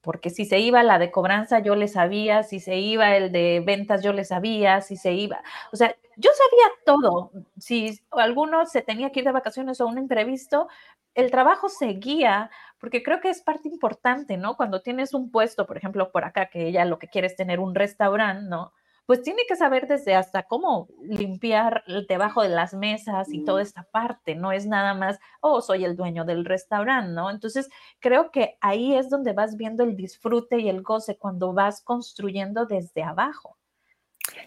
porque 0.00 0.30
si 0.30 0.44
se 0.44 0.60
iba 0.60 0.84
la 0.84 1.00
de 1.00 1.10
cobranza, 1.10 1.58
yo 1.58 1.74
le 1.74 1.88
sabía, 1.88 2.44
si 2.44 2.60
se 2.60 2.76
iba 2.78 3.16
el 3.16 3.32
de 3.32 3.60
ventas, 3.66 4.00
yo 4.04 4.12
le 4.12 4.24
sabía, 4.24 4.80
si 4.80 4.96
se 4.96 5.14
iba, 5.14 5.42
o 5.72 5.76
sea, 5.76 5.96
yo 6.16 6.30
sabía 6.32 6.74
todo. 6.86 7.32
Si 7.58 7.98
alguno 8.12 8.66
se 8.66 8.82
tenía 8.82 9.10
que 9.10 9.20
ir 9.20 9.26
de 9.26 9.32
vacaciones 9.32 9.80
o 9.80 9.86
un 9.88 9.98
imprevisto, 9.98 10.68
el 11.14 11.30
trabajo 11.32 11.68
seguía, 11.68 12.50
porque 12.78 13.02
creo 13.02 13.20
que 13.20 13.30
es 13.30 13.42
parte 13.42 13.68
importante, 13.68 14.36
¿no? 14.36 14.56
Cuando 14.56 14.82
tienes 14.82 15.14
un 15.14 15.30
puesto, 15.30 15.66
por 15.66 15.76
ejemplo, 15.76 16.10
por 16.10 16.24
acá, 16.24 16.46
que 16.46 16.66
ella 16.66 16.84
lo 16.84 16.98
que 16.98 17.08
quiere 17.08 17.26
es 17.26 17.36
tener 17.36 17.60
un 17.60 17.74
restaurante, 17.74 18.48
¿no? 18.48 18.72
Pues 19.06 19.22
tiene 19.22 19.42
que 19.48 19.56
saber 19.56 19.88
desde 19.88 20.14
hasta 20.14 20.42
cómo 20.42 20.88
limpiar 21.02 21.82
debajo 22.08 22.42
de 22.42 22.50
las 22.50 22.74
mesas 22.74 23.32
y 23.32 23.42
toda 23.42 23.62
esta 23.62 23.84
parte, 23.84 24.34
no 24.34 24.52
es 24.52 24.66
nada 24.66 24.92
más, 24.92 25.18
oh, 25.40 25.62
soy 25.62 25.86
el 25.86 25.96
dueño 25.96 26.26
del 26.26 26.44
restaurante, 26.44 27.12
¿no? 27.12 27.30
Entonces, 27.30 27.70
creo 28.00 28.30
que 28.30 28.58
ahí 28.60 28.94
es 28.94 29.08
donde 29.08 29.32
vas 29.32 29.56
viendo 29.56 29.82
el 29.82 29.96
disfrute 29.96 30.58
y 30.58 30.68
el 30.68 30.82
goce 30.82 31.16
cuando 31.16 31.54
vas 31.54 31.80
construyendo 31.80 32.66
desde 32.66 33.02
abajo. 33.02 33.56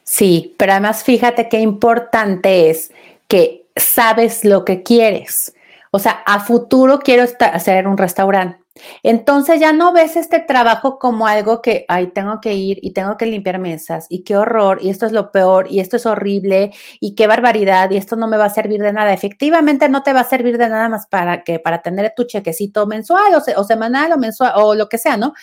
Sí, 0.03 0.55
pero 0.59 0.73
además 0.73 1.03
fíjate 1.03 1.49
qué 1.49 1.59
importante 1.59 2.69
es 2.69 2.93
que 3.27 3.65
sabes 3.75 4.45
lo 4.45 4.63
que 4.63 4.83
quieres 4.83 5.55
o 5.91 5.99
sea, 5.99 6.23
a 6.25 6.39
futuro 6.39 6.99
quiero 6.99 7.25
hacer 7.39 7.87
un 7.87 7.97
restaurante. 7.97 8.61
Entonces 9.03 9.59
ya 9.59 9.73
no 9.73 9.91
ves 9.91 10.15
este 10.15 10.39
trabajo 10.39 10.97
como 10.97 11.27
algo 11.27 11.61
que, 11.61 11.85
ay, 11.89 12.07
tengo 12.07 12.39
que 12.39 12.53
ir 12.53 12.79
y 12.81 12.93
tengo 12.93 13.17
que 13.17 13.25
limpiar 13.25 13.59
mesas 13.59 14.07
y 14.09 14.23
qué 14.23 14.37
horror 14.37 14.79
y 14.81 14.89
esto 14.89 15.05
es 15.05 15.11
lo 15.11 15.31
peor 15.31 15.67
y 15.69 15.81
esto 15.81 15.97
es 15.97 16.05
horrible 16.05 16.71
y 17.01 17.13
qué 17.15 17.27
barbaridad 17.27 17.91
y 17.91 17.97
esto 17.97 18.15
no 18.15 18.27
me 18.27 18.37
va 18.37 18.45
a 18.45 18.49
servir 18.49 18.81
de 18.81 18.93
nada. 18.93 19.11
Efectivamente 19.13 19.89
no 19.89 20.03
te 20.03 20.13
va 20.13 20.21
a 20.21 20.29
servir 20.29 20.57
de 20.57 20.69
nada 20.69 20.87
más 20.87 21.07
para 21.07 21.43
que, 21.43 21.59
para 21.59 21.81
tener 21.81 22.13
tu 22.15 22.23
chequecito 22.23 22.87
mensual 22.87 23.33
o, 23.35 23.63
semanal 23.63 24.13
o 24.13 24.17
mensual 24.17 24.53
o 24.55 24.75
lo 24.75 24.87
que 24.87 24.97
sea, 24.97 25.17
¿no? 25.17 25.33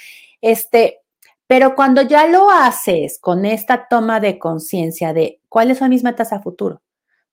Este, 0.40 1.00
pero 1.46 1.74
cuando 1.74 2.02
ya 2.02 2.26
lo 2.26 2.50
haces 2.50 3.18
con 3.20 3.44
esta 3.44 3.88
toma 3.88 4.20
de 4.20 4.38
conciencia 4.38 5.12
de 5.12 5.42
cuáles 5.48 5.78
son 5.78 5.90
mis 5.90 6.04
metas 6.04 6.32
a 6.32 6.40
futuro, 6.40 6.80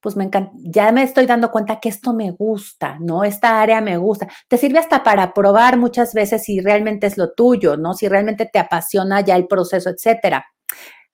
pues 0.06 0.16
me 0.16 0.24
encanta, 0.24 0.52
ya 0.54 0.92
me 0.92 1.02
estoy 1.02 1.26
dando 1.26 1.50
cuenta 1.50 1.80
que 1.80 1.90
esto 1.90 2.14
me 2.14 2.30
gusta, 2.30 3.00
¿no? 3.00 3.24
Esta 3.24 3.60
área 3.60 3.82
me 3.82 3.98
gusta. 3.98 4.28
Te 4.48 4.60
sirve 4.60 4.78
hasta 4.78 5.02
para 5.02 5.34
probar 5.34 5.78
muchas 5.78 6.14
veces 6.14 6.44
si 6.44 6.60
realmente 6.60 7.08
es 7.08 7.18
lo 7.18 7.34
tuyo, 7.34 7.76
¿no? 7.76 7.96
Si 7.96 8.08
realmente 8.08 8.46
te 8.46 8.60
apasiona 8.60 9.22
ya 9.22 9.36
el 9.36 9.48
proceso, 9.48 9.90
etcétera. 9.90 10.46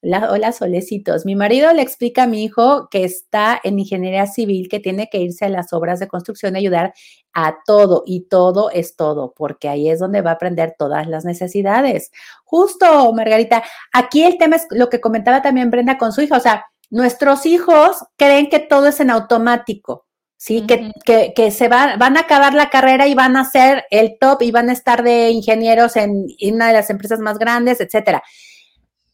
Hola, 0.02 0.52
solecitos. 0.52 1.24
Mi 1.24 1.36
marido 1.36 1.72
le 1.72 1.80
explica 1.80 2.24
a 2.24 2.26
mi 2.26 2.44
hijo 2.44 2.88
que 2.90 3.04
está 3.04 3.58
en 3.64 3.78
ingeniería 3.78 4.26
civil, 4.26 4.68
que 4.68 4.78
tiene 4.78 5.08
que 5.10 5.18
irse 5.18 5.46
a 5.46 5.48
las 5.48 5.72
obras 5.72 5.98
de 5.98 6.08
construcción 6.08 6.54
y 6.54 6.58
ayudar 6.58 6.92
a 7.32 7.56
todo, 7.64 8.02
y 8.04 8.26
todo 8.28 8.68
es 8.70 8.94
todo, 8.96 9.32
porque 9.34 9.70
ahí 9.70 9.88
es 9.88 10.00
donde 10.00 10.20
va 10.20 10.32
a 10.32 10.34
aprender 10.34 10.74
todas 10.78 11.06
las 11.06 11.24
necesidades. 11.24 12.10
Justo, 12.44 13.10
Margarita, 13.14 13.62
aquí 13.90 14.22
el 14.22 14.36
tema 14.36 14.56
es 14.56 14.66
lo 14.70 14.90
que 14.90 15.00
comentaba 15.00 15.40
también 15.40 15.70
Brenda 15.70 15.96
con 15.96 16.12
su 16.12 16.20
hija, 16.20 16.36
o 16.36 16.40
sea, 16.40 16.66
nuestros 16.92 17.46
hijos 17.46 18.04
creen 18.16 18.50
que 18.50 18.60
todo 18.60 18.86
es 18.86 19.00
en 19.00 19.10
automático. 19.10 20.06
¿sí? 20.36 20.66
que, 20.66 21.32
que, 21.34 21.50
se 21.52 21.68
va, 21.68 21.96
van 21.96 22.16
a 22.16 22.20
acabar 22.20 22.52
la 22.52 22.68
carrera 22.68 23.06
y 23.06 23.14
van 23.14 23.36
a 23.36 23.48
ser 23.48 23.84
el 23.90 24.18
top 24.20 24.42
y 24.42 24.50
van 24.50 24.70
a 24.70 24.72
estar 24.72 25.04
de 25.04 25.30
ingenieros 25.30 25.94
en, 25.94 26.26
en 26.38 26.54
una 26.56 26.66
de 26.66 26.72
las 26.72 26.90
empresas 26.90 27.20
más 27.20 27.38
grandes, 27.38 27.80
etcétera. 27.80 28.22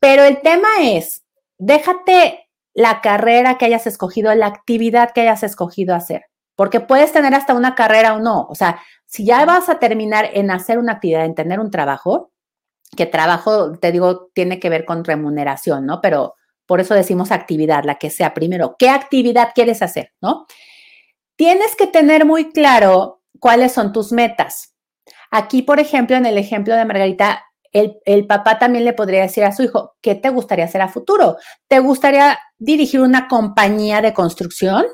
Pero 0.01 0.25
el 0.25 0.41
tema 0.41 0.69
es, 0.81 1.23
déjate 1.59 2.49
la 2.73 3.03
carrera 3.03 3.59
que 3.59 3.67
hayas 3.67 3.87
escogido, 3.87 4.35
la 4.35 4.47
actividad 4.47 5.11
que 5.13 5.21
hayas 5.21 5.43
escogido 5.43 5.95
hacer, 5.95 6.23
porque 6.57 6.81
puedes 6.81 7.13
tener 7.13 7.35
hasta 7.35 7.55
una 7.55 7.75
carrera 7.75 8.15
o 8.15 8.21
no. 8.21 8.47
O 8.49 8.55
sea, 8.55 8.81
si 9.05 9.27
ya 9.27 9.45
vas 9.45 9.69
a 9.69 9.79
terminar 9.79 10.31
en 10.33 10.51
hacer 10.51 10.79
una 10.79 10.95
actividad, 10.95 11.27
en 11.27 11.35
tener 11.35 11.61
un 11.61 11.71
trabajo, 11.71 12.33
que 12.97 13.05
trabajo, 13.05 13.73
te 13.79 13.93
digo, 13.93 14.31
tiene 14.33 14.59
que 14.59 14.71
ver 14.71 14.87
con 14.87 15.05
remuneración, 15.05 15.85
¿no? 15.85 16.01
Pero 16.01 16.37
por 16.69 16.81
eso 16.81 16.93
decimos 16.93 17.33
actividad, 17.33 17.85
la 17.85 17.95
que 17.95 18.11
sea 18.11 18.35
primero. 18.35 18.77
¿Qué 18.79 18.91
actividad 18.91 19.53
quieres 19.55 19.81
hacer, 19.81 20.13
no? 20.21 20.47
Tienes 21.35 21.75
que 21.75 21.87
tener 21.87 22.27
muy 22.27 22.53
claro 22.53 23.23
cuáles 23.41 23.73
son 23.73 23.91
tus 23.91 24.13
metas. 24.13 24.75
Aquí, 25.31 25.63
por 25.63 25.81
ejemplo, 25.81 26.15
en 26.15 26.27
el 26.27 26.37
ejemplo 26.37 26.77
de 26.77 26.85
Margarita, 26.85 27.43
el, 27.73 28.27
papá 28.27 28.59
también 28.59 28.85
le 28.85 28.93
podría 28.93 29.23
decir 29.23 29.45
a 29.45 29.53
su 29.53 29.63
hijo, 29.63 29.97
¿qué 30.03 30.15
te 30.15 30.29
gustaría 30.29 30.67
hacer 30.67 30.83
a 30.83 30.89
futuro? 30.89 31.39
¿Te 31.69 31.79
gustaría 31.79 32.39
dirigir 32.59 33.01
una 33.01 33.29
compañía 33.29 34.03
de 34.03 34.13
construcción? 34.13 34.85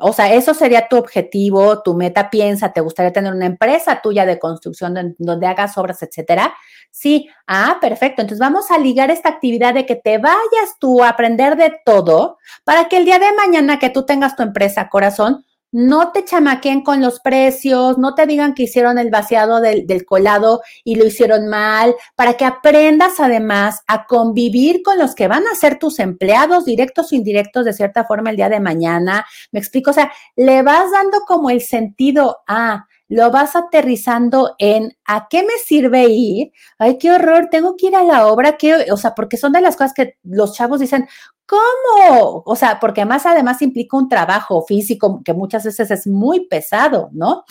O 0.00 0.12
sea, 0.12 0.32
eso 0.32 0.54
sería 0.54 0.88
tu 0.88 0.96
objetivo, 0.96 1.82
tu 1.82 1.94
meta, 1.94 2.30
piensa, 2.30 2.72
¿te 2.72 2.80
gustaría 2.80 3.12
tener 3.12 3.32
una 3.32 3.46
empresa 3.46 4.00
tuya 4.02 4.26
de 4.26 4.38
construcción 4.38 5.14
donde, 5.18 5.46
hagas 5.46 5.76
obras, 5.78 6.02
etcétera? 6.02 6.54
Sí, 6.90 7.28
ah, 7.46 7.78
perfecto. 7.80 8.22
Entonces 8.22 8.40
vamos 8.40 8.70
a 8.70 8.78
ligar 8.78 9.10
esta 9.10 9.28
actividad 9.28 9.74
de 9.74 9.86
que 9.86 9.96
te 9.96 10.18
vayas 10.18 10.76
tú 10.78 11.02
a 11.02 11.10
aprender 11.10 11.56
de 11.56 11.78
todo 11.84 12.38
para 12.64 12.88
que 12.88 12.96
el 12.96 13.04
día 13.04 13.18
de 13.18 13.32
mañana 13.32 13.78
que 13.78 13.90
tú 13.90 14.04
tengas 14.04 14.36
tu 14.36 14.42
empresa, 14.42 14.88
corazón, 14.88 15.44
no 15.72 16.12
te 16.12 16.24
chamaquen 16.24 16.82
con 16.82 17.00
los 17.00 17.20
precios, 17.20 17.98
no 17.98 18.14
te 18.14 18.26
digan 18.26 18.54
que 18.54 18.64
hicieron 18.64 18.98
el 18.98 19.10
vaciado 19.10 19.60
del, 19.60 20.04
colado 20.04 20.62
y 20.84 20.96
lo 20.96 21.06
hicieron 21.06 21.48
mal, 21.48 21.94
para 22.16 22.34
que 22.34 22.44
aprendas 22.44 23.20
además 23.20 23.82
a 23.86 24.06
convivir 24.06 24.82
con 24.82 24.98
los 24.98 25.14
que 25.14 25.28
van 25.28 25.46
a 25.46 25.54
ser 25.54 25.78
tus 25.78 25.98
empleados 25.98 26.64
directos 26.64 27.12
o 27.12 27.14
indirectos 27.14 27.64
de 27.64 27.72
cierta 27.72 28.04
forma 28.04 28.30
el 28.30 28.36
día 28.36 28.48
de 28.48 28.60
mañana. 28.60 29.26
Me 29.52 29.60
explico, 29.60 29.90
o 29.90 29.94
sea, 29.94 30.12
le 30.36 30.62
vas 30.62 30.90
dando 30.90 31.20
como 31.26 31.50
el 31.50 31.60
sentido 31.60 32.38
a, 32.46 32.86
lo 33.08 33.30
vas 33.30 33.56
aterrizando 33.56 34.54
en 34.58 34.96
¿a 35.04 35.26
qué 35.28 35.42
me 35.42 35.58
sirve 35.64 36.06
ir? 36.08 36.52
Ay, 36.78 36.96
qué 36.98 37.10
horror, 37.10 37.48
tengo 37.50 37.76
que 37.76 37.88
ir 37.88 37.96
a 37.96 38.04
la 38.04 38.26
obra, 38.28 38.56
que, 38.56 38.86
o 38.90 38.96
sea, 38.96 39.14
porque 39.14 39.36
son 39.36 39.52
de 39.52 39.60
las 39.60 39.76
cosas 39.76 39.92
que 39.94 40.16
los 40.22 40.54
chavos 40.54 40.80
dicen, 40.80 41.08
¿cómo? 41.50 42.44
O 42.46 42.54
sea, 42.54 42.78
porque 42.78 43.04
más 43.04 43.26
además 43.26 43.60
implica 43.60 43.96
un 43.96 44.08
trabajo 44.08 44.62
físico 44.62 45.20
que 45.24 45.32
muchas 45.32 45.64
veces 45.64 45.90
es 45.90 46.06
muy 46.06 46.46
pesado, 46.46 47.08
¿no? 47.12 47.44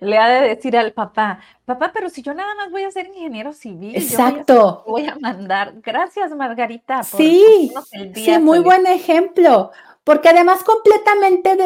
le 0.00 0.18
ha 0.18 0.28
de 0.28 0.48
decir 0.48 0.76
al 0.76 0.92
papá, 0.92 1.38
papá, 1.64 1.92
pero 1.94 2.10
si 2.10 2.22
yo 2.22 2.34
nada 2.34 2.54
más 2.56 2.72
voy 2.72 2.82
a 2.82 2.90
ser 2.90 3.06
ingeniero 3.06 3.52
civil, 3.52 3.94
exacto. 3.94 4.82
voy, 4.86 5.06
a 5.06 5.16
mandar. 5.20 5.74
Gracias, 5.80 6.34
Margarita. 6.34 7.04
sí, 7.04 7.72
sí, 8.14 8.38
muy 8.40 8.58
buen 8.58 8.86
ejemplo 8.86 9.70
porque 10.02 10.28
además 10.28 10.62
completamente 10.62 11.56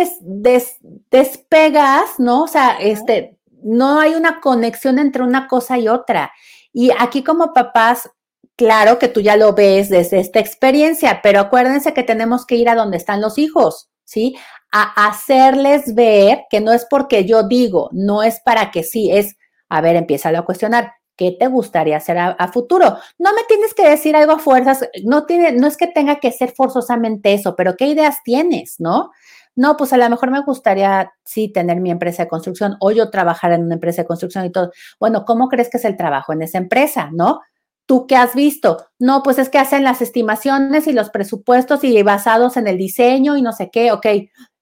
despegas, 1.11 2.19
¿no? 2.19 2.45
O 2.45 2.49
sea, 2.49 2.79
este, 2.81 3.39
no 3.63 4.01
hay 4.01 4.15
una 4.15 4.41
conexión 4.41 4.99
entre 4.99 5.23
una 5.23 5.47
cosa 5.47 5.79
y 5.79 5.89
otra. 5.89 6.33
Y 6.73 6.91
aquí 6.99 7.23
como 7.23 7.53
papás, 7.53 8.11
claro 8.61 8.99
que 8.99 9.09
tú 9.09 9.23
ya 9.23 9.39
lo 9.39 9.55
ves 9.55 9.89
desde 9.89 10.21
esta 10.21 10.39
experiencia, 10.39 11.21
pero 11.23 11.41
acuérdense 11.41 11.95
que 11.95 12.03
tenemos 12.03 12.45
que 12.45 12.57
ir 12.57 12.69
a 12.69 12.75
donde 12.75 12.99
están 12.99 13.23
los 13.23 13.39
hijos, 13.39 13.89
¿sí? 14.05 14.37
A 14.71 15.07
hacerles 15.07 15.95
ver 15.95 16.43
que 16.51 16.61
no 16.61 16.71
es 16.71 16.87
porque 16.91 17.25
yo 17.25 17.45
digo, 17.45 17.89
no 17.93 18.23
es 18.23 18.39
para 18.41 18.71
que 18.71 18.83
sí, 18.83 19.11
es, 19.11 19.39
a 19.71 19.81
ver, 19.81 19.97
empieza 19.97 20.29
a 20.29 20.43
cuestionar. 20.43 20.93
¿Qué 21.17 21.35
te 21.41 21.47
gustaría 21.47 21.97
hacer 21.97 22.19
a, 22.19 22.51
futuro? 22.53 22.99
No 23.19 23.33
me 23.33 23.45
tienes 23.49 23.73
que 23.73 23.89
decir 23.89 24.15
algo 24.15 24.33
a 24.33 24.39
fuerzas, 24.39 24.87
no, 25.05 25.25
tiene, 25.25 25.53
no 25.53 25.67
es 25.67 25.79
que 25.79 25.87
tenga 25.87 26.17
que 26.17 26.31
ser 26.31 26.53
forzosamente 26.53 27.33
eso, 27.33 27.57
pero 27.57 27.77
¿qué 27.77 27.87
ideas 27.87 28.19
tienes, 28.25 28.77
no? 28.79 29.11
No, 29.57 29.79
pues 29.79 29.95
a 29.95 29.97
lo 29.97 30.09
mejor 30.11 30.31
me 30.31 30.43
gustaría, 30.43 31.13
sí, 31.25 31.51
tener 31.51 31.81
mi 31.81 31.91
empresa 31.91 32.25
de 32.25 32.29
construcción 32.29 32.77
o 32.81 32.91
yo 32.91 33.09
trabajar 33.09 33.53
en 33.53 33.65
una 33.65 33.75
empresa 33.75 34.03
de 34.03 34.09
construcción 34.09 34.45
y 34.45 34.51
todo. 34.51 34.71
Bueno, 34.99 35.25
¿cómo 35.25 35.49
crees 35.49 35.71
que 35.71 35.79
es 35.79 35.85
el 35.87 35.97
trabajo 35.97 36.35
en 36.35 36.43
esa 36.43 36.59
empresa, 36.59 37.09
no? 37.13 37.41
¿Tú 37.91 38.07
qué 38.07 38.15
has 38.15 38.37
visto? 38.37 38.87
No, 39.01 39.25
pues 39.25 39.41
es 39.41 39.49
que 39.49 39.59
hacen 39.59 39.83
las 39.83 40.01
estimaciones 40.01 40.87
y 40.87 40.93
los 40.93 41.11
presupuestos 41.11 41.83
y 41.83 42.01
basados 42.05 42.57
en 42.57 42.69
el 42.69 42.79
diseño 42.79 43.37
y 43.37 43.43
no 43.43 43.51
sé 43.51 43.69
qué, 43.69 43.91
ok. 43.91 44.07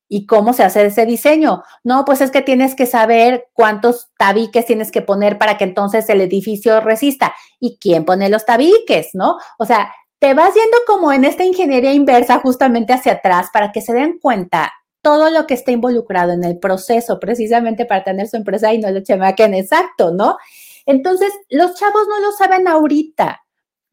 ¿Y 0.08 0.24
cómo 0.24 0.54
se 0.54 0.64
hace 0.64 0.86
ese 0.86 1.04
diseño? 1.04 1.62
No, 1.84 2.06
pues 2.06 2.22
es 2.22 2.30
que 2.30 2.40
tienes 2.40 2.74
que 2.74 2.86
saber 2.86 3.48
cuántos 3.52 4.08
tabiques 4.16 4.64
tienes 4.64 4.90
que 4.90 5.02
poner 5.02 5.36
para 5.36 5.58
que 5.58 5.64
entonces 5.64 6.08
el 6.08 6.22
edificio 6.22 6.80
resista. 6.80 7.34
¿Y 7.60 7.76
quién 7.78 8.06
pone 8.06 8.30
los 8.30 8.46
tabiques? 8.46 9.10
¿No? 9.12 9.36
O 9.58 9.66
sea, 9.66 9.92
te 10.20 10.32
vas 10.32 10.54
yendo 10.54 10.78
como 10.86 11.12
en 11.12 11.26
esta 11.26 11.44
ingeniería 11.44 11.92
inversa 11.92 12.38
justamente 12.38 12.94
hacia 12.94 13.12
atrás 13.12 13.48
para 13.52 13.72
que 13.72 13.82
se 13.82 13.92
den 13.92 14.18
cuenta 14.18 14.72
todo 15.02 15.28
lo 15.28 15.46
que 15.46 15.52
está 15.52 15.70
involucrado 15.70 16.32
en 16.32 16.44
el 16.44 16.58
proceso 16.58 17.20
precisamente 17.20 17.84
para 17.84 18.04
tener 18.04 18.26
su 18.26 18.38
empresa 18.38 18.72
y 18.72 18.78
no 18.78 18.90
lo 18.90 19.02
chamaquen 19.02 19.52
exacto, 19.52 20.12
¿no? 20.12 20.38
Entonces, 20.88 21.34
los 21.50 21.74
chavos 21.74 22.08
no 22.08 22.18
lo 22.18 22.32
saben 22.32 22.66
ahorita. 22.66 23.42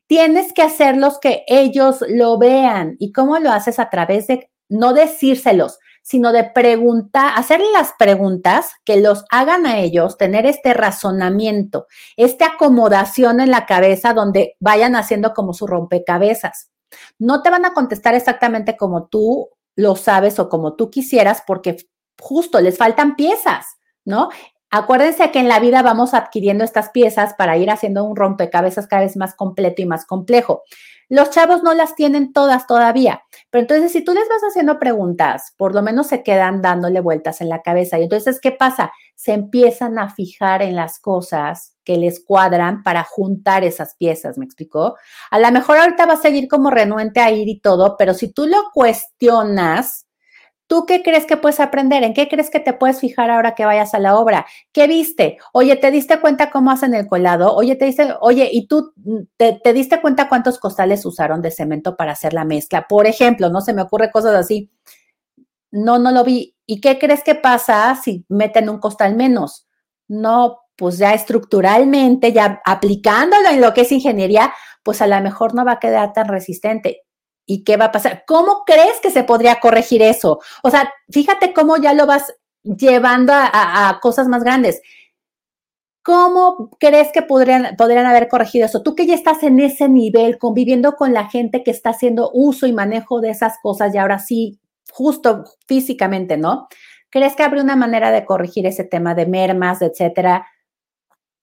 Tienes 0.08 0.54
que 0.54 0.62
hacerlos 0.62 1.20
que 1.20 1.44
ellos 1.46 1.98
lo 2.08 2.38
vean. 2.38 2.96
¿Y 3.00 3.12
cómo 3.12 3.38
lo 3.38 3.52
haces? 3.52 3.80
A 3.80 3.90
través 3.90 4.28
de 4.28 4.50
no 4.70 4.94
decírselos, 4.94 5.78
sino 6.04 6.32
de 6.32 6.46
preguntar, 6.46 7.34
hacerle 7.36 7.66
las 7.74 7.92
preguntas 8.00 8.72
que 8.86 9.02
los 9.02 9.26
hagan 9.30 9.66
a 9.66 9.80
ellos 9.80 10.18
tener 10.18 10.46
este 10.46 10.74
razonamiento, 10.74 11.88
esta 12.16 12.54
acomodación 12.54 13.42
en 13.42 13.52
la 13.52 13.66
cabeza 13.66 14.14
donde 14.14 14.56
vayan 14.62 14.96
haciendo 14.96 15.34
como 15.34 15.54
su 15.54 15.68
rompecabezas. 15.68 16.72
No 17.20 17.42
te 17.42 17.50
van 17.50 17.66
a 17.66 17.74
contestar 17.74 18.16
exactamente 18.16 18.78
como 18.78 19.08
tú 19.08 19.50
lo 19.76 19.98
sabes 19.98 20.40
o 20.40 20.48
como 20.48 20.76
tú 20.76 20.90
quisieras 20.90 21.44
porque 21.46 21.76
justo 22.22 22.62
les 22.62 22.78
faltan 22.78 23.18
piezas, 23.18 23.66
¿no? 24.06 24.30
Acuérdense 24.78 25.32
que 25.32 25.40
en 25.40 25.48
la 25.48 25.62
vida 25.62 25.82
vamos 25.84 26.14
adquiriendo 26.14 26.66
estas 26.66 26.90
piezas 26.90 27.34
para 27.36 27.56
ir 27.56 27.72
haciendo 27.72 28.04
un 28.04 28.18
rompecabezas 28.18 28.88
cada 28.88 29.04
vez 29.04 29.16
más 29.16 29.34
completo 29.34 29.82
y 29.82 29.86
más 29.86 30.06
complejo. 30.06 30.64
Los 31.08 31.30
chavos 31.30 31.64
no 31.64 31.74
las 31.74 31.96
tienen 31.96 32.34
todas 32.34 32.68
todavía, 32.68 33.24
pero 33.50 33.62
entonces 33.62 33.94
si 33.94 34.04
tú 34.04 34.14
les 34.14 34.28
vas 34.28 34.42
haciendo 34.42 34.78
preguntas, 34.78 35.54
por 35.56 35.74
lo 35.74 35.82
menos 35.82 36.08
se 36.08 36.24
quedan 36.24 36.62
dándole 36.62 37.00
vueltas 37.00 37.40
en 37.40 37.48
la 37.48 37.62
cabeza. 37.62 37.98
Y 37.98 38.04
entonces, 38.04 38.42
¿qué 38.42 38.52
pasa? 38.52 38.92
Se 39.16 39.32
empiezan 39.32 39.98
a 39.98 40.10
fijar 40.10 40.62
en 40.62 40.76
las 40.76 41.00
cosas 41.00 41.78
que 41.86 41.96
les 41.96 42.22
cuadran 42.22 42.84
para 42.84 43.06
juntar 43.06 43.64
esas 43.64 43.96
piezas, 43.96 44.38
¿me 44.38 44.44
explicó? 44.44 44.98
A 45.32 45.40
lo 45.40 45.50
mejor 45.54 45.78
ahorita 45.78 46.06
va 46.06 46.16
a 46.16 46.22
seguir 46.22 46.50
como 46.50 46.70
renuente 46.70 47.22
a 47.22 47.32
ir 47.32 47.48
y 47.48 47.62
todo, 47.62 47.96
pero 47.98 48.14
si 48.14 48.34
tú 48.34 48.46
lo 48.46 48.58
cuestionas, 48.74 50.05
¿Tú 50.68 50.86
qué 50.88 51.04
crees 51.04 51.26
que 51.26 51.38
puedes 51.38 51.60
aprender? 51.60 52.04
¿En 52.04 52.14
qué 52.14 52.28
crees 52.28 52.50
que 52.50 52.60
te 52.60 52.74
puedes 52.74 53.00
fijar 53.00 53.30
ahora 53.30 53.54
que 53.54 53.66
vayas 53.66 53.94
a 53.94 54.00
la 54.00 54.18
obra? 54.18 54.48
¿Qué 54.72 54.88
viste? 54.88 55.38
Oye, 55.54 55.76
¿te 55.76 55.92
diste 55.92 56.20
cuenta 56.20 56.50
cómo 56.50 56.72
hacen 56.72 56.96
el 56.96 57.06
colado? 57.08 57.54
Oye, 57.56 57.76
te 57.76 57.86
dice, 57.86 58.16
oye, 58.22 58.50
¿y 58.52 58.68
tú 58.68 58.94
mm, 58.96 59.20
te, 59.38 59.60
te, 59.64 59.74
diste 59.74 60.02
cuenta 60.02 60.28
cuántos 60.28 60.58
costales 60.58 61.06
usaron 61.06 61.42
de 61.42 61.52
cemento 61.52 61.96
para 61.96 62.14
hacer 62.14 62.34
la 62.34 62.46
mezcla? 62.46 62.88
Por 62.88 63.06
ejemplo, 63.06 63.50
no 63.50 63.62
se 63.62 63.74
me 63.74 63.84
ocurre 63.84 64.12
cosas 64.12 64.34
así. 64.34 64.72
No, 65.72 66.00
no 66.00 66.12
lo 66.12 66.24
vi. 66.24 66.56
¿Y 66.66 66.82
qué 66.82 66.98
crees 66.98 67.24
que 67.24 67.36
pasa 67.36 67.96
si 68.02 68.26
meten 68.30 68.70
un 68.70 68.80
costal 68.80 69.16
menos? 69.16 69.68
No, 70.08 70.62
pues 70.76 70.98
ya 70.98 71.14
estructuralmente, 71.14 72.34
ya 72.34 72.62
aplicándolo 72.66 73.50
en 73.50 73.62
lo 73.62 73.74
que 73.74 73.82
es 73.82 73.92
ingeniería, 73.92 74.54
pues 74.84 75.02
a 75.02 75.08
lo 75.08 75.20
mejor 75.22 75.54
no 75.54 75.66
va 75.66 75.74
a 75.74 75.80
quedar 75.80 76.14
tan 76.14 76.28
resistente. 76.28 77.05
¿Y 77.46 77.64
qué 77.64 77.78
va 77.78 77.86
a 77.86 77.92
pasar? 77.92 78.24
¿Cómo 78.26 78.64
crees 78.66 79.00
que 79.02 79.12
se 79.12 79.24
podría 79.24 79.60
corregir 79.60 80.02
eso? 80.02 80.40
O 80.64 80.72
sea, 80.72 80.92
fíjate 81.10 81.54
cómo 81.54 81.78
ya 81.78 81.94
lo 81.94 82.06
vas 82.08 82.34
llevando 82.64 83.34
a, 83.36 84.00
cosas 84.02 84.28
más 84.28 84.44
grandes. 84.44 84.82
¿Cómo 86.04 86.70
crees 86.80 87.12
que 87.12 87.22
podrían, 87.22 87.76
podrían 87.78 88.06
haber 88.06 88.28
corregido 88.28 88.66
eso? 88.66 88.84
Tú 88.84 88.96
que 88.96 89.08
ya 89.08 89.16
estás 89.16 89.44
en 89.44 89.60
ese 89.60 89.90
nivel, 89.90 90.38
conviviendo 90.38 90.96
con 90.96 91.14
la 91.14 91.30
gente 91.30 91.64
que 91.64 91.72
está 91.72 91.92
haciendo 91.92 92.32
uso 92.34 92.68
y 92.68 92.74
manejo 92.74 93.22
de 93.22 93.32
esas 93.32 93.58
cosas 93.62 93.94
y 93.94 93.98
ahora 93.98 94.20
sí, 94.20 94.60
justo 94.92 95.46
físicamente, 95.68 96.38
¿no? 96.38 96.68
¿Crees 97.10 97.36
que 97.36 97.44
habría 97.44 97.64
una 97.64 97.76
manera 97.76 98.12
de 98.12 98.26
corregir 98.26 98.68
ese 98.68 98.84
tema 98.84 99.16
de 99.16 99.26
mermas, 99.26 99.82
etcétera? 99.82 100.48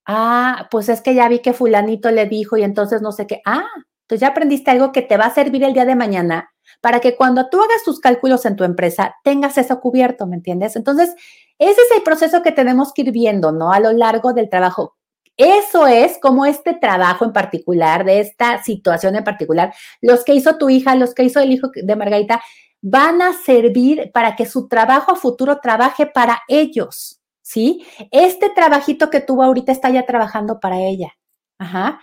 Ah, 0.07 0.69
pues 0.71 0.89
es 0.89 1.01
que 1.01 1.15
ya 1.15 1.29
vi 1.29 1.41
que 1.41 1.53
fulanito 1.53 2.11
le 2.11 2.27
dijo 2.27 2.57
y 2.57 2.63
entonces 2.63 3.03
no 3.03 3.13
sé 3.13 3.27
qué. 3.27 3.41
Ah, 3.45 3.67
entonces 4.13 4.29
ya 4.29 4.33
aprendiste 4.33 4.71
algo 4.71 4.93
que 4.93 5.01
te 5.01 5.17
va 5.17 5.25
a 5.25 5.35
servir 5.35 5.65
el 5.65 5.73
día 5.73 5.87
de 5.87 5.97
mañana 5.97 6.53
para 6.83 7.01
que 7.01 7.17
cuando 7.17 7.49
tú 7.49 7.63
hagas 7.63 7.83
tus 7.83 7.99
cálculos 7.99 8.45
en 8.45 8.57
tu 8.57 8.65
empresa 8.65 9.15
tengas 9.25 9.57
eso 9.57 9.81
cubierto, 9.81 10.27
¿me 10.27 10.37
entiendes? 10.37 10.77
Entonces, 10.77 11.15
ese 11.59 11.81
es 11.81 11.97
el 11.97 12.03
proceso 12.03 12.43
que 12.43 12.53
tenemos 12.53 12.93
que 12.93 13.03
ir 13.03 13.11
viendo, 13.11 13.53
¿no? 13.53 13.73
A 13.73 13.81
lo 13.81 13.91
largo 13.93 14.35
del 14.35 14.51
trabajo. 14.51 14.97
Eso 15.39 15.87
es 15.87 16.19
como 16.21 16.45
este 16.45 16.75
trabajo 16.75 17.25
en 17.25 17.33
particular, 17.33 18.05
de 18.05 18.21
esta 18.21 18.63
situación 18.63 19.17
en 19.17 19.25
particular, 19.25 19.73
los 20.03 20.25
que 20.25 20.35
hizo 20.35 20.59
tu 20.59 20.69
hija, 20.69 20.95
los 20.95 21.15
que 21.15 21.25
hizo 21.25 21.41
el 21.41 21.53
hijo 21.53 21.71
de 21.75 21.97
Margarita, 21.97 22.43
van 22.83 23.23
a 23.23 23.33
servir 23.33 24.11
para 24.13 24.37
que 24.37 24.45
su 24.45 24.69
trabajo 24.69 25.13
a 25.13 25.17
futuro 25.17 25.59
trabaje 25.59 26.05
para 26.05 26.43
ellos, 26.49 27.23
¿sí? 27.41 27.87
Este 28.11 28.51
trabajito 28.51 29.09
que 29.09 29.21
tuvo 29.21 29.43
ahorita 29.43 29.73
está 29.73 29.89
ya 29.89 30.05
trabajando 30.05 30.61
para 30.61 30.81
ella, 30.81 31.15
ajá, 31.59 32.01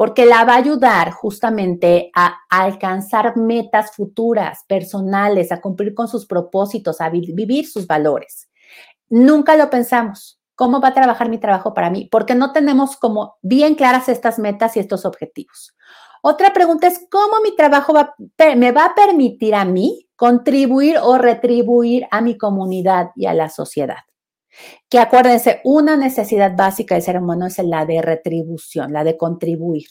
porque 0.00 0.24
la 0.24 0.46
va 0.46 0.54
a 0.54 0.56
ayudar 0.56 1.10
justamente 1.10 2.10
a, 2.16 2.38
alcanzar 2.48 3.36
metas 3.36 3.94
futuras, 3.94 4.64
personales, 4.66 5.52
a 5.52 5.60
cumplir 5.60 5.92
con 5.92 6.08
sus 6.08 6.24
propósitos, 6.24 7.02
a 7.02 7.10
vivir 7.10 7.66
sus 7.66 7.86
valores. 7.86 8.48
Nunca 9.10 9.58
lo 9.58 9.68
pensamos. 9.68 10.40
¿Cómo 10.54 10.80
va 10.80 10.88
a 10.88 10.94
trabajar 10.94 11.28
mi 11.28 11.36
trabajo 11.36 11.74
para 11.74 11.90
mí? 11.90 12.08
Porque 12.10 12.34
no 12.34 12.54
tenemos 12.54 12.96
como 12.96 13.36
bien 13.42 13.74
claras 13.74 14.08
estas 14.08 14.38
metas 14.38 14.74
y 14.74 14.80
estos 14.80 15.04
objetivos. 15.04 15.76
Otra 16.22 16.54
pregunta 16.54 16.86
es, 16.86 17.06
¿cómo 17.10 17.42
mi 17.42 17.54
trabajo 17.54 17.92
me 18.56 18.72
va 18.72 18.86
a 18.86 18.94
permitir 18.94 19.54
a 19.54 19.66
mí 19.66 20.08
contribuir 20.16 20.96
o 21.02 21.18
retribuir 21.18 22.06
a 22.10 22.22
mi 22.22 22.38
comunidad 22.38 23.10
y 23.16 23.26
a 23.26 23.34
la 23.34 23.50
sociedad? 23.50 23.98
Que 24.88 24.98
acuérdense, 24.98 25.60
una 25.64 25.96
necesidad 25.96 26.56
básica 26.56 26.94
del 26.94 27.02
ser 27.02 27.18
humano 27.18 27.46
es 27.46 27.58
la 27.58 27.86
de 27.86 28.02
retribución, 28.02 28.92
la 28.92 29.04
de 29.04 29.16
contribuir. 29.16 29.88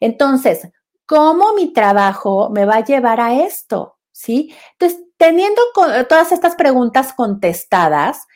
Entonces, 0.00 0.68
¿cómo 1.06 1.54
mi 1.54 1.72
trabajo 1.72 2.50
me 2.50 2.64
va 2.64 2.76
a 2.76 2.84
llevar 2.84 3.20
a 3.20 3.34
esto? 3.42 3.98
¿Sí? 4.12 4.54
Entonces, 4.72 5.04
teniendo 5.16 5.60
todas 6.08 6.32
estas 6.32 6.54
preguntas 6.54 7.12
contestadas, 7.12 8.26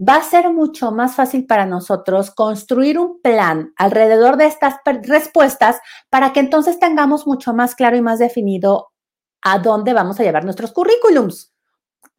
va 0.00 0.16
a 0.16 0.22
ser 0.22 0.50
mucho 0.50 0.92
más 0.92 1.14
fácil 1.14 1.46
para 1.46 1.66
nosotros 1.66 2.30
construir 2.30 2.98
un 2.98 3.20
plan 3.20 3.72
alrededor 3.76 4.36
de 4.38 4.46
estas 4.46 4.76
respuestas 5.02 5.78
para 6.08 6.32
que 6.32 6.40
entonces 6.40 6.78
tengamos 6.78 7.26
mucho 7.26 7.52
más 7.52 7.74
claro 7.74 7.96
y 7.96 8.00
más 8.00 8.18
definido 8.18 8.92
a 9.42 9.58
dónde 9.58 9.92
vamos 9.92 10.18
a 10.18 10.22
llevar 10.22 10.44
nuestros 10.44 10.72
currículums. 10.72 11.52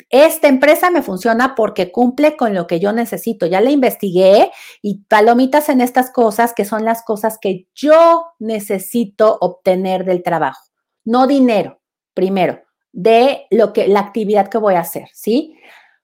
Esta 0.10 0.48
empresa 0.48 0.90
me 0.90 1.02
funciona 1.02 1.56
porque 1.56 1.92
cumple 1.92 2.36
con 2.38 2.54
lo 2.54 2.68
que 2.68 2.80
yo 2.80 2.94
necesito. 2.94 3.46
Ya 3.46 3.62
la 3.62 3.72
investigué 3.72 4.52
y 4.82 5.04
palomitas 5.08 5.70
en 5.70 5.82
estas 5.82 6.12
cosas 6.12 6.54
que 6.54 6.66
son 6.66 6.86
las 6.86 7.04
cosas 7.04 7.38
que 7.40 7.68
yo 7.76 8.26
necesito 8.40 9.38
obtener 9.42 10.06
del 10.06 10.24
trabajo. 10.24 10.66
No 11.04 11.28
dinero, 11.28 11.80
primero, 12.14 12.62
de 12.92 13.48
lo 13.50 13.74
que 13.74 13.88
la 13.88 14.00
actividad 14.00 14.50
que 14.50 14.58
voy 14.58 14.76
a 14.76 14.82
hacer, 14.82 15.08
¿sí? 15.14 15.56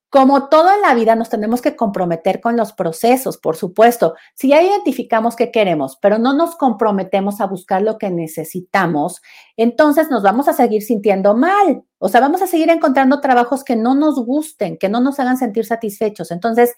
Como 0.10 0.48
todo 0.48 0.74
en 0.74 0.82
la 0.82 0.94
vida, 0.94 1.16
nos 1.16 1.30
tenemos 1.30 1.62
que 1.62 1.76
comprometer 1.76 2.40
con 2.40 2.56
los 2.56 2.72
procesos, 2.72 3.38
por 3.38 3.58
supuesto. 3.58 4.16
Si 4.36 4.50
ya 4.50 4.62
identificamos 4.62 5.36
qué 5.36 5.52
queremos, 5.52 5.98
pero 6.02 6.18
no 6.18 6.34
nos 6.34 6.56
comprometemos 6.56 7.42
a 7.42 7.46
buscar 7.46 7.82
lo 7.82 7.98
que 7.98 8.10
necesitamos, 8.10 9.22
entonces 9.58 10.10
nos 10.10 10.24
vamos 10.24 10.48
a 10.48 10.54
seguir 10.54 10.82
sintiendo 10.82 11.36
mal. 11.36 11.84
O 12.00 12.08
sea, 12.08 12.22
vamos 12.22 12.42
a 12.42 12.48
seguir 12.48 12.70
encontrando 12.70 13.20
trabajos 13.20 13.66
que 13.66 13.76
no 13.76 13.96
nos 13.96 14.24
gusten, 14.24 14.78
que 14.78 14.88
no 14.88 15.02
nos 15.02 15.20
hagan 15.20 15.38
sentir 15.38 15.66
satisfechos. 15.66 16.32
Entonces, 16.32 16.74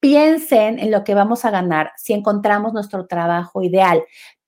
piensen 0.00 0.78
en 0.78 0.90
lo 0.90 1.04
que 1.04 1.14
vamos 1.14 1.44
a 1.44 1.50
ganar 1.50 1.92
si 1.96 2.14
encontramos 2.14 2.72
nuestro 2.72 3.06
trabajo 3.06 3.62
ideal 3.62 4.02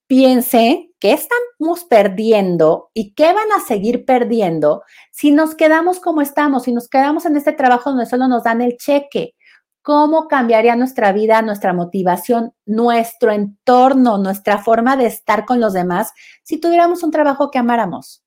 piense 0.07 0.91
qué 0.99 1.13
estamos 1.13 1.83
perdiendo 1.85 2.89
y 2.93 3.13
qué 3.13 3.33
van 3.33 3.51
a 3.55 3.59
seguir 3.59 4.05
perdiendo 4.05 4.83
si 5.11 5.31
nos 5.31 5.55
quedamos 5.55 5.99
como 5.99 6.21
estamos, 6.21 6.63
si 6.63 6.73
nos 6.73 6.87
quedamos 6.87 7.25
en 7.25 7.37
este 7.37 7.53
trabajo 7.53 7.89
donde 7.89 8.05
solo 8.05 8.27
nos 8.27 8.43
dan 8.43 8.61
el 8.61 8.77
cheque. 8.77 9.35
¿Cómo 9.81 10.27
cambiaría 10.27 10.75
nuestra 10.75 11.11
vida, 11.11 11.41
nuestra 11.43 11.71
motivación, 11.73 12.53
nuestro 12.65 13.31
entorno, 13.31 14.17
nuestra 14.17 14.57
forma 14.57 14.97
de 14.97 15.05
estar 15.05 15.45
con 15.45 15.59
los 15.59 15.73
demás 15.73 16.11
si 16.43 16.59
tuviéramos 16.59 17.03
un 17.03 17.11
trabajo 17.11 17.51
que 17.51 17.59
amáramos? 17.59 18.23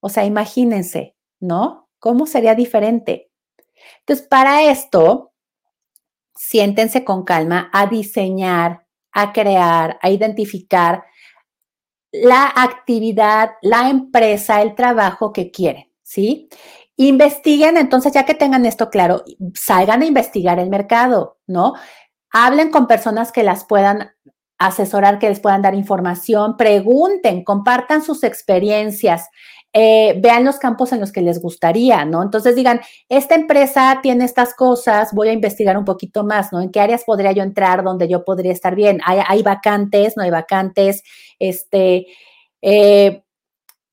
O 0.00 0.08
sea, 0.08 0.24
imagínense, 0.24 1.14
¿no? 1.38 1.88
¿Cómo 2.00 2.26
sería 2.26 2.56
diferente? 2.56 3.30
Entonces, 4.00 4.26
para 4.26 4.64
esto, 4.64 5.32
siéntense 6.34 7.04
con 7.04 7.24
calma 7.24 7.70
a 7.72 7.86
diseñar 7.86 8.86
a 9.12 9.32
crear, 9.32 9.98
a 10.02 10.10
identificar 10.10 11.04
la 12.12 12.52
actividad, 12.54 13.52
la 13.62 13.88
empresa, 13.88 14.62
el 14.62 14.74
trabajo 14.74 15.32
que 15.32 15.50
quieren, 15.50 15.90
¿sí? 16.02 16.48
Investiguen, 16.96 17.76
entonces, 17.76 18.12
ya 18.12 18.24
que 18.24 18.34
tengan 18.34 18.66
esto 18.66 18.90
claro, 18.90 19.22
salgan 19.54 20.02
a 20.02 20.06
investigar 20.06 20.58
el 20.58 20.68
mercado, 20.68 21.38
¿no? 21.46 21.74
Hablen 22.32 22.70
con 22.70 22.86
personas 22.86 23.32
que 23.32 23.42
las 23.42 23.64
puedan 23.64 24.10
asesorar, 24.58 25.18
que 25.18 25.28
les 25.28 25.40
puedan 25.40 25.62
dar 25.62 25.74
información, 25.74 26.56
pregunten, 26.56 27.44
compartan 27.44 28.02
sus 28.02 28.22
experiencias, 28.22 29.28
eh, 29.72 30.18
vean 30.20 30.44
los 30.44 30.58
campos 30.58 30.92
en 30.92 31.00
los 31.00 31.12
que 31.12 31.20
les 31.20 31.40
gustaría, 31.40 32.04
¿no? 32.04 32.22
Entonces 32.22 32.56
digan, 32.56 32.80
esta 33.08 33.36
empresa 33.36 34.00
tiene 34.02 34.24
estas 34.24 34.54
cosas, 34.54 35.12
voy 35.12 35.28
a 35.28 35.32
investigar 35.32 35.78
un 35.78 35.84
poquito 35.84 36.24
más, 36.24 36.52
¿no? 36.52 36.60
¿En 36.60 36.72
qué 36.72 36.80
áreas 36.80 37.04
podría 37.04 37.32
yo 37.32 37.44
entrar 37.44 37.84
donde 37.84 38.08
yo 38.08 38.24
podría 38.24 38.52
estar 38.52 38.74
bien? 38.74 39.00
¿Hay, 39.04 39.42
vacantes? 39.42 40.16
¿No 40.16 40.24
hay 40.24 40.30
vacantes? 40.30 41.04
Este, 41.38 42.06
eh, 42.62 43.22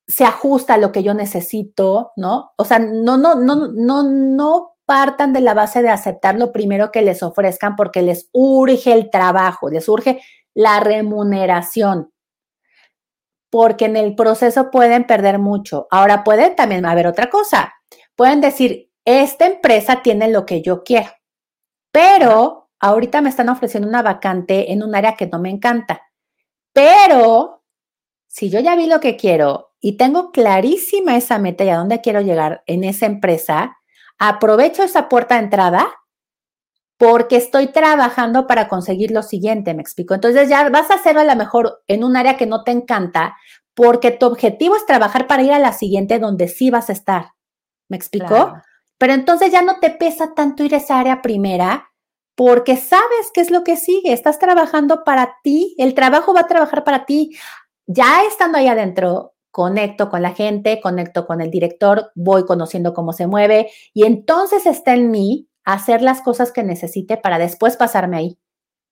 se 0.07 0.23
ajusta 0.23 0.75
a 0.75 0.77
lo 0.77 0.91
que 0.91 1.03
yo 1.03 1.13
necesito, 1.13 2.11
¿no? 2.15 2.53
O 2.57 2.65
sea, 2.65 2.79
no, 2.79 3.17
no, 3.17 3.35
no, 3.35 3.67
no, 3.67 4.03
no 4.03 4.77
partan 4.85 5.33
de 5.33 5.41
la 5.41 5.53
base 5.53 5.83
de 5.83 5.89
aceptar 5.89 6.39
lo 6.39 6.51
primero 6.51 6.91
que 6.91 7.01
les 7.03 7.21
ofrezcan 7.21 7.75
porque 7.75 8.01
les 8.01 8.29
urge 8.31 8.93
el 8.93 9.11
trabajo, 9.11 9.69
les 9.69 9.87
urge 9.89 10.21
la 10.55 10.79
remuneración 10.79 12.11
porque 13.49 13.85
en 13.85 13.97
el 13.97 14.15
proceso 14.15 14.71
pueden 14.71 15.05
perder 15.05 15.39
mucho. 15.39 15.87
Ahora 15.91 16.23
pueden 16.23 16.55
también 16.55 16.85
haber 16.85 17.07
otra 17.07 17.29
cosa. 17.29 17.73
Pueden 18.15 18.41
decir, 18.41 18.91
esta 19.05 19.45
empresa 19.45 20.01
tiene 20.01 20.27
lo 20.27 20.45
que 20.45 20.61
yo 20.61 20.83
quiero, 20.83 21.09
pero 21.91 22.69
ahorita 22.79 23.21
me 23.21 23.29
están 23.29 23.49
ofreciendo 23.49 23.87
una 23.87 24.01
vacante 24.01 24.71
en 24.71 24.83
un 24.83 24.95
área 24.95 25.15
que 25.15 25.27
no 25.27 25.39
me 25.39 25.49
encanta. 25.49 26.01
Pero 26.73 27.63
si 28.27 28.49
yo 28.49 28.59
ya 28.59 28.75
vi 28.75 28.87
lo 28.87 28.99
que 28.99 29.15
quiero 29.15 29.73
y 29.79 29.97
tengo 29.97 30.31
clarísima 30.31 31.15
esa 31.15 31.39
meta 31.39 31.63
y 31.63 31.69
a 31.69 31.77
dónde 31.77 32.01
quiero 32.01 32.21
llegar 32.21 32.63
en 32.65 32.83
esa 32.83 33.05
empresa, 33.05 33.77
aprovecho 34.19 34.83
esa 34.83 35.09
puerta 35.09 35.35
de 35.35 35.45
entrada 35.45 35.87
porque 36.97 37.37
estoy 37.37 37.67
trabajando 37.67 38.47
para 38.47 38.67
conseguir 38.67 39.11
lo 39.11 39.23
siguiente, 39.23 39.73
me 39.73 39.81
explico. 39.81 40.15
Entonces 40.15 40.49
ya 40.49 40.67
vas 40.69 40.89
a 40.89 40.95
hacerlo 40.95 41.21
a 41.21 41.25
lo 41.25 41.35
mejor 41.35 41.83
en 41.87 42.03
un 42.03 42.17
área 42.17 42.37
que 42.37 42.47
no 42.47 42.63
te 42.63 42.71
encanta, 42.71 43.37
porque 43.75 44.11
tu 44.11 44.25
objetivo 44.25 44.75
es 44.75 44.85
trabajar 44.85 45.27
para 45.27 45.43
ir 45.43 45.51
a 45.51 45.59
la 45.59 45.73
siguiente 45.73 46.17
donde 46.17 46.47
sí 46.47 46.71
vas 46.71 46.89
a 46.89 46.93
estar. 46.93 47.33
¿Me 47.89 47.97
explico? 47.97 48.53
Pero 48.97 49.13
entonces 49.13 49.51
ya 49.51 49.61
no 49.61 49.79
te 49.79 49.91
pesa 49.91 50.33
tanto 50.33 50.63
ir 50.63 50.73
a 50.73 50.79
esa 50.79 50.99
área 50.99 51.21
primera 51.21 51.91
porque 52.35 52.75
sabes 52.75 53.31
qué 53.33 53.41
es 53.41 53.51
lo 53.51 53.63
que 53.63 53.77
sigue. 53.77 54.13
Estás 54.13 54.39
trabajando 54.39 55.03
para 55.03 55.35
ti, 55.43 55.75
el 55.77 55.93
trabajo 55.93 56.33
va 56.33 56.41
a 56.41 56.47
trabajar 56.47 56.83
para 56.83 57.05
ti. 57.05 57.37
Ya 57.85 58.23
estando 58.23 58.57
ahí 58.57 58.67
adentro, 58.67 59.35
conecto 59.51 60.09
con 60.09 60.23
la 60.23 60.33
gente, 60.33 60.81
conecto 60.81 61.25
con 61.27 61.41
el 61.41 61.51
director, 61.51 62.11
voy 62.15 62.45
conociendo 62.45 62.93
cómo 62.93 63.13
se 63.13 63.27
mueve 63.27 63.71
y 63.93 64.05
entonces 64.05 64.65
está 64.65 64.93
en 64.93 65.11
mí 65.11 65.47
hacer 65.67 66.01
las 66.01 66.21
cosas 66.21 66.53
que 66.53 66.63
necesite 66.63 67.17
para 67.17 67.37
después 67.37 67.75
pasarme 67.75 68.17
ahí. 68.17 68.39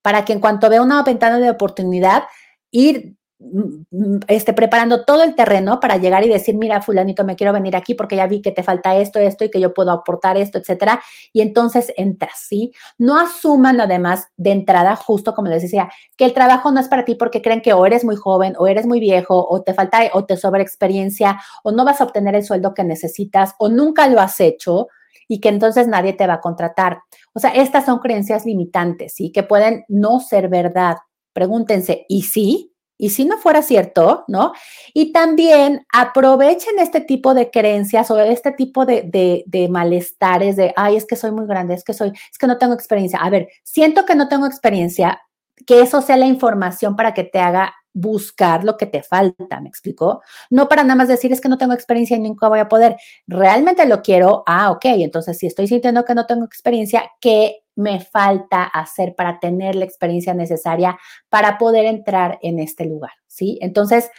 Para 0.01 0.25
que 0.25 0.33
en 0.33 0.41
cuanto 0.41 0.69
vea 0.69 0.81
una 0.81 1.01
ventana 1.03 1.39
de 1.39 1.49
oportunidad, 1.49 2.23
ir 2.69 3.15
mm, 3.39 3.61
mm, 3.91 4.19
este, 4.27 4.51
preparando 4.51 5.05
todo 5.05 5.23
el 5.23 5.35
terreno 5.35 5.79
para 5.79 5.95
llegar 5.95 6.25
y 6.25 6.29
decir, 6.29 6.55
mira, 6.57 6.81
fulanito, 6.81 7.23
me 7.23 7.37
quiero 7.37 7.53
venir 7.53 7.77
aquí 7.77 7.93
porque 7.93 8.17
ya 8.17 8.27
vi 8.27 8.41
que 8.41 8.51
te 8.51 8.61
falta 8.61 8.97
esto, 8.97 9.19
esto 9.19 9.45
y 9.45 9.49
que 9.49 9.61
yo 9.61 9.73
puedo 9.73 9.89
aportar 9.89 10.35
esto, 10.35 10.57
etcétera. 10.57 11.01
Y 11.31 11.39
entonces 11.39 11.93
entras, 11.95 12.45
¿sí? 12.45 12.73
No 12.97 13.17
asuman 13.17 13.79
además 13.79 14.27
de 14.35 14.51
entrada, 14.51 14.97
justo 14.97 15.33
como 15.33 15.47
les 15.47 15.61
decía, 15.61 15.89
que 16.17 16.25
el 16.25 16.33
trabajo 16.33 16.71
no 16.71 16.81
es 16.81 16.89
para 16.89 17.05
ti 17.05 17.15
porque 17.15 17.41
creen 17.41 17.61
que 17.61 17.71
o 17.71 17.85
eres 17.85 18.03
muy 18.03 18.17
joven 18.17 18.53
o 18.59 18.67
eres 18.67 18.85
muy 18.85 18.99
viejo 18.99 19.47
o 19.49 19.63
te 19.63 19.73
falta 19.73 20.01
o 20.11 20.25
te 20.25 20.35
sobra 20.35 20.61
experiencia 20.61 21.39
o 21.63 21.71
no 21.71 21.85
vas 21.85 22.01
a 22.01 22.03
obtener 22.03 22.35
el 22.35 22.43
sueldo 22.43 22.73
que 22.73 22.83
necesitas 22.83 23.55
o 23.59 23.69
nunca 23.69 24.09
lo 24.09 24.19
has 24.19 24.41
hecho 24.41 24.89
y 25.27 25.39
que 25.39 25.49
entonces 25.49 25.87
nadie 25.87 26.13
te 26.13 26.27
va 26.27 26.35
a 26.35 26.41
contratar. 26.41 26.99
O 27.33 27.39
sea, 27.39 27.51
estas 27.51 27.85
son 27.85 27.99
creencias 27.99 28.45
limitantes, 28.45 29.13
¿sí? 29.13 29.31
Que 29.31 29.43
pueden 29.43 29.85
no 29.87 30.19
ser 30.19 30.49
verdad. 30.49 30.97
Pregúntense, 31.33 32.05
¿y 32.07 32.23
sí? 32.23 32.75
y 32.97 33.09
si 33.09 33.25
no 33.25 33.37
fuera 33.37 33.61
cierto, 33.61 34.23
¿no? 34.27 34.53
Y 34.93 35.11
también 35.11 35.85
aprovechen 35.91 36.79
este 36.79 37.01
tipo 37.01 37.33
de 37.33 37.51
creencias 37.51 38.09
o 38.09 38.19
este 38.19 38.51
tipo 38.51 38.85
de, 38.85 39.43
de, 39.45 39.69
malestares 39.69 40.55
de, 40.55 40.73
ay, 40.75 40.95
es 40.95 41.05
que 41.05 41.15
soy 41.15 41.31
muy 41.31 41.45
grande, 41.45 41.73
es 41.73 41.83
que 41.83 41.93
soy, 41.93 42.09
es 42.09 42.37
que 42.37 42.47
no 42.47 42.57
tengo 42.57 42.73
experiencia. 42.73 43.19
A 43.19 43.29
ver, 43.29 43.49
siento 43.63 44.05
que 44.05 44.15
no 44.15 44.29
tengo 44.29 44.45
experiencia, 44.45 45.21
que 45.65 45.81
eso 45.81 46.01
sea 46.01 46.17
la 46.17 46.27
información 46.27 46.95
para 46.95 47.13
que 47.13 47.23
te 47.23 47.39
haga 47.39 47.73
buscar 47.95 48.65
lo 48.65 48.75
que 48.75 48.85
te 48.85 49.01
falta, 49.01 49.61
¿me 49.61 49.69
explicó? 49.69 50.21
No 50.49 50.67
para 50.67 50.83
nada 50.83 50.95
más 50.95 51.07
decir 51.07 51.31
es 51.31 51.39
que 51.39 51.47
no 51.47 51.57
tengo 51.57 51.73
experiencia 51.73 52.17
y 52.17 52.19
nunca 52.19 52.49
voy 52.49 52.59
a 52.59 52.67
poder. 52.67 52.97
Realmente 53.25 53.85
lo 53.87 54.01
quiero, 54.01 54.43
ah, 54.45 54.69
ok, 54.71 54.83
entonces 54.85 55.37
si 55.37 55.47
estoy 55.47 55.67
sintiendo 55.67 56.03
que 56.03 56.13
no 56.13 56.25
tengo 56.25 56.45
experiencia, 56.45 57.09
¿qué 57.21 57.63
me 57.75 58.01
falta 58.01 58.63
hacer 58.63 59.15
para 59.15 59.39
tener 59.39 59.75
la 59.75 59.85
experiencia 59.85 60.33
necesaria 60.33 60.99
para 61.29 61.57
poder 61.57 61.85
entrar 61.85 62.37
en 62.41 62.59
este 62.59 62.85
lugar? 62.85 63.13
¿Sí? 63.27 63.57
Entonces, 63.61 64.11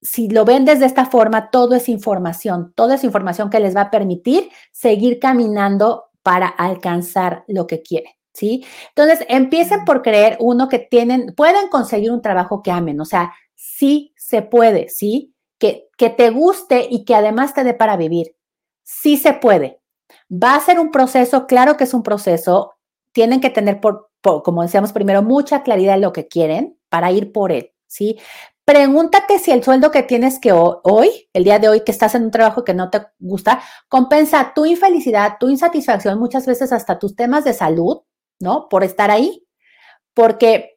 si 0.00 0.28
lo 0.28 0.44
ven 0.44 0.64
desde 0.64 0.86
esta 0.86 1.06
forma, 1.06 1.50
todo 1.50 1.74
es 1.74 1.88
información, 1.88 2.72
toda 2.76 2.94
es 2.94 3.02
información 3.02 3.50
que 3.50 3.58
les 3.58 3.76
va 3.76 3.82
a 3.82 3.90
permitir 3.90 4.50
seguir 4.70 5.18
caminando 5.18 6.10
para 6.22 6.46
alcanzar 6.46 7.44
lo 7.48 7.66
que 7.66 7.82
quieren. 7.82 8.12
¿Sí? 8.36 8.64
Entonces, 8.88 9.24
empiecen 9.28 9.84
por 9.84 10.02
creer, 10.02 10.36
uno, 10.40 10.68
que 10.68 10.78
tienen, 10.78 11.34
pueden 11.34 11.68
conseguir 11.68 12.12
un 12.12 12.22
trabajo 12.22 12.62
que 12.62 12.70
amen, 12.70 13.00
o 13.00 13.04
sea, 13.04 13.32
sí 13.54 14.12
se 14.16 14.42
puede, 14.42 14.88
¿sí? 14.88 15.34
Que, 15.58 15.88
que 15.96 16.10
te 16.10 16.30
guste 16.30 16.86
y 16.90 17.04
que 17.04 17.14
además 17.14 17.54
te 17.54 17.64
dé 17.64 17.72
para 17.72 17.96
vivir. 17.96 18.36
Sí 18.82 19.16
se 19.16 19.32
puede. 19.32 19.80
Va 20.30 20.54
a 20.54 20.60
ser 20.60 20.78
un 20.78 20.90
proceso, 20.90 21.46
claro 21.46 21.76
que 21.76 21.84
es 21.84 21.94
un 21.94 22.02
proceso. 22.02 22.74
Tienen 23.12 23.40
que 23.40 23.50
tener, 23.50 23.80
por, 23.80 24.10
como 24.20 24.62
decíamos 24.62 24.92
primero, 24.92 25.22
mucha 25.22 25.62
claridad 25.62 25.94
en 25.94 26.02
lo 26.02 26.12
que 26.12 26.28
quieren 26.28 26.78
para 26.90 27.10
ir 27.12 27.32
por 27.32 27.52
él, 27.52 27.72
¿sí? 27.86 28.18
Pregúntate 28.66 29.38
si 29.38 29.52
el 29.52 29.62
sueldo 29.62 29.92
que 29.92 30.02
tienes 30.02 30.40
que 30.40 30.50
hoy, 30.52 31.28
el 31.32 31.44
día 31.44 31.60
de 31.60 31.68
hoy, 31.68 31.82
que 31.82 31.92
estás 31.92 32.16
en 32.16 32.24
un 32.24 32.30
trabajo 32.32 32.64
que 32.64 32.74
no 32.74 32.90
te 32.90 33.00
gusta, 33.20 33.62
compensa 33.88 34.52
tu 34.56 34.66
infelicidad, 34.66 35.36
tu 35.38 35.48
insatisfacción, 35.48 36.18
muchas 36.18 36.46
veces 36.46 36.72
hasta 36.72 36.98
tus 36.98 37.14
temas 37.14 37.44
de 37.44 37.52
salud, 37.52 38.00
¿no? 38.40 38.68
Por 38.68 38.84
estar 38.84 39.10
ahí. 39.10 39.46
Porque 40.14 40.76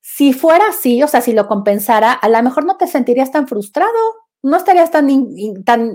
si 0.00 0.32
fuera 0.32 0.68
así, 0.68 1.02
o 1.02 1.08
sea, 1.08 1.20
si 1.20 1.32
lo 1.32 1.46
compensara, 1.46 2.12
a 2.12 2.28
lo 2.28 2.42
mejor 2.42 2.64
no 2.64 2.76
te 2.76 2.86
sentirías 2.86 3.30
tan 3.30 3.46
frustrado, 3.46 3.92
no 4.42 4.56
estarías 4.56 4.90
tan, 4.90 5.08
tan, 5.64 5.92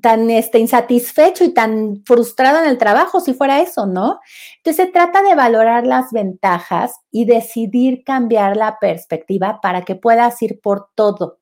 tan 0.00 0.30
este, 0.30 0.58
insatisfecho 0.58 1.44
y 1.44 1.54
tan 1.54 2.02
frustrado 2.04 2.58
en 2.58 2.68
el 2.68 2.78
trabajo 2.78 3.20
si 3.20 3.32
fuera 3.34 3.60
eso, 3.60 3.86
¿no? 3.86 4.20
Entonces 4.58 4.86
se 4.86 4.92
trata 4.92 5.22
de 5.22 5.34
valorar 5.34 5.86
las 5.86 6.12
ventajas 6.12 6.96
y 7.10 7.24
decidir 7.24 8.04
cambiar 8.04 8.56
la 8.56 8.78
perspectiva 8.78 9.60
para 9.62 9.82
que 9.82 9.94
puedas 9.94 10.40
ir 10.42 10.60
por 10.60 10.88
todo, 10.94 11.38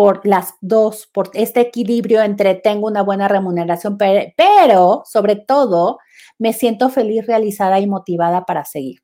por 0.00 0.26
las 0.26 0.54
dos, 0.62 1.10
por 1.12 1.30
este 1.34 1.60
equilibrio 1.60 2.22
entre 2.22 2.54
tengo 2.54 2.86
una 2.86 3.02
buena 3.02 3.28
remuneración, 3.28 3.98
pero 3.98 5.02
sobre 5.04 5.36
todo 5.36 5.98
me 6.38 6.54
siento 6.54 6.88
feliz, 6.88 7.26
realizada 7.26 7.78
y 7.80 7.86
motivada 7.86 8.46
para 8.46 8.64
seguir. 8.64 9.02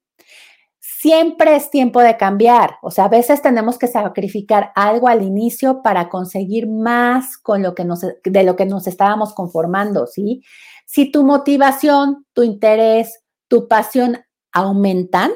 Siempre 0.81 1.55
es 1.55 1.69
tiempo 1.69 2.01
de 2.01 2.17
cambiar, 2.17 2.77
o 2.81 2.91
sea, 2.91 3.05
a 3.05 3.09
veces 3.11 3.43
tenemos 3.43 3.77
que 3.77 3.89
sacrificar 3.89 4.73
algo 4.75 5.09
al 5.09 5.21
inicio 5.21 5.83
para 5.83 6.09
conseguir 6.09 6.67
más 6.67 7.37
con 7.37 7.63
lo 7.63 7.75
que 7.75 7.85
nos, 7.85 8.01
de 8.01 8.43
lo 8.43 8.57
que 8.57 8.65
nos 8.65 8.87
estábamos 8.87 9.35
conformando, 9.35 10.07
¿sí? 10.07 10.41
Si 10.87 11.13
tu 11.13 11.25
motivación, 11.25 12.25
tu 12.33 12.43
interés, 12.43 13.23
tu 13.49 13.69
pasión 13.69 14.25
aumentan, 14.51 15.31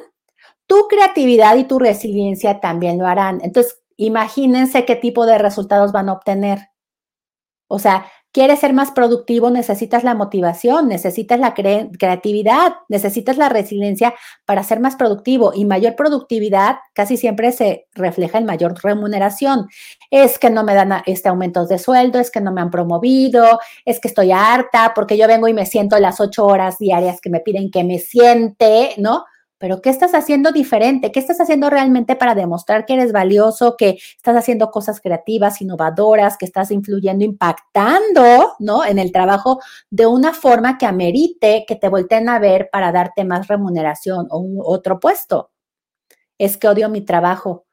tu 0.67 0.89
creatividad 0.89 1.59
y 1.59 1.65
tu 1.65 1.79
resiliencia 1.79 2.61
también 2.61 2.97
lo 2.97 3.07
harán. 3.07 3.41
Entonces, 3.43 3.80
imagínense 4.07 4.85
qué 4.85 4.97
tipo 4.97 5.27
de 5.27 5.39
resultados 5.39 5.93
van 5.93 6.09
a 6.09 6.13
obtener. 6.15 6.71
O 7.69 7.79
sea, 7.79 8.07
quieres 8.33 8.61
ser 8.61 8.73
más 8.73 8.93
productivo, 8.93 9.51
necesitas 9.51 10.05
la 10.05 10.15
motivación, 10.15 10.89
necesitas 10.89 11.39
la 11.41 11.55
creatividad, 11.55 12.75
necesitas 12.89 13.37
la 13.37 13.49
resiliencia 13.49 14.15
para 14.45 14.63
ser 14.63 14.81
más 14.81 14.97
productivo 14.97 15.53
y 15.55 15.65
mayor 15.65 15.97
productividad 15.97 16.79
casi 16.95 17.17
siempre 17.17 17.53
se 17.53 17.87
refleja 17.93 18.39
en 18.39 18.47
mayor 18.47 18.75
remuneración. 18.83 19.69
Es 20.11 20.39
que 20.39 20.51
no 20.51 20.65
me 20.65 20.75
dan 20.75 21.03
este 21.07 21.29
aumento 21.29 21.67
de 21.67 21.79
sueldo, 21.79 22.19
es 22.19 22.31
que 22.31 22.41
no 22.41 22.53
me 22.53 22.61
han 22.61 22.71
promovido, 22.71 23.61
es 23.85 24.01
que 24.01 24.09
estoy 24.09 24.33
harta 24.33 24.93
porque 24.95 25.17
yo 25.17 25.27
vengo 25.27 25.49
y 25.49 25.55
me 25.55 25.67
siento 25.67 25.99
las 25.99 26.21
ocho 26.21 26.47
horas 26.47 26.79
diarias 26.79 27.21
que 27.21 27.31
me 27.31 27.41
piden 27.41 27.71
que 27.71 27.85
me 27.85 27.99
siente, 27.99 28.95
¿no? 28.99 29.25
Pero 29.61 29.83
¿qué 29.83 29.91
estás 29.91 30.15
haciendo 30.15 30.53
diferente? 30.53 31.13
¿Qué 31.13 31.21
estás 31.21 31.39
haciendo 31.39 31.69
realmente 31.69 32.17
para 32.17 32.35
demostrar 32.35 32.87
que 32.87 32.95
eres 32.95 33.13
valioso, 33.13 33.77
que 33.77 33.99
estás 34.17 34.35
haciendo 34.35 34.71
cosas 34.71 35.03
creativas, 35.03 35.61
innovadoras, 35.61 36.39
que 36.39 36.47
estás 36.47 36.71
influyendo, 36.71 37.27
impactando, 37.27 38.55
¿no? 38.59 38.87
En 38.87 38.99
el 38.99 39.13
trabajo 39.13 39.61
de 39.91 40.07
una 40.07 40.33
forma 40.33 40.79
que 40.79 40.87
amerite 40.87 41.67
que 41.69 41.77
te 41.77 41.91
volteen 41.91 42.31
a 42.31 42.39
ver 42.39 42.71
para 42.73 42.91
darte 42.91 43.23
más 43.25 43.49
remuneración 43.49 44.29
o 44.31 44.39
un, 44.39 44.61
otro 44.65 44.99
puesto. 44.99 45.51
Es 46.39 46.57
que 46.57 46.67
odio 46.67 46.89
mi 46.89 47.03
trabajo. 47.03 47.67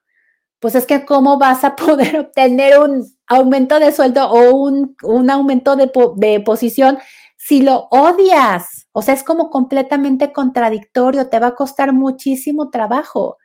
Pues 0.60 0.76
es 0.76 0.86
que 0.86 1.06
cómo 1.06 1.38
vas 1.40 1.64
a 1.64 1.76
poder 1.78 2.20
obtener 2.20 2.80
un 2.80 3.06
aumento 3.28 3.80
de 3.80 3.94
sueldo 3.94 4.30
o 4.30 4.58
un, 4.58 5.30
aumento 5.30 5.78
de, 5.78 5.90
de 6.18 6.42
posición 6.42 7.00
si 7.38 7.62
lo 7.62 7.88
odias. 7.92 8.87
O 9.00 9.04
sea, 9.04 9.14
es 9.14 9.24
como 9.24 9.52
completamente 9.52 10.34
contradictorio, 10.34 11.30
te 11.30 11.38
va 11.38 11.50
a 11.50 11.56
costar 11.56 11.94
muchísimo 11.94 12.72
trabajo. 12.72 13.38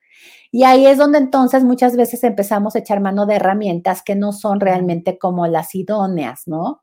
Y 0.50 0.64
ahí 0.64 0.86
es 0.86 0.96
donde 0.96 1.18
entonces 1.18 1.62
muchas 1.62 1.94
veces 1.94 2.24
empezamos 2.24 2.74
a 2.74 2.78
echar 2.78 3.00
mano 3.00 3.26
de 3.26 3.34
herramientas 3.34 4.02
que 4.02 4.14
no 4.14 4.32
son 4.32 4.60
realmente 4.60 5.18
como 5.18 5.46
las 5.46 5.74
idóneas, 5.74 6.44
¿no? 6.46 6.82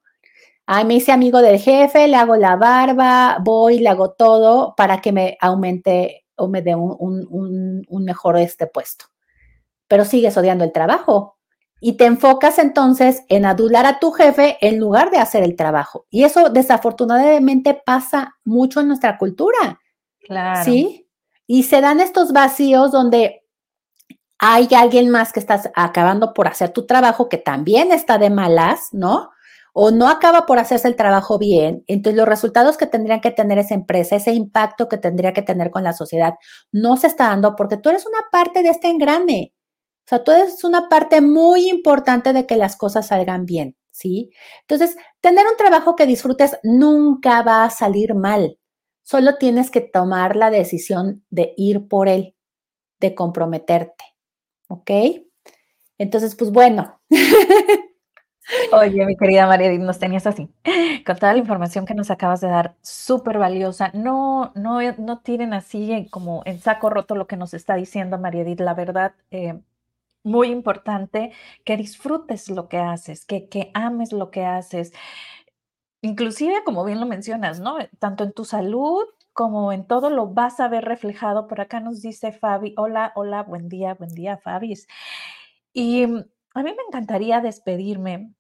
Ay, 0.68 0.86
me 0.86 0.94
hice 0.94 1.12
amigo 1.12 1.42
del 1.42 1.58
jefe, 1.58 2.08
le 2.08 2.16
hago 2.16 2.36
la 2.36 2.58
barba, 2.58 3.40
voy, 3.44 3.80
le 3.80 3.90
hago 3.90 4.12
todo 4.12 4.76
para 4.78 5.02
que 5.02 5.14
me 5.14 5.36
aumente 5.42 6.28
o 6.36 6.48
me 6.48 6.62
dé 6.62 6.76
un, 6.76 6.96
un, 7.00 7.82
un 7.90 8.04
mejor 8.06 8.38
este 8.38 8.68
puesto. 8.68 9.06
Pero 9.88 10.06
sigues 10.06 10.38
odiando 10.38 10.64
el 10.64 10.72
trabajo 10.72 11.39
y 11.82 11.94
te 11.94 12.06
enfocas 12.06 12.60
entonces 12.60 13.24
en 13.30 13.46
adular 13.46 13.86
a 13.86 14.00
tu 14.00 14.12
jefe 14.12 14.58
en 14.62 14.80
lugar 14.80 15.12
de 15.12 15.18
hacer 15.18 15.44
el 15.44 15.56
trabajo. 15.56 16.06
Y 16.10 16.24
eso 16.24 16.50
desafortunadamente 16.50 17.82
pasa 17.86 18.36
mucho 18.44 18.82
en 18.82 18.88
nuestra 18.88 19.18
cultura. 19.18 19.80
Claro. 20.22 20.64
¿Sí? 20.64 21.08
Y 21.48 21.64
se 21.64 21.82
dan 21.82 22.00
estos 22.00 22.32
vacíos 22.34 22.92
donde 22.92 23.44
hay 24.38 24.68
alguien 24.76 25.10
más 25.10 25.34
que 25.34 25.40
estás 25.40 25.70
acabando 25.76 26.34
por 26.34 26.48
hacer 26.48 26.70
tu 26.70 26.86
trabajo 26.86 27.28
que 27.28 27.38
también 27.38 27.92
está 27.92 28.18
de 28.18 28.30
malas, 28.30 28.90
¿no? 28.94 29.32
O 29.74 29.92
no 29.92 30.08
acaba 30.08 30.46
por 30.46 30.60
hacerse 30.60 30.88
el 30.88 30.96
trabajo 30.96 31.38
bien. 31.38 31.84
Entonces 31.88 32.18
los 32.18 32.28
resultados 32.28 32.78
que 32.78 32.88
tendrían 32.88 33.20
que 33.22 33.32
tener 33.32 33.58
esa 33.58 33.74
empresa, 33.74 34.16
ese 34.16 34.32
impacto 34.32 34.88
que 34.88 34.98
tendría 34.98 35.34
que 35.34 35.42
tener 35.42 35.72
con 35.72 35.84
la 35.84 35.94
sociedad, 35.94 36.36
no 36.72 36.98
se 36.98 37.08
está 37.08 37.28
dando 37.28 37.56
porque 37.56 37.78
tú 37.78 37.90
eres 37.90 38.06
una 38.06 38.20
parte 38.32 38.64
de 38.64 38.70
este 38.70 38.90
engrane. 38.90 39.54
O 40.10 40.16
sea, 40.16 40.24
tú 40.24 40.32
eres 40.32 40.64
una 40.64 40.90
parte 40.90 41.22
muy 41.22 41.70
importante 41.70 42.34
de 42.34 42.48
que 42.48 42.56
las 42.56 42.76
cosas 42.76 43.06
salgan 43.06 43.46
bien, 43.46 43.76
¿sí? 43.92 44.32
Entonces, 44.62 44.98
tener 45.22 45.46
un 45.46 45.56
trabajo 45.56 45.96
que 45.96 46.08
disfrutes 46.08 46.58
nunca 46.64 47.44
va 47.44 47.64
a 47.64 47.70
salir 47.70 48.16
mal. 48.16 48.58
Solo 49.04 49.38
tienes 49.38 49.70
que 49.70 49.82
tomar 49.82 50.36
la 50.36 50.50
decisión 50.50 51.24
de 51.30 51.54
ir 51.58 51.88
por 51.88 52.10
él, 52.10 52.34
de 53.00 53.14
comprometerte, 53.14 54.04
¿ok? 54.68 54.90
Entonces, 56.00 56.34
pues 56.34 56.50
bueno. 56.52 57.00
Oye, 58.74 59.06
mi 59.06 59.16
querida 59.16 59.46
María, 59.46 59.72
nos 59.78 60.00
tenías 60.00 60.26
así, 60.26 60.50
con 61.06 61.18
toda 61.18 61.34
la 61.34 61.40
información 61.40 61.86
que 61.86 61.94
nos 61.94 62.10
acabas 62.10 62.42
de 62.42 62.48
dar, 62.48 62.76
súper 62.82 63.38
valiosa. 63.38 63.92
No, 63.94 64.54
no, 64.56 64.80
no 64.98 65.20
tiren 65.20 65.54
así 65.54 66.08
como 66.10 66.42
en 66.46 66.60
saco 66.60 66.90
roto 66.90 67.14
lo 67.14 67.28
que 67.28 67.38
nos 67.38 67.54
está 67.54 67.76
diciendo 67.76 68.18
María 68.18 68.42
Edith. 68.42 68.62
La 68.62 68.74
verdad, 68.74 69.14
eh, 69.30 69.60
muy 70.24 70.50
importante 70.50 71.32
que 71.66 71.78
disfrutes 71.78 72.50
lo 72.50 72.68
que 72.68 72.78
haces, 72.78 73.26
que, 73.26 73.48
que 73.50 73.72
ames 73.74 74.12
lo 74.12 74.32
que 74.32 74.46
haces. 74.46 74.94
Inclusive, 76.02 76.64
como 76.64 76.86
bien 76.86 77.00
lo 77.00 77.06
mencionas, 77.06 77.60
¿no? 77.60 77.78
Tanto 78.00 78.24
en 78.24 78.34
tu 78.34 78.46
salud 78.46 79.06
como 79.34 79.72
en 79.72 79.88
todo 79.88 80.10
lo 80.10 80.28
vas 80.28 80.60
a 80.60 80.68
ver 80.68 80.86
reflejado. 80.86 81.48
Por 81.48 81.62
acá 81.62 81.80
nos 81.80 82.02
dice 82.02 82.32
Fabi, 82.32 82.74
hola, 82.78 83.14
hola, 83.16 83.44
buen 83.44 83.70
día, 83.70 83.94
buen 83.94 84.10
día, 84.14 84.38
Fabis. 84.38 84.88
Y 85.74 86.08
mm, 86.08 86.26
a 86.56 86.64
mí 86.64 86.72
me 86.72 86.84
encantaría 86.88 87.42
despedirme 87.42 88.34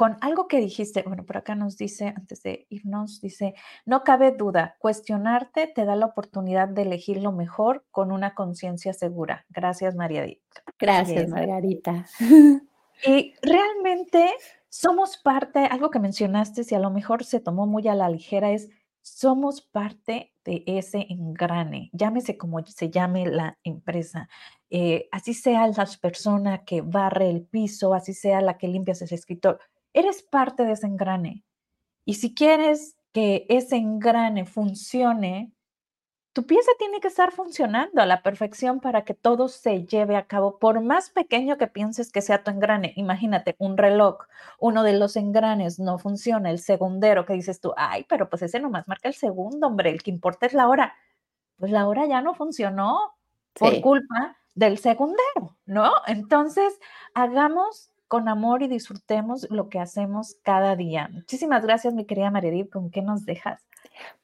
con 0.00 0.16
algo 0.22 0.48
que 0.48 0.60
dijiste, 0.60 1.02
bueno, 1.02 1.26
por 1.26 1.36
acá 1.36 1.54
nos 1.54 1.76
dice, 1.76 2.14
antes 2.16 2.42
de 2.42 2.66
irnos, 2.70 3.20
dice, 3.20 3.52
no 3.84 4.02
cabe 4.02 4.32
duda, 4.32 4.76
cuestionarte 4.78 5.66
te 5.66 5.84
da 5.84 5.94
la 5.94 6.06
oportunidad 6.06 6.68
de 6.68 6.80
elegir 6.80 7.18
lo 7.18 7.32
mejor 7.32 7.84
con 7.90 8.10
una 8.10 8.34
conciencia 8.34 8.94
segura. 8.94 9.44
Gracias, 9.50 9.94
María. 9.94 10.24
Gracias, 10.78 11.28
Margarita. 11.28 12.06
Y 13.06 13.34
realmente 13.42 14.30
somos 14.70 15.18
parte, 15.18 15.66
algo 15.66 15.90
que 15.90 15.98
mencionaste, 15.98 16.64
si 16.64 16.74
a 16.74 16.78
lo 16.78 16.90
mejor 16.90 17.22
se 17.24 17.40
tomó 17.40 17.66
muy 17.66 17.86
a 17.86 17.94
la 17.94 18.08
ligera, 18.08 18.52
es 18.52 18.70
somos 19.02 19.60
parte 19.60 20.32
de 20.44 20.62
ese 20.66 21.06
engrane, 21.08 21.90
llámese 21.92 22.36
como 22.36 22.64
se 22.66 22.90
llame 22.90 23.26
la 23.26 23.58
empresa. 23.64 24.28
eh, 24.70 25.08
así 25.12 25.34
sea 25.34 25.66
la 25.66 25.86
persona 26.00 26.64
que 26.64 26.80
barre 26.80 27.28
el 27.28 27.42
piso, 27.42 27.92
así 27.92 28.14
sea 28.14 28.40
la 28.40 28.56
que 28.56 28.68
limpia 28.68 28.92
ese 28.92 29.14
escritor, 29.14 29.58
eres 29.92 30.22
parte 30.22 30.64
de 30.64 30.72
ese 30.72 30.86
engrane. 30.86 31.44
Y 32.04 32.14
si 32.14 32.34
quieres 32.34 32.96
que 33.12 33.46
ese 33.48 33.76
engrane 33.76 34.46
funcione, 34.46 35.52
tu 36.32 36.46
pieza 36.46 36.70
tiene 36.78 37.00
que 37.00 37.08
estar 37.08 37.32
funcionando 37.32 38.00
a 38.00 38.06
la 38.06 38.22
perfección 38.22 38.80
para 38.80 39.04
que 39.04 39.14
todo 39.14 39.48
se 39.48 39.84
lleve 39.84 40.16
a 40.16 40.26
cabo, 40.26 40.58
por 40.58 40.80
más 40.80 41.10
pequeño 41.10 41.58
que 41.58 41.66
pienses 41.66 42.12
que 42.12 42.22
sea 42.22 42.44
tu 42.44 42.52
engrane. 42.52 42.92
Imagínate 42.96 43.56
un 43.58 43.76
reloj, 43.76 44.18
uno 44.58 44.84
de 44.84 44.92
los 44.92 45.16
engranes 45.16 45.80
no 45.80 45.98
funciona, 45.98 46.50
el 46.50 46.60
segundero 46.60 47.26
que 47.26 47.32
dices 47.32 47.60
tú, 47.60 47.72
ay, 47.76 48.06
pero 48.08 48.30
pues 48.30 48.42
ese 48.42 48.60
nomás 48.60 48.86
marca 48.86 49.08
el 49.08 49.14
segundo, 49.14 49.66
hombre, 49.66 49.90
el 49.90 50.02
que 50.02 50.10
importa 50.10 50.46
es 50.46 50.54
la 50.54 50.68
hora. 50.68 50.94
Pues 51.56 51.72
la 51.72 51.86
hora 51.88 52.06
ya 52.06 52.22
no 52.22 52.34
funcionó 52.34 53.16
por 53.54 53.80
culpa 53.80 54.36
del 54.54 54.78
segundero, 54.78 55.58
¿no? 55.66 55.92
Entonces, 56.06 56.78
hagamos 57.14 57.89
con 58.10 58.28
amor 58.28 58.64
y 58.64 58.66
disfrutemos 58.66 59.46
lo 59.50 59.68
que 59.68 59.78
hacemos 59.78 60.34
cada 60.42 60.74
día. 60.74 61.08
Muchísimas 61.12 61.62
gracias, 61.62 61.94
mi 61.94 62.06
querida 62.06 62.32
Mariedip. 62.32 62.72
¿Con 62.72 62.90
qué 62.90 63.02
nos 63.02 63.24
dejas? 63.24 63.62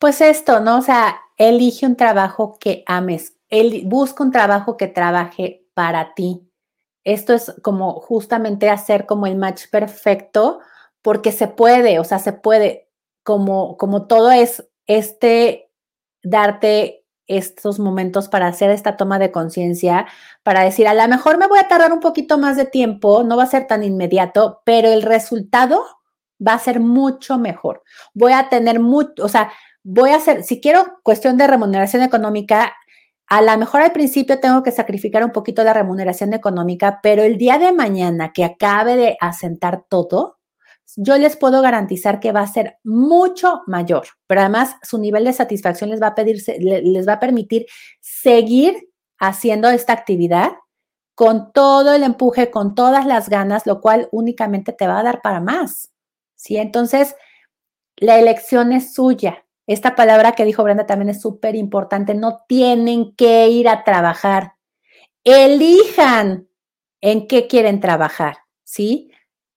Pues 0.01 0.21
esto, 0.21 0.59
¿no? 0.59 0.79
O 0.79 0.83
sea, 0.83 1.21
elige 1.39 1.87
un 1.87 1.95
trabajo 1.95 2.59
que 2.59 2.83
ames, 2.87 3.37
busca 3.85 4.25
un 4.25 4.33
trabajo 4.33 4.77
que 4.77 4.89
trabaje 4.89 5.65
para 5.73 6.15
ti. 6.15 6.51
Esto 7.05 7.33
es 7.33 7.55
como 7.63 8.01
justamente 8.01 8.69
hacer 8.71 9.07
como 9.07 9.29
el 9.29 9.37
match 9.37 9.71
perfecto, 9.71 10.59
porque 11.01 11.31
se 11.31 11.47
puede, 11.47 12.01
o 12.01 12.05
sea, 12.05 12.19
se 12.19 12.33
puede, 12.33 12.91
como, 13.23 13.77
como 13.77 14.09
todo 14.09 14.33
es 14.33 14.69
este, 14.89 15.71
darte 16.25 17.06
estos 17.27 17.79
momentos 17.79 18.29
para 18.29 18.47
hacer 18.47 18.71
esta 18.71 18.97
toma 18.97 19.19
de 19.19 19.33
conciencia, 19.33 20.07
para 20.43 20.63
decir, 20.63 20.87
a 20.89 20.95
lo 20.95 21.09
mejor 21.09 21.39
me 21.39 21.47
voy 21.47 21.59
a 21.59 21.69
tardar 21.69 21.93
un 21.93 22.01
poquito 22.01 22.39
más 22.39 22.57
de 22.57 22.67
tiempo, 22.67 23.25
no 23.25 23.37
va 23.37 23.45
a 23.45 23.47
ser 23.47 23.67
tan 23.67 23.83
inmediato, 23.83 24.63
pero 24.65 24.89
el 24.89 25.03
resultado 25.03 25.85
va 26.45 26.55
a 26.55 26.59
ser 26.59 26.81
mucho 26.81 27.39
mejor. 27.39 27.83
Voy 28.15 28.33
a 28.33 28.49
tener 28.49 28.81
mucho, 28.81 29.25
o 29.25 29.29
sea, 29.29 29.53
voy 29.83 30.11
a 30.11 30.17
hacer, 30.17 30.43
si 30.43 30.61
quiero 30.61 30.99
cuestión 31.03 31.37
de 31.37 31.47
remuneración 31.47 32.03
económica, 32.03 32.73
a 33.29 33.43
lo 33.43 33.57
mejor 33.59 33.83
al 33.83 33.93
principio 33.93 34.39
tengo 34.39 34.63
que 34.63 34.71
sacrificar 34.71 35.25
un 35.25 35.33
poquito 35.33 35.65
la 35.65 35.73
remuneración 35.73 36.33
económica, 36.33 37.01
pero 37.03 37.23
el 37.23 37.39
día 37.39 37.59
de 37.59 37.73
mañana 37.73 38.33
que 38.33 38.45
acabe 38.45 38.97
de 38.97 39.17
asentar 39.21 39.85
todo, 39.89 40.36
yo 40.97 41.19
les 41.19 41.37
puedo 41.37 41.63
garantizar 41.63 42.21
que 42.21 42.33
va 42.33 42.41
a 42.41 42.47
ser 42.47 42.79
mucho 42.85 43.63
mayor, 43.67 44.07
pero 44.27 44.41
además 44.41 44.77
su 44.83 44.99
nivel 44.99 45.25
de 45.25 45.33
satisfacción 45.33 45.91
les 45.91 46.01
va 46.01 46.09
a 46.09 46.15
pedirse, 46.15 46.59
les 46.59 47.09
va 47.09 47.15
a 47.15 47.21
permitir 47.21 47.67
seguir 48.01 48.89
haciendo 49.19 49.69
esta 49.69 49.93
actividad 49.93 50.53
con 51.15 51.53
todo 51.53 51.95
el 51.95 52.03
empuje, 52.03 52.51
con 52.51 52.75
todas 52.75 53.07
las 53.07 53.29
ganas, 53.29 53.67
lo 53.67 53.81
cual 53.81 54.09
únicamente 54.13 54.73
te 54.73 54.87
va 54.87 55.01
a 55.01 55.03
dar 55.03 55.23
para 55.23 55.41
más. 55.41 55.91
¿sí? 56.35 56.59
Entonces, 56.59 57.17
la 57.97 58.19
elección 58.19 58.73
es 58.73 58.95
suya. 58.95 59.45
Esta 59.67 59.97
palabra 59.97 60.33
que 60.33 60.45
dijo 60.45 60.63
Brenda 60.63 60.87
también 60.87 61.09
es 61.09 61.23
súper 61.23 61.57
importante. 61.57 62.15
No 62.15 62.45
tienen 62.47 63.15
que 63.17 63.49
ir 63.49 63.69
a 63.69 63.83
trabajar. 63.83 64.53
Elijan 65.25 66.49
en 67.01 67.27
qué 67.27 67.47
quieren 67.47 67.81
trabajar, 67.81 68.37
¿sí? 68.63 69.11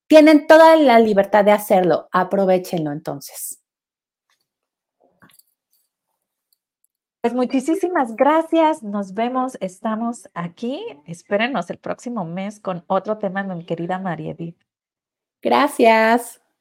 Tienen 0.10 0.48
toda 0.48 0.76
la 0.76 0.98
libertad 0.98 1.46
de 1.46 1.52
hacerlo. 1.52 2.10
Aprovechenlo 2.12 2.92
entonces. 2.92 3.62
Pues 7.22 7.36
muchísimas 7.36 8.16
gracias. 8.16 8.82
Nos 8.82 9.14
vemos. 9.14 9.56
Estamos 9.62 10.28
aquí. 10.34 10.84
Espérenos 11.06 11.70
el 11.70 11.78
próximo 11.78 12.26
mes 12.26 12.60
con 12.60 12.84
otro 12.88 13.20
tema, 13.20 13.44
mi 13.44 13.64
querida 13.66 14.00
María 14.00 14.32
Edith. 14.32 14.58
Gracias. 15.44 16.42